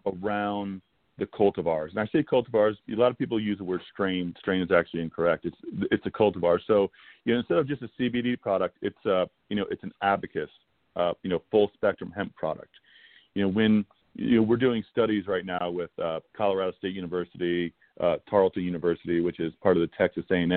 around 0.05 0.81
the 1.19 1.25
cultivars. 1.25 1.89
And 1.89 1.99
I 1.99 2.07
say 2.07 2.23
cultivars, 2.23 2.75
a 2.91 2.95
lot 2.95 3.11
of 3.11 3.17
people 3.17 3.39
use 3.39 3.57
the 3.57 3.63
word 3.63 3.81
strain. 3.91 4.33
Strain 4.39 4.61
is 4.61 4.71
actually 4.71 5.01
incorrect. 5.01 5.45
It's 5.45 5.57
it's 5.91 6.05
a 6.05 6.11
cultivar. 6.11 6.59
So 6.65 6.89
you 7.25 7.33
know, 7.33 7.39
instead 7.39 7.57
of 7.57 7.67
just 7.67 7.81
a 7.81 7.89
CBD 7.99 8.39
product, 8.39 8.77
it's 8.81 9.05
uh 9.05 9.25
you 9.49 9.55
know 9.55 9.65
it's 9.69 9.83
an 9.83 9.91
Abacus, 10.01 10.49
uh, 10.95 11.13
you 11.23 11.29
know, 11.29 11.41
full 11.51 11.71
spectrum 11.73 12.11
hemp 12.15 12.33
product. 12.35 12.71
You 13.35 13.43
know, 13.43 13.49
when 13.49 13.85
you 14.15 14.37
know 14.37 14.43
we're 14.43 14.57
doing 14.57 14.83
studies 14.91 15.27
right 15.27 15.45
now 15.45 15.69
with 15.69 15.91
uh, 16.01 16.19
Colorado 16.35 16.71
State 16.77 16.95
University, 16.95 17.73
uh, 17.99 18.17
Tarleton 18.29 18.63
University, 18.63 19.21
which 19.21 19.39
is 19.39 19.53
part 19.61 19.77
of 19.77 19.81
the 19.81 19.89
Texas 19.97 20.23
A&M, 20.31 20.51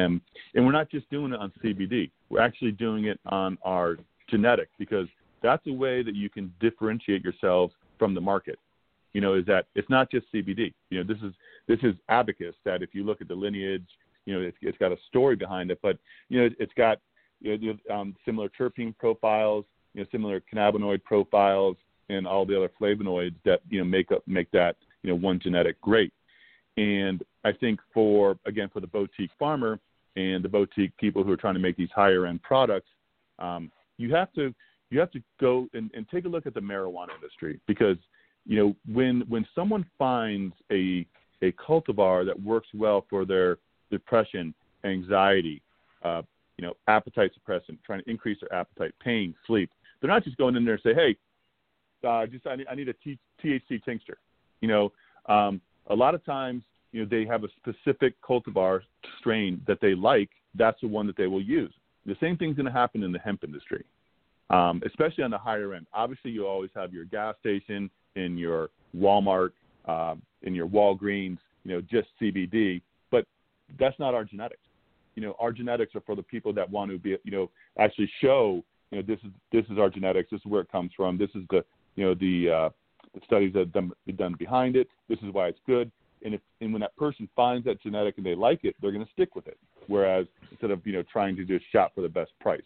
and 0.55 0.67
we're 0.67 0.73
not 0.73 0.91
just 0.91 1.09
doing 1.11 1.33
it 1.33 1.41
on 1.41 1.53
CBD. 1.63 2.11
We're 2.31 2.41
actually 2.41 2.73
doing 2.73 3.05
it 3.07 3.21
on 3.27 3.59
our 3.63 3.97
genetic 4.29 4.69
because 4.79 5.07
that's 5.43 5.67
a 5.67 5.73
way 5.73 6.03
that 6.03 6.15
you 6.15 6.31
can 6.31 6.53
differentiate 6.61 7.23
yourselves 7.23 7.75
from 7.99 8.15
the 8.15 8.21
market. 8.21 8.59
You 9.13 9.21
know, 9.21 9.35
is 9.35 9.47
that 9.47 9.67
it's 9.75 9.89
not 9.89 10.11
just 10.11 10.27
CBD. 10.33 10.75
You 10.91 11.03
know, 11.03 11.05
this 11.05 11.23
is 11.23 11.33
this 11.69 11.79
is 11.83 11.95
Abacus 12.09 12.55
that 12.65 12.83
if 12.83 12.95
you 12.95 13.05
look 13.05 13.21
at 13.21 13.29
the 13.29 13.35
lineage, 13.35 13.87
you 14.27 14.35
know, 14.35 14.47
it's, 14.47 14.57
it's 14.61 14.79
got 14.79 14.93
a 14.93 14.97
story 15.09 15.37
behind 15.37 15.71
it, 15.71 15.79
but 15.83 15.99
you 16.29 16.41
know, 16.41 16.51
it's 16.59 16.73
got 16.75 16.99
you 17.41 17.77
know, 17.89 17.95
um, 17.95 18.15
similar 18.25 18.51
terpene 18.59 18.97
profiles, 18.97 19.65
you 19.95 20.03
know, 20.03 20.07
similar 20.11 20.43
cannabinoid 20.53 21.03
profiles, 21.05 21.77
and 22.09 22.27
all 22.27 22.45
the 22.45 22.57
other 22.57 22.71
flavonoids 22.81 23.35
that 23.45 23.61
you 23.69 23.79
know 23.79 23.85
make 23.85 24.13
up 24.13 24.23
make 24.27 24.51
that 24.51 24.77
you 25.03 25.11
know 25.11 25.17
one 25.17 25.39
genetic 25.39 25.81
great. 25.81 26.13
And 26.77 27.23
I 27.45 27.53
think 27.53 27.81
for 27.95 28.39
again 28.47 28.69
for 28.73 28.81
the 28.81 28.87
boutique 28.87 29.31
farmer 29.39 29.81
and 30.17 30.45
the 30.45 30.49
boutique 30.49 30.97
people 30.97 31.23
who 31.23 31.33
are 31.33 31.37
trying 31.37 31.55
to 31.55 31.61
make 31.61 31.77
these 31.77 31.91
higher 31.95 32.27
end 32.27 32.43
products, 32.43 32.89
um, 33.39 33.71
you 33.97 34.15
have 34.15 34.33
to 34.35 34.55
you 34.91 35.01
have 35.01 35.11
to 35.13 35.23
go 35.41 35.69
and, 35.75 35.91
and 35.95 36.09
take 36.09 36.25
a 36.27 36.29
look 36.29 36.47
at 36.47 36.55
the 36.55 36.61
marijuana 36.61 37.15
industry 37.15 37.61
because 37.67 37.97
you 38.45 38.57
know 38.57 38.77
when 38.93 39.23
when 39.29 39.47
someone 39.55 39.85
finds 39.99 40.55
a 40.71 41.07
a 41.43 41.53
cultivar 41.53 42.25
that 42.25 42.41
works 42.43 42.69
well 42.75 43.05
for 43.11 43.25
their 43.25 43.59
depression, 43.91 44.55
anxiety, 44.85 45.63
uh, 46.03 46.23
you 46.59 46.67
know, 46.67 46.75
appetite 46.89 47.33
suppressant, 47.39 47.79
trying 47.85 48.03
to 48.03 48.11
increase 48.11 48.39
their 48.41 48.59
appetite, 48.59 48.93
pain, 49.03 49.35
sleep. 49.47 49.71
They're 50.01 50.11
not 50.11 50.25
just 50.25 50.37
going 50.37 50.57
in 50.57 50.65
there 50.65 50.75
and 50.75 50.83
say, 50.83 50.95
hey, 50.95 51.17
uh, 52.07 52.27
just 52.27 52.47
I 52.47 52.57
need, 52.57 52.67
I 52.71 52.75
need 52.75 52.89
a 52.89 52.95
T- 52.95 53.19
THC 53.43 53.83
tincture. 53.85 54.19
You 54.61 54.69
know, 54.69 54.93
um, 55.27 55.61
a 55.89 55.95
lot 55.95 56.15
of 56.15 56.25
times, 56.25 56.63
you 56.93 57.03
know, 57.03 57.09
they 57.09 57.27
have 57.27 57.45
a 57.45 57.49
specific 57.57 58.15
cultivar 58.23 58.81
strain 59.19 59.61
that 59.67 59.79
they 59.81 59.95
like. 59.95 60.31
That's 60.55 60.81
the 60.81 60.89
one 60.89 61.07
that 61.07 61.17
they 61.17 61.27
will 61.27 61.43
use. 61.43 61.73
The 62.07 62.17
same 62.21 62.37
thing's 62.37 62.57
going 62.57 62.67
to 62.67 62.73
happen 62.73 63.03
in 63.03 63.13
the 63.13 63.19
hemp 63.19 63.45
industry, 63.45 63.85
um, 64.51 64.83
especially 64.87 65.25
on 65.25 65.31
the 65.31 65.39
higher 65.39 65.75
end. 65.75 65.87
Obviously, 65.93 66.31
you 66.31 66.47
always 66.47 66.71
have 66.75 66.93
your 66.93 67.05
gas 67.05 67.35
station, 67.41 67.91
in 68.17 68.37
your 68.37 68.71
Walmart, 68.97 69.51
uh, 69.87 70.15
in 70.43 70.55
your 70.55 70.67
Walgreens, 70.67 71.39
you 71.65 71.73
know, 71.73 71.81
just 71.81 72.09
CBD. 72.21 72.83
But 73.11 73.27
that's 73.79 73.99
not 73.99 74.15
our 74.15 74.25
genetics. 74.25 74.61
You 75.15 75.23
know, 75.23 75.37
our 75.39 75.53
genetics 75.53 75.95
are 75.95 76.01
for 76.01 76.17
the 76.17 76.23
people 76.23 76.53
that 76.55 76.69
want 76.69 76.91
to 76.91 76.99
be, 76.99 77.17
you 77.25 77.31
know, 77.31 77.51
actually 77.79 78.11
show, 78.21 78.63
you 78.91 78.99
know, 78.99 79.05
this 79.07 79.19
is 79.25 79.31
this 79.53 79.65
is 79.71 79.79
our 79.79 79.89
genetics. 79.89 80.31
This 80.31 80.41
is 80.41 80.47
where 80.47 80.63
it 80.63 80.73
comes 80.73 80.91
from. 80.97 81.17
This 81.17 81.31
is 81.35 81.43
the, 81.51 81.65
you 81.95 82.05
know, 82.05 82.15
the 82.15 82.51
uh, 82.51 82.69
the 83.17 83.23
studies 83.25 83.53
that 83.55 83.61
have 83.61 83.73
done, 83.73 83.93
done 84.17 84.35
behind 84.39 84.77
it. 84.77 84.89
This 85.09 85.19
is 85.21 85.33
why 85.33 85.49
it's 85.49 85.59
good. 85.67 85.91
And 86.25 86.35
if 86.35 86.41
and 86.61 86.73
when 86.73 86.81
that 86.81 86.97
person 86.97 87.29
finds 87.35 87.65
that 87.67 87.83
genetic 87.83 88.17
and 88.17 88.27
they 88.27 88.35
like 88.35 88.61
it, 88.65 88.77
they're 88.81 88.93
going 88.93 89.05
to 89.05 89.13
stick 89.13 89.35
with 89.35 89.47
it. 89.47 89.59
Whereas 89.87 90.27
instead 90.51 90.71
of 90.71 90.87
you 90.87 90.93
know 90.93 91.03
trying 91.11 91.37
to 91.37 91.45
just 91.45 91.65
shop 91.73 91.93
for 91.95 92.01
the 92.01 92.09
best 92.09 92.33
price. 92.41 92.63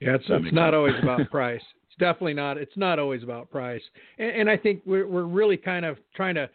Yeah, 0.00 0.16
it's, 0.16 0.24
it's 0.28 0.54
not 0.54 0.74
always 0.74 0.94
about 1.02 1.20
price. 1.30 1.62
It's 1.86 1.98
definitely 1.98 2.34
not. 2.34 2.58
It's 2.58 2.76
not 2.76 2.98
always 2.98 3.22
about 3.22 3.50
price. 3.50 3.82
And, 4.18 4.30
and 4.30 4.50
I 4.50 4.56
think 4.56 4.82
we're 4.84 5.06
we're 5.06 5.24
really 5.24 5.56
kind 5.56 5.84
of 5.84 5.98
trying 6.14 6.34
to. 6.34 6.48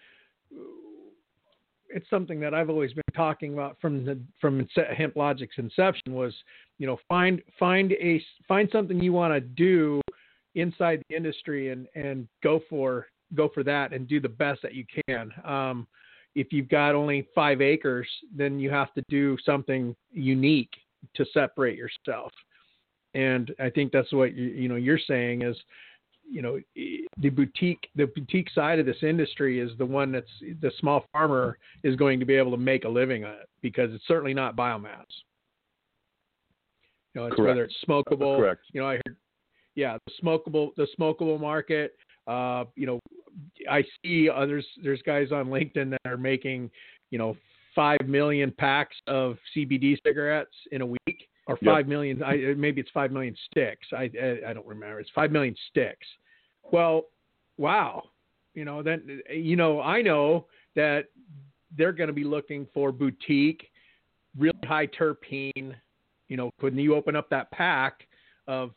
It's 1.89 2.09
something 2.09 2.39
that 2.41 2.53
I've 2.53 2.69
always 2.69 2.93
been 2.93 3.03
talking 3.15 3.53
about 3.53 3.77
from 3.81 4.05
the 4.05 4.19
from 4.39 4.67
Hemp 4.95 5.15
Logic's 5.15 5.55
inception 5.57 6.13
was, 6.13 6.33
you 6.77 6.85
know, 6.85 6.99
find 7.07 7.41
find 7.57 7.91
a 7.93 8.21
find 8.47 8.69
something 8.71 8.99
you 8.99 9.13
want 9.13 9.33
to 9.33 9.41
do 9.41 10.01
inside 10.55 11.03
the 11.09 11.15
industry 11.15 11.69
and 11.69 11.87
and 11.95 12.27
go 12.43 12.61
for 12.69 13.07
go 13.33 13.49
for 13.53 13.63
that 13.63 13.93
and 13.93 14.07
do 14.07 14.19
the 14.19 14.29
best 14.29 14.61
that 14.61 14.73
you 14.73 14.85
can. 15.07 15.31
Um, 15.43 15.87
if 16.35 16.51
you've 16.51 16.69
got 16.69 16.95
only 16.95 17.27
five 17.33 17.61
acres, 17.61 18.07
then 18.35 18.59
you 18.59 18.69
have 18.69 18.93
to 18.93 19.03
do 19.09 19.37
something 19.45 19.95
unique 20.11 20.71
to 21.15 21.25
separate 21.33 21.77
yourself. 21.77 22.31
And 23.13 23.53
I 23.59 23.69
think 23.69 23.91
that's 23.91 24.11
what 24.11 24.35
you, 24.35 24.45
you 24.45 24.67
know 24.67 24.75
you're 24.75 24.99
saying 24.99 25.43
is, 25.43 25.55
you 26.29 26.41
know, 26.41 26.59
the 26.75 27.29
boutique 27.29 27.87
the 27.95 28.07
boutique 28.07 28.49
side 28.53 28.79
of 28.79 28.85
this 28.85 29.01
industry 29.01 29.59
is 29.59 29.71
the 29.77 29.85
one 29.85 30.11
that's 30.11 30.29
the 30.61 30.71
small 30.79 31.05
farmer 31.13 31.57
is 31.83 31.95
going 31.95 32.19
to 32.19 32.25
be 32.25 32.35
able 32.35 32.51
to 32.51 32.57
make 32.57 32.83
a 32.83 32.89
living 32.89 33.23
on 33.23 33.33
it 33.33 33.49
because 33.61 33.93
it's 33.93 34.07
certainly 34.07 34.33
not 34.33 34.55
biomass. 34.57 35.05
You 37.13 37.21
know, 37.21 37.27
it's 37.27 37.35
Correct. 37.37 37.47
whether 37.47 37.63
it's 37.63 37.75
smokable. 37.87 38.37
Correct. 38.37 38.61
You 38.73 38.81
know, 38.81 38.87
I 38.89 38.95
heard, 39.05 39.15
yeah, 39.75 39.97
the 40.05 40.11
smokable 40.23 40.73
the 40.75 40.87
smokable 40.97 41.39
market. 41.39 41.95
Uh, 42.27 42.65
you 42.75 42.85
know, 42.87 42.99
I 43.69 43.83
see 44.03 44.29
others. 44.29 44.65
There's 44.83 45.01
guys 45.03 45.31
on 45.31 45.47
LinkedIn 45.47 45.91
that 45.91 46.01
are 46.05 46.17
making, 46.17 46.71
you 47.11 47.19
know, 47.19 47.37
five 47.75 47.99
million 48.07 48.53
packs 48.57 48.95
of 49.07 49.37
CBD 49.55 49.97
cigarettes 50.05 50.55
in 50.71 50.81
a 50.81 50.85
week, 50.85 51.27
or 51.47 51.57
Yep. 51.61 51.73
five 51.73 51.87
million. 51.87 52.23
I, 52.23 52.53
maybe 52.57 52.81
it's 52.81 52.89
five 52.91 53.11
million 53.11 53.35
sticks. 53.51 53.87
I, 53.93 54.09
I 54.21 54.49
I 54.49 54.53
don't 54.53 54.65
remember. 54.65 54.99
It's 54.99 55.11
five 55.13 55.31
million 55.31 55.55
sticks. 55.69 56.07
Well, 56.71 57.05
wow. 57.57 58.03
You 58.53 58.65
know, 58.65 58.81
then 58.81 59.21
you 59.29 59.55
know 59.57 59.81
I 59.81 60.01
know 60.01 60.47
that 60.75 61.05
they're 61.77 61.91
going 61.91 62.07
to 62.07 62.13
be 62.13 62.23
looking 62.23 62.65
for 62.73 62.91
boutique, 62.91 63.67
really 64.37 64.57
high 64.65 64.87
terpene. 64.87 65.75
You 66.29 66.37
know, 66.37 66.49
when 66.61 66.77
you 66.77 66.95
open 66.95 67.15
up 67.15 67.29
that 67.29 67.51
pack 67.51 68.07
of 68.47 68.71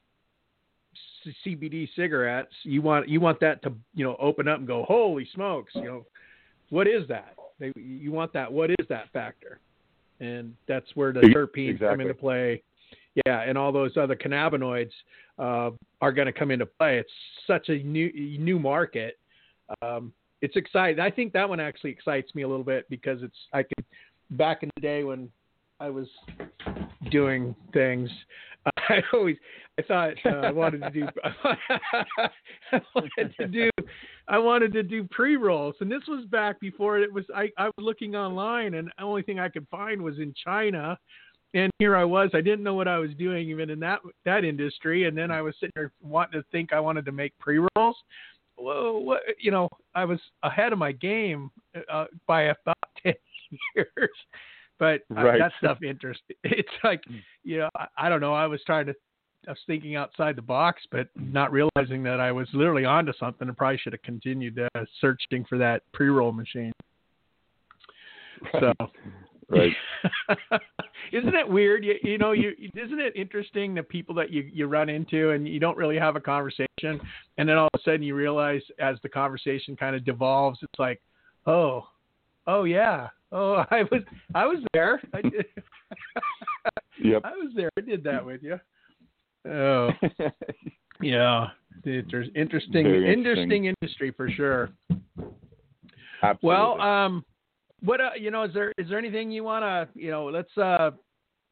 CBD 1.44 1.88
cigarettes, 1.96 2.52
you 2.62 2.82
want 2.82 3.08
you 3.08 3.20
want 3.20 3.40
that 3.40 3.62
to 3.62 3.72
you 3.94 4.04
know 4.04 4.16
open 4.18 4.48
up 4.48 4.58
and 4.58 4.66
go, 4.66 4.84
holy 4.84 5.28
smokes, 5.34 5.72
you 5.74 5.84
know, 5.84 6.06
what 6.70 6.86
is 6.86 7.06
that? 7.08 7.34
They, 7.58 7.72
you 7.76 8.12
want 8.12 8.32
that? 8.32 8.52
What 8.52 8.70
is 8.70 8.86
that 8.88 9.10
factor? 9.12 9.60
And 10.20 10.54
that's 10.66 10.86
where 10.94 11.12
the 11.12 11.20
terpenes 11.20 11.78
come 11.78 12.00
into 12.00 12.14
play. 12.14 12.62
Yeah, 13.26 13.42
and 13.42 13.58
all 13.58 13.72
those 13.72 13.96
other 13.96 14.16
cannabinoids 14.16 14.90
uh, 15.38 15.70
are 16.00 16.12
going 16.12 16.26
to 16.26 16.32
come 16.32 16.50
into 16.50 16.66
play. 16.66 16.98
It's 16.98 17.10
such 17.46 17.68
a 17.68 17.78
new 17.82 18.12
new 18.38 18.58
market. 18.58 19.18
Um, 19.82 20.12
it's 20.40 20.56
exciting. 20.56 21.00
I 21.00 21.10
think 21.10 21.32
that 21.32 21.48
one 21.48 21.60
actually 21.60 21.90
excites 21.90 22.34
me 22.34 22.42
a 22.42 22.48
little 22.48 22.64
bit 22.64 22.88
because 22.88 23.22
it's 23.22 23.36
I 23.52 23.62
could 23.62 23.84
back 24.30 24.62
in 24.62 24.70
the 24.76 24.80
day 24.80 25.04
when 25.04 25.30
I 25.80 25.90
was 25.90 26.08
doing 27.10 27.54
things. 27.72 28.10
I 28.88 29.02
always 29.12 29.36
I 29.78 29.82
thought 29.82 30.14
uh, 30.24 30.28
I 30.46 30.50
wanted 30.50 30.82
to 30.82 30.90
do 30.90 31.06
I 32.72 32.80
wanted 32.94 33.36
to 33.38 33.46
do 33.46 33.70
I 34.26 34.38
wanted 34.38 34.72
to 34.72 34.82
do 34.82 35.04
pre 35.04 35.36
rolls, 35.36 35.76
and 35.80 35.90
this 35.90 36.02
was 36.08 36.24
back 36.26 36.60
before 36.60 36.98
it 36.98 37.12
was. 37.12 37.24
I 37.34 37.50
I 37.56 37.66
was 37.66 37.74
looking 37.78 38.16
online, 38.16 38.74
and 38.74 38.88
the 38.98 39.04
only 39.04 39.22
thing 39.22 39.38
I 39.38 39.48
could 39.48 39.66
find 39.70 40.02
was 40.02 40.18
in 40.18 40.34
China. 40.44 40.98
And 41.54 41.70
here 41.78 41.96
I 41.96 42.04
was. 42.04 42.30
I 42.34 42.42
didn't 42.42 42.62
know 42.62 42.74
what 42.74 42.88
I 42.88 42.98
was 42.98 43.10
doing 43.18 43.48
even 43.48 43.70
in 43.70 43.80
that 43.80 44.00
that 44.24 44.44
industry. 44.44 45.06
And 45.06 45.16
then 45.16 45.30
I 45.30 45.40
was 45.40 45.54
sitting 45.58 45.72
there 45.76 45.92
wanting 46.02 46.40
to 46.40 46.46
think 46.50 46.72
I 46.72 46.80
wanted 46.80 47.06
to 47.06 47.12
make 47.12 47.32
pre 47.38 47.58
rolls. 47.76 47.96
Whoa, 48.56 48.98
what 48.98 49.20
you 49.40 49.50
know? 49.50 49.68
I 49.94 50.04
was 50.04 50.20
ahead 50.42 50.72
of 50.72 50.78
my 50.78 50.92
game 50.92 51.50
uh, 51.90 52.06
by 52.26 52.42
about 52.42 52.76
ten 53.02 53.14
years. 53.74 54.10
But 54.78 55.02
uh, 55.16 55.22
Right. 55.22 55.38
that 55.38 55.52
stuff 55.58 55.82
interests. 55.82 56.22
It's 56.44 56.68
like, 56.84 57.02
you 57.42 57.58
know, 57.58 57.68
I, 57.76 57.86
I 57.96 58.08
don't 58.08 58.20
know. 58.20 58.34
I 58.34 58.46
was 58.46 58.60
trying 58.64 58.86
to 58.86 58.94
I 59.46 59.52
was 59.52 59.58
thinking 59.66 59.96
outside 59.96 60.36
the 60.36 60.42
box, 60.42 60.82
but 60.90 61.08
not 61.16 61.52
realizing 61.52 62.02
that 62.02 62.20
I 62.20 62.32
was 62.32 62.48
literally 62.52 62.84
onto 62.84 63.12
something 63.18 63.48
and 63.48 63.56
probably 63.56 63.78
should 63.78 63.92
have 63.92 64.02
continued 64.02 64.58
uh, 64.58 64.84
searching 65.00 65.44
for 65.48 65.58
that 65.58 65.82
pre-roll 65.92 66.32
machine. 66.32 66.72
So, 68.60 68.72
Right. 69.50 69.72
isn't 71.12 71.34
it 71.34 71.48
weird? 71.48 71.82
You, 71.82 71.94
you 72.02 72.18
know, 72.18 72.32
you 72.32 72.52
isn't 72.74 73.00
it 73.00 73.16
interesting 73.16 73.74
the 73.74 73.82
people 73.82 74.14
that 74.16 74.30
you 74.30 74.48
you 74.52 74.66
run 74.66 74.90
into 74.90 75.30
and 75.30 75.48
you 75.48 75.58
don't 75.58 75.76
really 75.76 75.98
have 75.98 76.16
a 76.16 76.20
conversation, 76.20 77.00
and 77.38 77.48
then 77.48 77.56
all 77.56 77.68
of 77.72 77.80
a 77.80 77.82
sudden 77.82 78.02
you 78.02 78.14
realize 78.14 78.60
as 78.78 78.96
the 79.02 79.08
conversation 79.08 79.74
kind 79.74 79.96
of 79.96 80.04
devolves, 80.04 80.58
it's 80.62 80.78
like, 80.78 81.00
oh, 81.46 81.88
oh 82.46 82.64
yeah, 82.64 83.08
oh 83.32 83.64
I 83.70 83.84
was 83.90 84.02
I 84.34 84.44
was 84.44 84.58
there. 84.74 85.00
I 85.14 85.22
did. 85.22 85.46
Yep. 87.02 87.22
I 87.24 87.30
was 87.30 87.52
there. 87.56 87.70
I 87.78 87.80
did 87.80 88.04
that 88.04 88.24
with 88.24 88.42
you. 88.42 88.60
Oh, 89.48 89.90
yeah. 91.00 91.48
There's 91.84 92.28
interesting, 92.34 92.86
interesting, 92.86 92.86
interesting. 93.12 93.74
industry 93.80 94.10
for 94.10 94.28
sure. 94.30 94.70
Absolutely. 96.22 96.38
Well, 96.42 96.80
um, 96.80 97.24
what 97.82 98.00
uh, 98.00 98.10
you 98.18 98.30
know, 98.30 98.42
is 98.42 98.52
there 98.52 98.72
is 98.78 98.88
there 98.88 98.98
anything 98.98 99.30
you 99.30 99.44
want 99.44 99.62
to, 99.62 99.88
you 100.00 100.10
know, 100.10 100.26
let's 100.26 100.56
uh, 100.58 100.90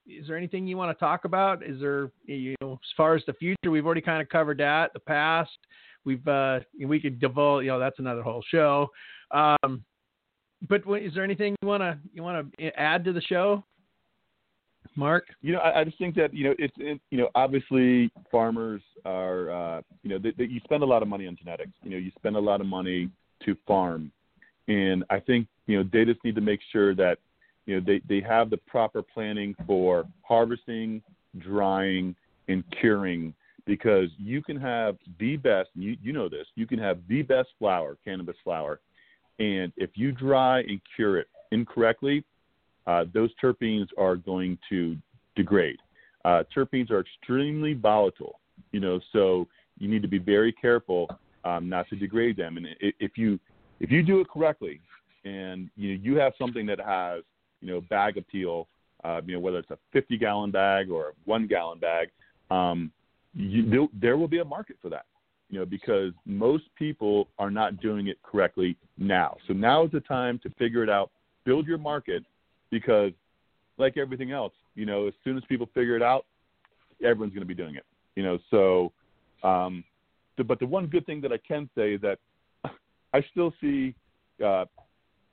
is 0.06 0.26
there 0.26 0.36
anything 0.36 0.66
you 0.66 0.76
want 0.76 0.96
to 0.96 1.00
talk 1.00 1.24
about? 1.24 1.62
Is 1.62 1.80
there, 1.80 2.10
you 2.26 2.54
know, 2.60 2.72
as 2.72 2.92
far 2.96 3.14
as 3.14 3.22
the 3.26 3.32
future, 3.34 3.70
we've 3.70 3.86
already 3.86 4.00
kind 4.00 4.20
of 4.20 4.28
covered 4.28 4.58
that. 4.58 4.92
The 4.92 5.00
past, 5.00 5.56
we've 6.04 6.26
uh, 6.26 6.60
we 6.84 7.00
could 7.00 7.20
divulge, 7.20 7.64
you 7.64 7.70
know, 7.70 7.78
that's 7.78 7.98
another 7.98 8.22
whole 8.22 8.42
show. 8.50 8.88
Um, 9.30 9.84
but 10.68 10.84
what- 10.86 11.02
is 11.02 11.14
there 11.14 11.24
anything 11.24 11.54
you 11.62 11.68
want 11.68 11.82
to 11.82 11.98
you 12.12 12.22
want 12.22 12.52
to 12.58 12.80
add 12.80 13.04
to 13.04 13.12
the 13.12 13.20
show, 13.20 13.64
Marc? 14.94 15.24
You 15.42 15.52
know, 15.52 15.58
I, 15.60 15.80
I 15.80 15.84
just 15.84 15.98
think 15.98 16.14
that 16.16 16.34
you 16.34 16.44
know 16.44 16.54
it's 16.58 16.74
it, 16.78 17.00
you 17.10 17.18
know 17.18 17.28
obviously 17.34 18.10
farmers 18.30 18.82
are 19.04 19.50
uh, 19.50 19.82
you 20.02 20.10
know 20.10 20.18
they, 20.18 20.32
they, 20.36 20.44
you 20.44 20.60
spend 20.64 20.82
a 20.82 20.86
lot 20.86 21.02
of 21.02 21.08
money 21.08 21.26
on 21.26 21.36
genetics. 21.36 21.72
You 21.82 21.90
know, 21.90 21.96
you 21.96 22.10
spend 22.18 22.36
a 22.36 22.40
lot 22.40 22.60
of 22.60 22.66
money 22.66 23.10
to 23.44 23.56
farm, 23.66 24.10
and 24.68 25.04
I 25.10 25.20
think 25.20 25.46
you 25.66 25.78
know 25.78 25.88
they 25.92 26.04
just 26.04 26.22
need 26.24 26.34
to 26.34 26.40
make 26.40 26.60
sure 26.72 26.94
that 26.94 27.18
you 27.66 27.76
know 27.76 27.84
they 27.86 28.00
they 28.08 28.26
have 28.26 28.50
the 28.50 28.56
proper 28.56 29.02
planning 29.02 29.54
for 29.66 30.04
harvesting, 30.22 31.02
drying, 31.38 32.14
and 32.48 32.64
curing 32.80 33.34
because 33.66 34.08
you 34.18 34.42
can 34.42 34.56
have 34.56 34.96
the 35.18 35.36
best. 35.36 35.70
You 35.74 35.96
you 36.02 36.12
know 36.12 36.28
this. 36.28 36.46
You 36.54 36.66
can 36.66 36.78
have 36.78 36.98
the 37.08 37.22
best 37.22 37.48
flower, 37.58 37.96
cannabis 38.04 38.36
flower, 38.44 38.80
and 39.38 39.72
if 39.76 39.90
you 39.94 40.12
dry 40.12 40.60
and 40.60 40.80
cure 40.94 41.18
it 41.18 41.28
incorrectly, 41.52 42.24
uh, 42.86 43.04
those 43.12 43.30
terpenes 43.42 43.88
are 43.98 44.16
going 44.16 44.58
to 44.68 44.96
degrade. 45.34 45.78
Uh, 46.24 46.42
terpenes 46.54 46.90
are 46.90 47.00
extremely 47.00 47.74
volatile, 47.74 48.40
you 48.72 48.80
know, 48.80 49.00
so 49.12 49.46
you 49.78 49.88
need 49.88 50.02
to 50.02 50.08
be 50.08 50.18
very 50.18 50.52
careful 50.52 51.08
um, 51.44 51.68
not 51.68 51.88
to 51.88 51.96
degrade 51.96 52.36
them. 52.36 52.56
And 52.56 52.66
if 52.80 53.16
you 53.16 53.38
if 53.78 53.90
you 53.90 54.02
do 54.02 54.20
it 54.20 54.28
correctly, 54.28 54.80
and 55.24 55.70
you 55.76 55.90
you 55.90 56.16
have 56.16 56.32
something 56.38 56.66
that 56.66 56.80
has 56.80 57.22
you 57.60 57.68
know 57.68 57.80
bag 57.82 58.16
appeal, 58.16 58.68
uh, 59.04 59.20
you 59.24 59.34
know 59.34 59.40
whether 59.40 59.58
it's 59.58 59.70
a 59.70 59.78
50 59.92 60.16
gallon 60.18 60.50
bag 60.50 60.90
or 60.90 61.08
a 61.08 61.12
one 61.24 61.46
gallon 61.46 61.78
bag, 61.78 62.08
um, 62.50 62.90
you, 63.34 63.88
there 63.92 64.16
will 64.16 64.28
be 64.28 64.38
a 64.38 64.44
market 64.44 64.76
for 64.80 64.88
that. 64.88 65.06
You 65.48 65.60
know, 65.60 65.66
because 65.66 66.12
most 66.24 66.64
people 66.76 67.28
are 67.38 67.52
not 67.52 67.80
doing 67.80 68.08
it 68.08 68.18
correctly 68.24 68.76
now. 68.98 69.36
So 69.46 69.52
now 69.52 69.84
is 69.84 69.92
the 69.92 70.00
time 70.00 70.40
to 70.42 70.50
figure 70.58 70.82
it 70.82 70.90
out, 70.90 71.12
build 71.44 71.68
your 71.68 71.78
market, 71.78 72.24
because 72.70 73.12
like 73.78 73.96
everything 73.96 74.32
else, 74.32 74.52
you 74.74 74.86
know, 74.86 75.06
as 75.06 75.14
soon 75.24 75.36
as 75.36 75.44
people 75.48 75.68
figure 75.74 75.96
it 75.96 76.02
out, 76.02 76.24
everyone's 77.02 77.32
going 77.32 77.42
to 77.42 77.46
be 77.46 77.54
doing 77.54 77.74
it. 77.76 77.84
You 78.14 78.22
know, 78.22 78.38
so. 78.50 78.92
Um, 79.42 79.84
the, 80.36 80.44
but 80.44 80.58
the 80.58 80.66
one 80.66 80.86
good 80.86 81.06
thing 81.06 81.20
that 81.22 81.32
I 81.32 81.38
can 81.38 81.68
say 81.76 81.94
is 81.94 82.00
that 82.02 82.18
I 83.12 83.24
still 83.32 83.52
see 83.60 83.94
uh, 84.44 84.64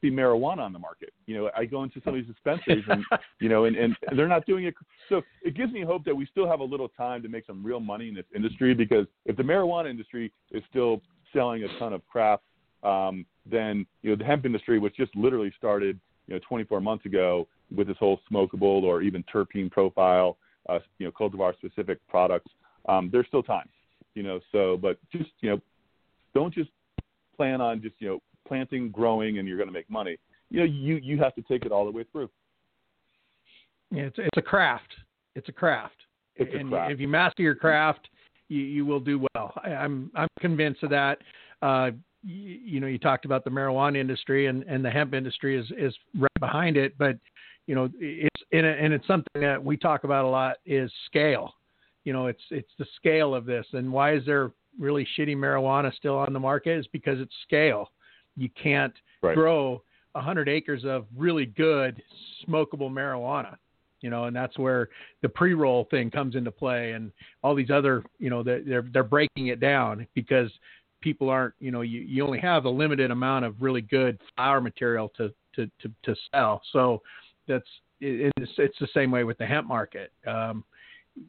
see 0.01 0.09
marijuana 0.09 0.59
on 0.59 0.73
the 0.73 0.79
market. 0.79 1.13
You 1.25 1.37
know, 1.37 1.49
I 1.55 1.65
go 1.65 1.83
into 1.83 2.01
some 2.03 2.13
of 2.13 2.19
these 2.19 2.33
dispensaries 2.33 2.83
and 2.87 3.03
you 3.39 3.49
know, 3.49 3.65
and, 3.65 3.75
and 3.75 3.95
they're 4.15 4.27
not 4.27 4.45
doing 4.45 4.65
it. 4.65 4.73
So 5.09 5.21
it 5.43 5.55
gives 5.55 5.71
me 5.71 5.81
hope 5.81 6.03
that 6.05 6.15
we 6.15 6.25
still 6.25 6.47
have 6.47 6.59
a 6.59 6.63
little 6.63 6.89
time 6.89 7.21
to 7.23 7.29
make 7.29 7.45
some 7.45 7.63
real 7.63 7.79
money 7.79 8.09
in 8.09 8.15
this 8.15 8.25
industry 8.35 8.73
because 8.73 9.05
if 9.25 9.35
the 9.37 9.43
marijuana 9.43 9.89
industry 9.89 10.31
is 10.51 10.63
still 10.69 11.01
selling 11.31 11.63
a 11.63 11.79
ton 11.79 11.93
of 11.93 12.01
crap, 12.07 12.41
um, 12.83 13.25
then 13.49 13.85
you 14.01 14.09
know 14.09 14.15
the 14.15 14.25
hemp 14.25 14.45
industry, 14.45 14.79
which 14.79 14.95
just 14.95 15.15
literally 15.15 15.51
started 15.57 15.99
you 16.27 16.35
know 16.35 16.39
24 16.47 16.81
months 16.81 17.05
ago 17.05 17.47
with 17.75 17.87
this 17.87 17.97
whole 17.99 18.19
smokable 18.31 18.83
or 18.83 19.01
even 19.01 19.23
terpene 19.33 19.69
profile, 19.69 20.37
uh, 20.69 20.79
you 20.99 21.05
know, 21.05 21.11
cultivar 21.11 21.53
specific 21.55 21.99
products, 22.07 22.51
um, 22.87 23.09
there's 23.11 23.27
still 23.27 23.43
time. 23.43 23.67
You 24.15 24.23
know, 24.23 24.39
so 24.51 24.77
but 24.77 24.97
just 25.11 25.31
you 25.41 25.49
know, 25.49 25.61
don't 26.35 26.53
just 26.53 26.69
plan 27.35 27.61
on 27.61 27.81
just 27.81 27.95
you 27.99 28.09
know 28.09 28.19
planting, 28.47 28.89
growing, 28.89 29.39
and 29.39 29.47
you're 29.47 29.57
going 29.57 29.69
to 29.69 29.73
make 29.73 29.89
money. 29.89 30.17
You 30.49 30.59
know, 30.59 30.65
you 30.65 30.95
you 30.95 31.17
have 31.19 31.33
to 31.35 31.41
take 31.43 31.65
it 31.65 31.71
all 31.71 31.85
the 31.85 31.91
way 31.91 32.05
through. 32.11 32.29
Yeah, 33.91 34.03
it's 34.03 34.17
it's 34.17 34.37
a 34.37 34.41
craft. 34.41 34.93
It's 35.35 35.49
a 35.49 35.51
craft. 35.51 35.95
It's 36.35 36.51
and 36.53 36.67
a 36.67 36.71
craft. 36.71 36.91
if 36.91 36.99
you 36.99 37.07
master 37.07 37.41
your 37.41 37.55
craft, 37.55 38.07
you 38.49 38.61
you 38.61 38.85
will 38.85 38.99
do 38.99 39.25
well. 39.33 39.53
I, 39.63 39.69
I'm 39.69 40.11
I'm 40.15 40.27
convinced 40.39 40.83
of 40.83 40.89
that. 40.91 41.19
Uh, 41.61 41.91
you, 42.23 42.59
you 42.63 42.79
know, 42.79 42.87
you 42.87 42.97
talked 42.97 43.25
about 43.25 43.43
the 43.43 43.49
marijuana 43.49 43.97
industry 43.97 44.47
and 44.47 44.63
and 44.63 44.83
the 44.83 44.89
hemp 44.89 45.13
industry 45.13 45.57
is 45.57 45.65
is 45.77 45.93
right 46.17 46.39
behind 46.39 46.77
it, 46.77 46.97
but 46.97 47.17
you 47.67 47.75
know, 47.75 47.89
it's 47.99 48.41
and, 48.51 48.65
and 48.65 48.93
it's 48.93 49.07
something 49.07 49.41
that 49.41 49.63
we 49.63 49.77
talk 49.77 50.03
about 50.03 50.25
a 50.25 50.27
lot 50.27 50.57
is 50.65 50.91
scale. 51.05 51.53
You 52.03 52.13
know, 52.13 52.27
it's 52.27 52.43
it's 52.51 52.71
the 52.77 52.85
scale 52.97 53.33
of 53.33 53.45
this, 53.45 53.65
and 53.73 53.91
why 53.91 54.15
is 54.15 54.25
there 54.25 54.51
really 54.79 55.07
shitty 55.17 55.35
marijuana 55.35 55.93
still 55.95 56.17
on 56.17 56.33
the 56.33 56.39
market? 56.39 56.79
Is 56.79 56.87
because 56.87 57.19
it's 57.19 57.33
scale 57.43 57.89
you 58.35 58.49
can't 58.61 58.93
right. 59.21 59.35
grow 59.35 59.81
100 60.13 60.49
acres 60.49 60.83
of 60.85 61.05
really 61.15 61.45
good 61.45 62.01
smokable 62.47 62.91
marijuana 62.91 63.55
you 64.01 64.09
know 64.09 64.25
and 64.25 64.35
that's 64.35 64.57
where 64.57 64.89
the 65.21 65.29
pre-roll 65.29 65.87
thing 65.89 66.11
comes 66.11 66.35
into 66.35 66.51
play 66.51 66.91
and 66.91 67.11
all 67.41 67.55
these 67.55 67.71
other 67.71 68.03
you 68.19 68.29
know 68.29 68.43
they're 68.43 68.85
they're 68.93 69.03
breaking 69.03 69.47
it 69.47 69.59
down 69.59 70.05
because 70.13 70.51
people 71.03 71.29
aren't 71.29 71.53
you 71.59 71.69
know 71.69 71.81
you, 71.81 72.01
you 72.01 72.25
only 72.25 72.39
have 72.39 72.65
a 72.65 72.69
limited 72.69 73.11
amount 73.11 73.45
of 73.45 73.55
really 73.59 73.81
good 73.81 74.17
flower 74.35 74.61
material 74.61 75.11
to 75.17 75.31
to 75.55 75.69
to, 75.81 75.91
to 76.03 76.15
sell. 76.31 76.61
So 76.71 77.01
that's 77.47 77.67
it's 77.99 78.51
it's 78.57 78.79
the 78.79 78.87
same 78.93 79.11
way 79.11 79.23
with 79.23 79.37
the 79.37 79.45
hemp 79.45 79.67
market. 79.67 80.11
Um, 80.25 80.63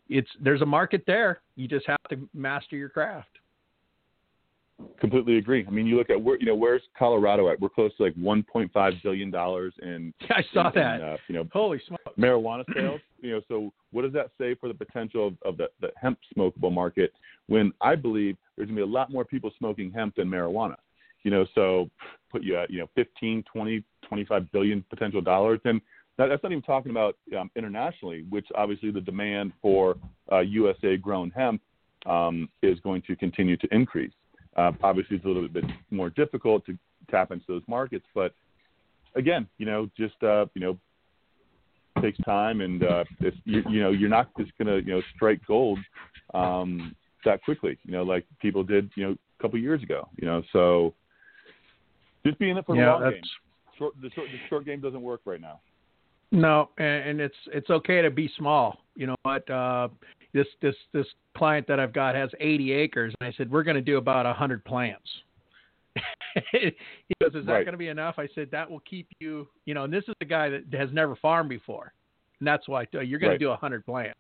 it's 0.09 0.31
there's 0.41 0.63
a 0.63 0.67
market 0.67 1.03
there. 1.07 1.41
You 1.57 1.69
just 1.69 1.87
have 1.87 1.99
to 2.11 2.29
master 2.33 2.77
your 2.77 2.89
craft 2.89 3.29
Completely 5.01 5.37
agree. 5.39 5.65
I 5.67 5.71
mean, 5.71 5.87
you 5.87 5.97
look 5.97 6.11
at 6.11 6.21
where 6.21 6.39
you 6.39 6.47
know 6.47 6.55
where's 6.55 6.83
Colorado 6.99 7.51
at? 7.51 7.61
We're 7.61 7.69
close 7.69 7.93
to 7.97 8.05
like 8.05 8.15
1.5 8.15 9.03
billion 9.03 9.31
dollars 9.31 9.75
in. 9.83 10.13
Yeah, 10.21 10.29
I 10.37 10.45
saw 10.53 10.69
in, 10.69 10.73
that. 10.75 11.01
In, 11.01 11.03
uh, 11.03 11.17
you 11.29 11.35
know, 11.35 11.49
holy 11.53 11.81
smokes. 11.87 12.03
Marijuana 12.19 12.65
sales. 12.75 13.01
you 13.21 13.33
know, 13.33 13.41
so 13.49 13.73
what 13.93 14.03
does 14.03 14.13
that 14.13 14.31
say 14.39 14.55
for 14.55 14.69
the 14.69 14.75
potential 14.75 15.29
of, 15.29 15.35
of 15.45 15.57
the, 15.57 15.69
the 15.81 15.91
hemp 16.01 16.19
smokable 16.37 16.73
market? 16.73 17.13
When 17.47 17.73
I 17.81 17.95
believe 17.95 18.37
there's 18.57 18.69
gonna 18.69 18.77
be 18.77 18.83
a 18.83 18.87
lot 18.87 19.11
more 19.11 19.25
people 19.25 19.51
smoking 19.59 19.91
hemp 19.91 20.17
than 20.17 20.29
marijuana. 20.29 20.77
You 21.23 21.31
know, 21.31 21.47
so 21.55 21.89
put 22.31 22.43
you 22.43 22.59
at 22.59 22.71
you 22.71 22.81
know 22.81 22.89
15, 22.95 23.45
20, 23.51 23.85
25 24.09 24.53
billion 24.53 24.85
potential 24.91 25.21
dollars, 25.21 25.61
and 25.65 25.81
that, 26.19 26.29
that's 26.29 26.43
not 26.43 26.53
even 26.53 26.63
talking 26.63 26.91
about 26.91 27.17
um, 27.39 27.51
internationally, 27.57 28.25
which 28.31 28.47
obviously 28.55 28.91
the 28.91 29.01
demand 29.01 29.53
for 29.61 29.97
uh, 30.31 30.41
USA 30.41 30.97
grown 30.97 31.31
hemp 31.31 31.61
um, 32.07 32.49
is 32.63 32.79
going 32.81 33.03
to 33.03 33.17
continue 33.17 33.57
to 33.57 33.69
increase. 33.73 34.13
Uh, 34.57 34.73
obviously, 34.83 35.17
it's 35.17 35.25
a 35.25 35.29
little 35.29 35.49
bit 35.49 35.65
more 35.91 36.11
difficult 36.11 36.65
to 36.67 36.79
tap 37.11 37.33
into 37.33 37.45
those 37.49 37.63
markets, 37.67 38.07
but 38.15 38.35
again, 39.15 39.47
you 39.59 39.67
know, 39.67 39.89
just 39.97 40.21
uh, 40.23 40.47
you 40.55 40.61
know, 40.61 40.79
takes 42.01 42.19
time, 42.25 42.61
and 42.61 42.83
uh, 42.83 43.05
if 43.21 43.35
you, 43.45 43.63
you 43.69 43.81
know, 43.81 43.91
you're 43.91 44.09
not 44.09 44.31
just 44.39 44.53
gonna 44.59 44.77
you 44.77 44.95
know 44.95 45.03
strike 45.15 45.41
gold 45.47 45.79
um, 46.35 46.95
that 47.25 47.43
quickly, 47.45 47.79
you 47.85 47.93
know, 47.93 48.03
like 48.03 48.25
people 48.41 48.63
did, 48.63 48.91
you 48.97 49.05
know, 49.05 49.13
a 49.13 49.43
couple 49.43 49.59
years 49.59 49.83
ago, 49.83 50.09
you 50.17 50.27
know. 50.27 50.43
So 50.53 50.95
just 52.25 52.39
be 52.39 52.51
in 52.51 52.59
it 52.59 52.67
for 52.67 52.77
yeah, 52.77 52.87
the 52.87 52.91
long 52.91 53.03
that's... 53.03 53.15
game. 53.15 53.23
Short, 53.79 53.95
the 54.01 54.11
short, 54.11 54.29
the 54.31 54.39
short 54.49 54.65
game 54.65 54.81
doesn't 54.81 55.03
work 55.03 55.21
right 55.25 55.41
now. 55.41 55.61
No, 56.31 56.71
and, 56.79 57.09
and 57.09 57.21
it's 57.21 57.35
it's 57.53 57.71
okay 57.71 58.03
to 58.03 58.11
be 58.11 58.31
small. 58.37 58.79
You 58.97 59.09
know 59.09 59.17
what? 59.23 59.49
Uh, 59.51 59.89
this 60.35 60.47
this 60.61 60.75
this 60.93 61.07
client 61.37 61.67
that 61.69 61.81
I've 61.81 61.95
got 61.95 62.15
has 62.15 62.29
80 62.39 62.73
acres, 62.73 63.15
and 63.21 63.29
I 63.29 63.35
said 63.37 63.51
we're 63.51 63.63
going 63.63 63.77
to 63.77 63.81
do 63.81 63.97
about 63.97 64.27
100 64.27 64.65
plants. 64.65 65.09
he 66.53 66.75
goes, 67.23 67.35
"Is 67.35 67.47
that 67.47 67.53
right. 67.53 67.65
going 67.65 67.73
to 67.73 67.79
be 67.79 67.89
enough?" 67.89 68.17
I 68.19 68.29
said, 68.35 68.49
"That 68.51 68.69
will 68.69 68.81
keep 68.81 69.07
you, 69.21 69.49
you 69.65 69.73
know." 69.73 69.85
And 69.85 69.93
this 69.93 70.05
is 70.09 70.15
a 70.21 70.25
guy 70.25 70.51
that 70.51 70.65
has 70.73 70.91
never 70.93 71.15
farmed 71.17 71.49
before, 71.49 71.93
and 72.41 72.47
that's 72.47 72.69
why 72.69 72.87
you're 72.91 73.21
going 73.21 73.31
right. 73.31 73.39
to 73.39 73.45
do 73.45 73.49
100 73.49 73.87
plants. 73.87 74.19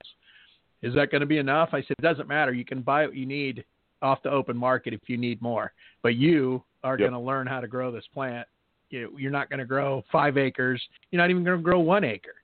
Is 0.82 0.94
that 0.94 1.10
going 1.10 1.20
to 1.20 1.26
be 1.26 1.38
enough? 1.38 1.70
I 1.72 1.80
said, 1.80 1.96
"It 1.98 2.02
doesn't 2.02 2.28
matter. 2.28 2.52
You 2.52 2.64
can 2.64 2.80
buy 2.80 3.06
what 3.06 3.16
you 3.16 3.26
need 3.26 3.64
off 4.00 4.22
the 4.22 4.30
open 4.30 4.56
market 4.56 4.94
if 4.94 5.00
you 5.08 5.16
need 5.16 5.42
more, 5.42 5.72
but 6.02 6.14
you 6.14 6.62
are 6.84 6.92
yep. 6.92 7.10
going 7.10 7.12
to 7.12 7.18
learn 7.18 7.46
how 7.48 7.60
to 7.60 7.66
grow 7.66 7.90
this 7.90 8.04
plant. 8.14 8.46
You, 8.90 9.12
you're 9.18 9.32
not 9.32 9.48
going 9.48 9.58
to 9.58 9.66
grow 9.66 10.04
five 10.12 10.36
acres. 10.36 10.80
You're 11.10 11.20
not 11.20 11.30
even 11.30 11.42
going 11.42 11.56
to 11.56 11.62
grow 11.62 11.80
one 11.80 12.04
acre." 12.04 12.36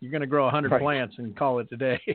You're 0.00 0.10
going 0.10 0.20
to 0.20 0.26
grow 0.26 0.44
100 0.44 0.70
right. 0.70 0.80
plants 0.80 1.14
and 1.18 1.34
call 1.36 1.58
it 1.58 1.68
today. 1.70 1.98
you, 2.06 2.14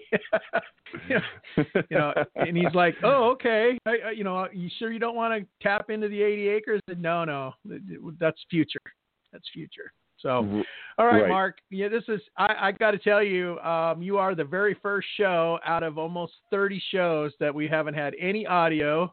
know, 1.09 1.65
you 1.89 1.97
know, 1.97 2.13
and 2.35 2.55
he's 2.55 2.73
like, 2.75 2.95
oh, 3.03 3.31
okay. 3.31 3.77
I, 3.85 3.95
I, 4.07 4.11
you 4.11 4.23
know, 4.23 4.47
you 4.53 4.69
sure 4.77 4.91
you 4.91 4.99
don't 4.99 5.15
want 5.15 5.41
to 5.41 5.47
tap 5.63 5.89
into 5.89 6.07
the 6.07 6.21
80 6.21 6.47
acres? 6.49 6.81
Said, 6.87 7.01
no, 7.01 7.25
no, 7.25 7.53
that's 8.19 8.37
future. 8.49 8.79
That's 9.31 9.45
future. 9.53 9.91
So, 10.21 10.63
all 10.99 11.07
right, 11.07 11.21
right. 11.21 11.29
Marc. 11.29 11.57
Yeah, 11.71 11.87
this 11.87 12.03
is. 12.07 12.21
I, 12.37 12.55
I 12.59 12.71
got 12.73 12.91
to 12.91 12.99
tell 12.99 13.23
you, 13.23 13.57
um, 13.59 14.03
you 14.03 14.17
are 14.17 14.35
the 14.35 14.43
very 14.43 14.77
first 14.81 15.07
show 15.17 15.57
out 15.65 15.81
of 15.81 15.97
almost 15.97 16.33
30 16.51 16.81
shows 16.91 17.31
that 17.39 17.53
we 17.53 17.67
haven't 17.67 17.95
had 17.95 18.13
any 18.19 18.45
audio 18.45 19.11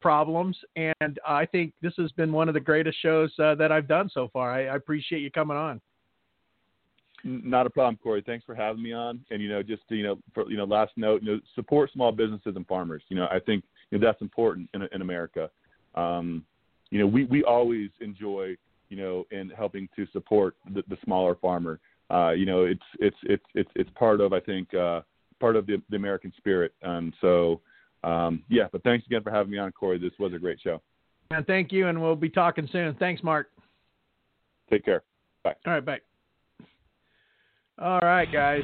problems, 0.00 0.56
and 0.74 1.20
I 1.26 1.46
think 1.46 1.72
this 1.82 1.94
has 1.98 2.10
been 2.12 2.32
one 2.32 2.48
of 2.48 2.54
the 2.54 2.60
greatest 2.60 3.00
shows 3.00 3.32
uh, 3.38 3.54
that 3.56 3.70
I've 3.70 3.86
done 3.86 4.10
so 4.12 4.28
far. 4.32 4.50
I, 4.50 4.66
I 4.66 4.76
appreciate 4.76 5.20
you 5.20 5.30
coming 5.30 5.56
on. 5.56 5.80
Not 7.24 7.66
a 7.66 7.70
problem, 7.70 7.98
Corey. 8.02 8.22
Thanks 8.24 8.44
for 8.44 8.54
having 8.54 8.82
me 8.82 8.92
on. 8.92 9.24
And 9.30 9.42
you 9.42 9.48
know, 9.48 9.62
just 9.62 9.82
you 9.88 10.02
know, 10.02 10.18
for 10.34 10.48
you 10.50 10.56
know, 10.56 10.64
last 10.64 10.92
note, 10.96 11.22
you 11.22 11.32
know, 11.32 11.40
support 11.54 11.90
small 11.92 12.12
businesses 12.12 12.54
and 12.56 12.66
farmers. 12.66 13.02
You 13.08 13.16
know, 13.16 13.26
I 13.30 13.38
think 13.38 13.64
you 13.90 13.98
know, 13.98 14.06
that's 14.06 14.20
important 14.20 14.68
in 14.74 14.82
in 14.92 15.00
America. 15.00 15.50
Um, 15.94 16.44
you 16.90 16.98
know, 16.98 17.06
we 17.06 17.24
we 17.24 17.42
always 17.42 17.90
enjoy 18.00 18.56
you 18.90 18.96
know 18.96 19.24
in 19.30 19.50
helping 19.50 19.88
to 19.96 20.06
support 20.12 20.56
the, 20.74 20.84
the 20.88 20.98
smaller 21.04 21.34
farmer. 21.36 21.80
Uh, 22.10 22.32
you 22.32 22.44
know, 22.44 22.64
it's 22.64 22.82
it's 23.00 23.16
it's 23.22 23.44
it's 23.54 23.70
it's 23.74 23.90
part 23.94 24.20
of 24.20 24.32
I 24.34 24.40
think 24.40 24.74
uh, 24.74 25.00
part 25.40 25.56
of 25.56 25.66
the, 25.66 25.82
the 25.90 25.96
American 25.96 26.32
spirit. 26.36 26.72
And 26.82 27.12
so, 27.20 27.60
um, 28.02 28.42
yeah. 28.48 28.68
But 28.70 28.82
thanks 28.82 29.06
again 29.06 29.22
for 29.22 29.30
having 29.30 29.52
me 29.52 29.58
on, 29.58 29.72
Corey. 29.72 29.98
This 29.98 30.12
was 30.18 30.32
a 30.32 30.38
great 30.38 30.58
show. 30.60 30.80
And 31.30 31.46
thank 31.46 31.72
you, 31.72 31.88
and 31.88 32.00
we'll 32.00 32.16
be 32.16 32.28
talking 32.28 32.68
soon. 32.70 32.94
Thanks, 32.94 33.22
Marc. 33.22 33.50
Take 34.70 34.84
care. 34.84 35.02
Bye. 35.42 35.54
All 35.66 35.72
right, 35.72 35.84
bye. 35.84 36.00
All 37.76 37.98
right, 38.00 38.30
guys. 38.32 38.62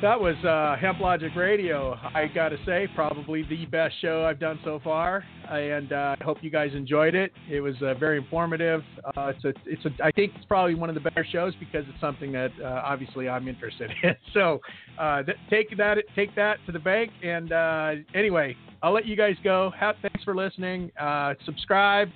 That 0.00 0.18
was 0.18 0.34
uh, 0.46 0.80
Hemp 0.80 0.98
Logic 0.98 1.30
Radio. 1.36 1.92
I 2.14 2.26
got 2.34 2.48
to 2.48 2.56
say, 2.64 2.88
probably 2.94 3.42
the 3.42 3.66
best 3.66 3.94
show 4.00 4.24
I've 4.24 4.40
done 4.40 4.58
so 4.64 4.80
far, 4.82 5.22
and 5.46 5.92
uh, 5.92 6.16
I 6.18 6.24
hope 6.24 6.38
you 6.40 6.48
guys 6.48 6.70
enjoyed 6.74 7.14
it. 7.14 7.32
It 7.50 7.60
was 7.60 7.74
uh, 7.82 7.92
very 7.94 8.16
informative. 8.16 8.80
Uh, 9.04 9.32
it's 9.36 9.44
a, 9.44 9.52
it's 9.66 9.84
a, 9.84 9.90
I 10.02 10.10
think 10.10 10.32
it's 10.36 10.46
probably 10.46 10.74
one 10.74 10.88
of 10.88 10.94
the 10.94 11.02
better 11.02 11.26
shows 11.30 11.52
because 11.60 11.84
it's 11.86 12.00
something 12.00 12.32
that 12.32 12.50
uh, 12.64 12.80
obviously 12.82 13.28
I'm 13.28 13.46
interested 13.46 13.90
in. 14.02 14.14
So 14.32 14.60
uh, 14.98 15.22
th- 15.24 15.36
take 15.50 15.76
that, 15.76 15.98
take 16.16 16.34
that 16.36 16.58
to 16.64 16.72
the 16.72 16.78
bank. 16.78 17.10
And 17.22 17.52
uh, 17.52 17.92
anyway, 18.14 18.56
I'll 18.82 18.94
let 18.94 19.04
you 19.04 19.16
guys 19.16 19.34
go. 19.44 19.70
Have, 19.78 19.96
thanks 20.00 20.24
for 20.24 20.34
listening. 20.34 20.90
Uh 20.98 21.34
subscribe. 21.44 22.08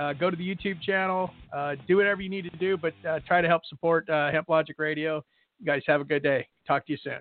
Uh, 0.00 0.14
go 0.14 0.30
to 0.30 0.36
the 0.36 0.54
YouTube 0.54 0.80
channel. 0.80 1.30
Uh, 1.52 1.76
do 1.86 1.96
whatever 1.96 2.22
you 2.22 2.30
need 2.30 2.50
to 2.50 2.56
do, 2.56 2.78
but 2.78 2.94
uh, 3.06 3.20
try 3.26 3.42
to 3.42 3.48
help 3.48 3.66
support 3.66 4.08
Hemp 4.08 4.48
Logic 4.48 4.76
Radio. 4.78 5.22
You 5.58 5.66
guys 5.66 5.82
have 5.86 6.00
a 6.00 6.04
good 6.04 6.22
day. 6.22 6.48
Talk 6.66 6.86
to 6.86 6.92
you 6.92 6.98
soon. 7.04 7.18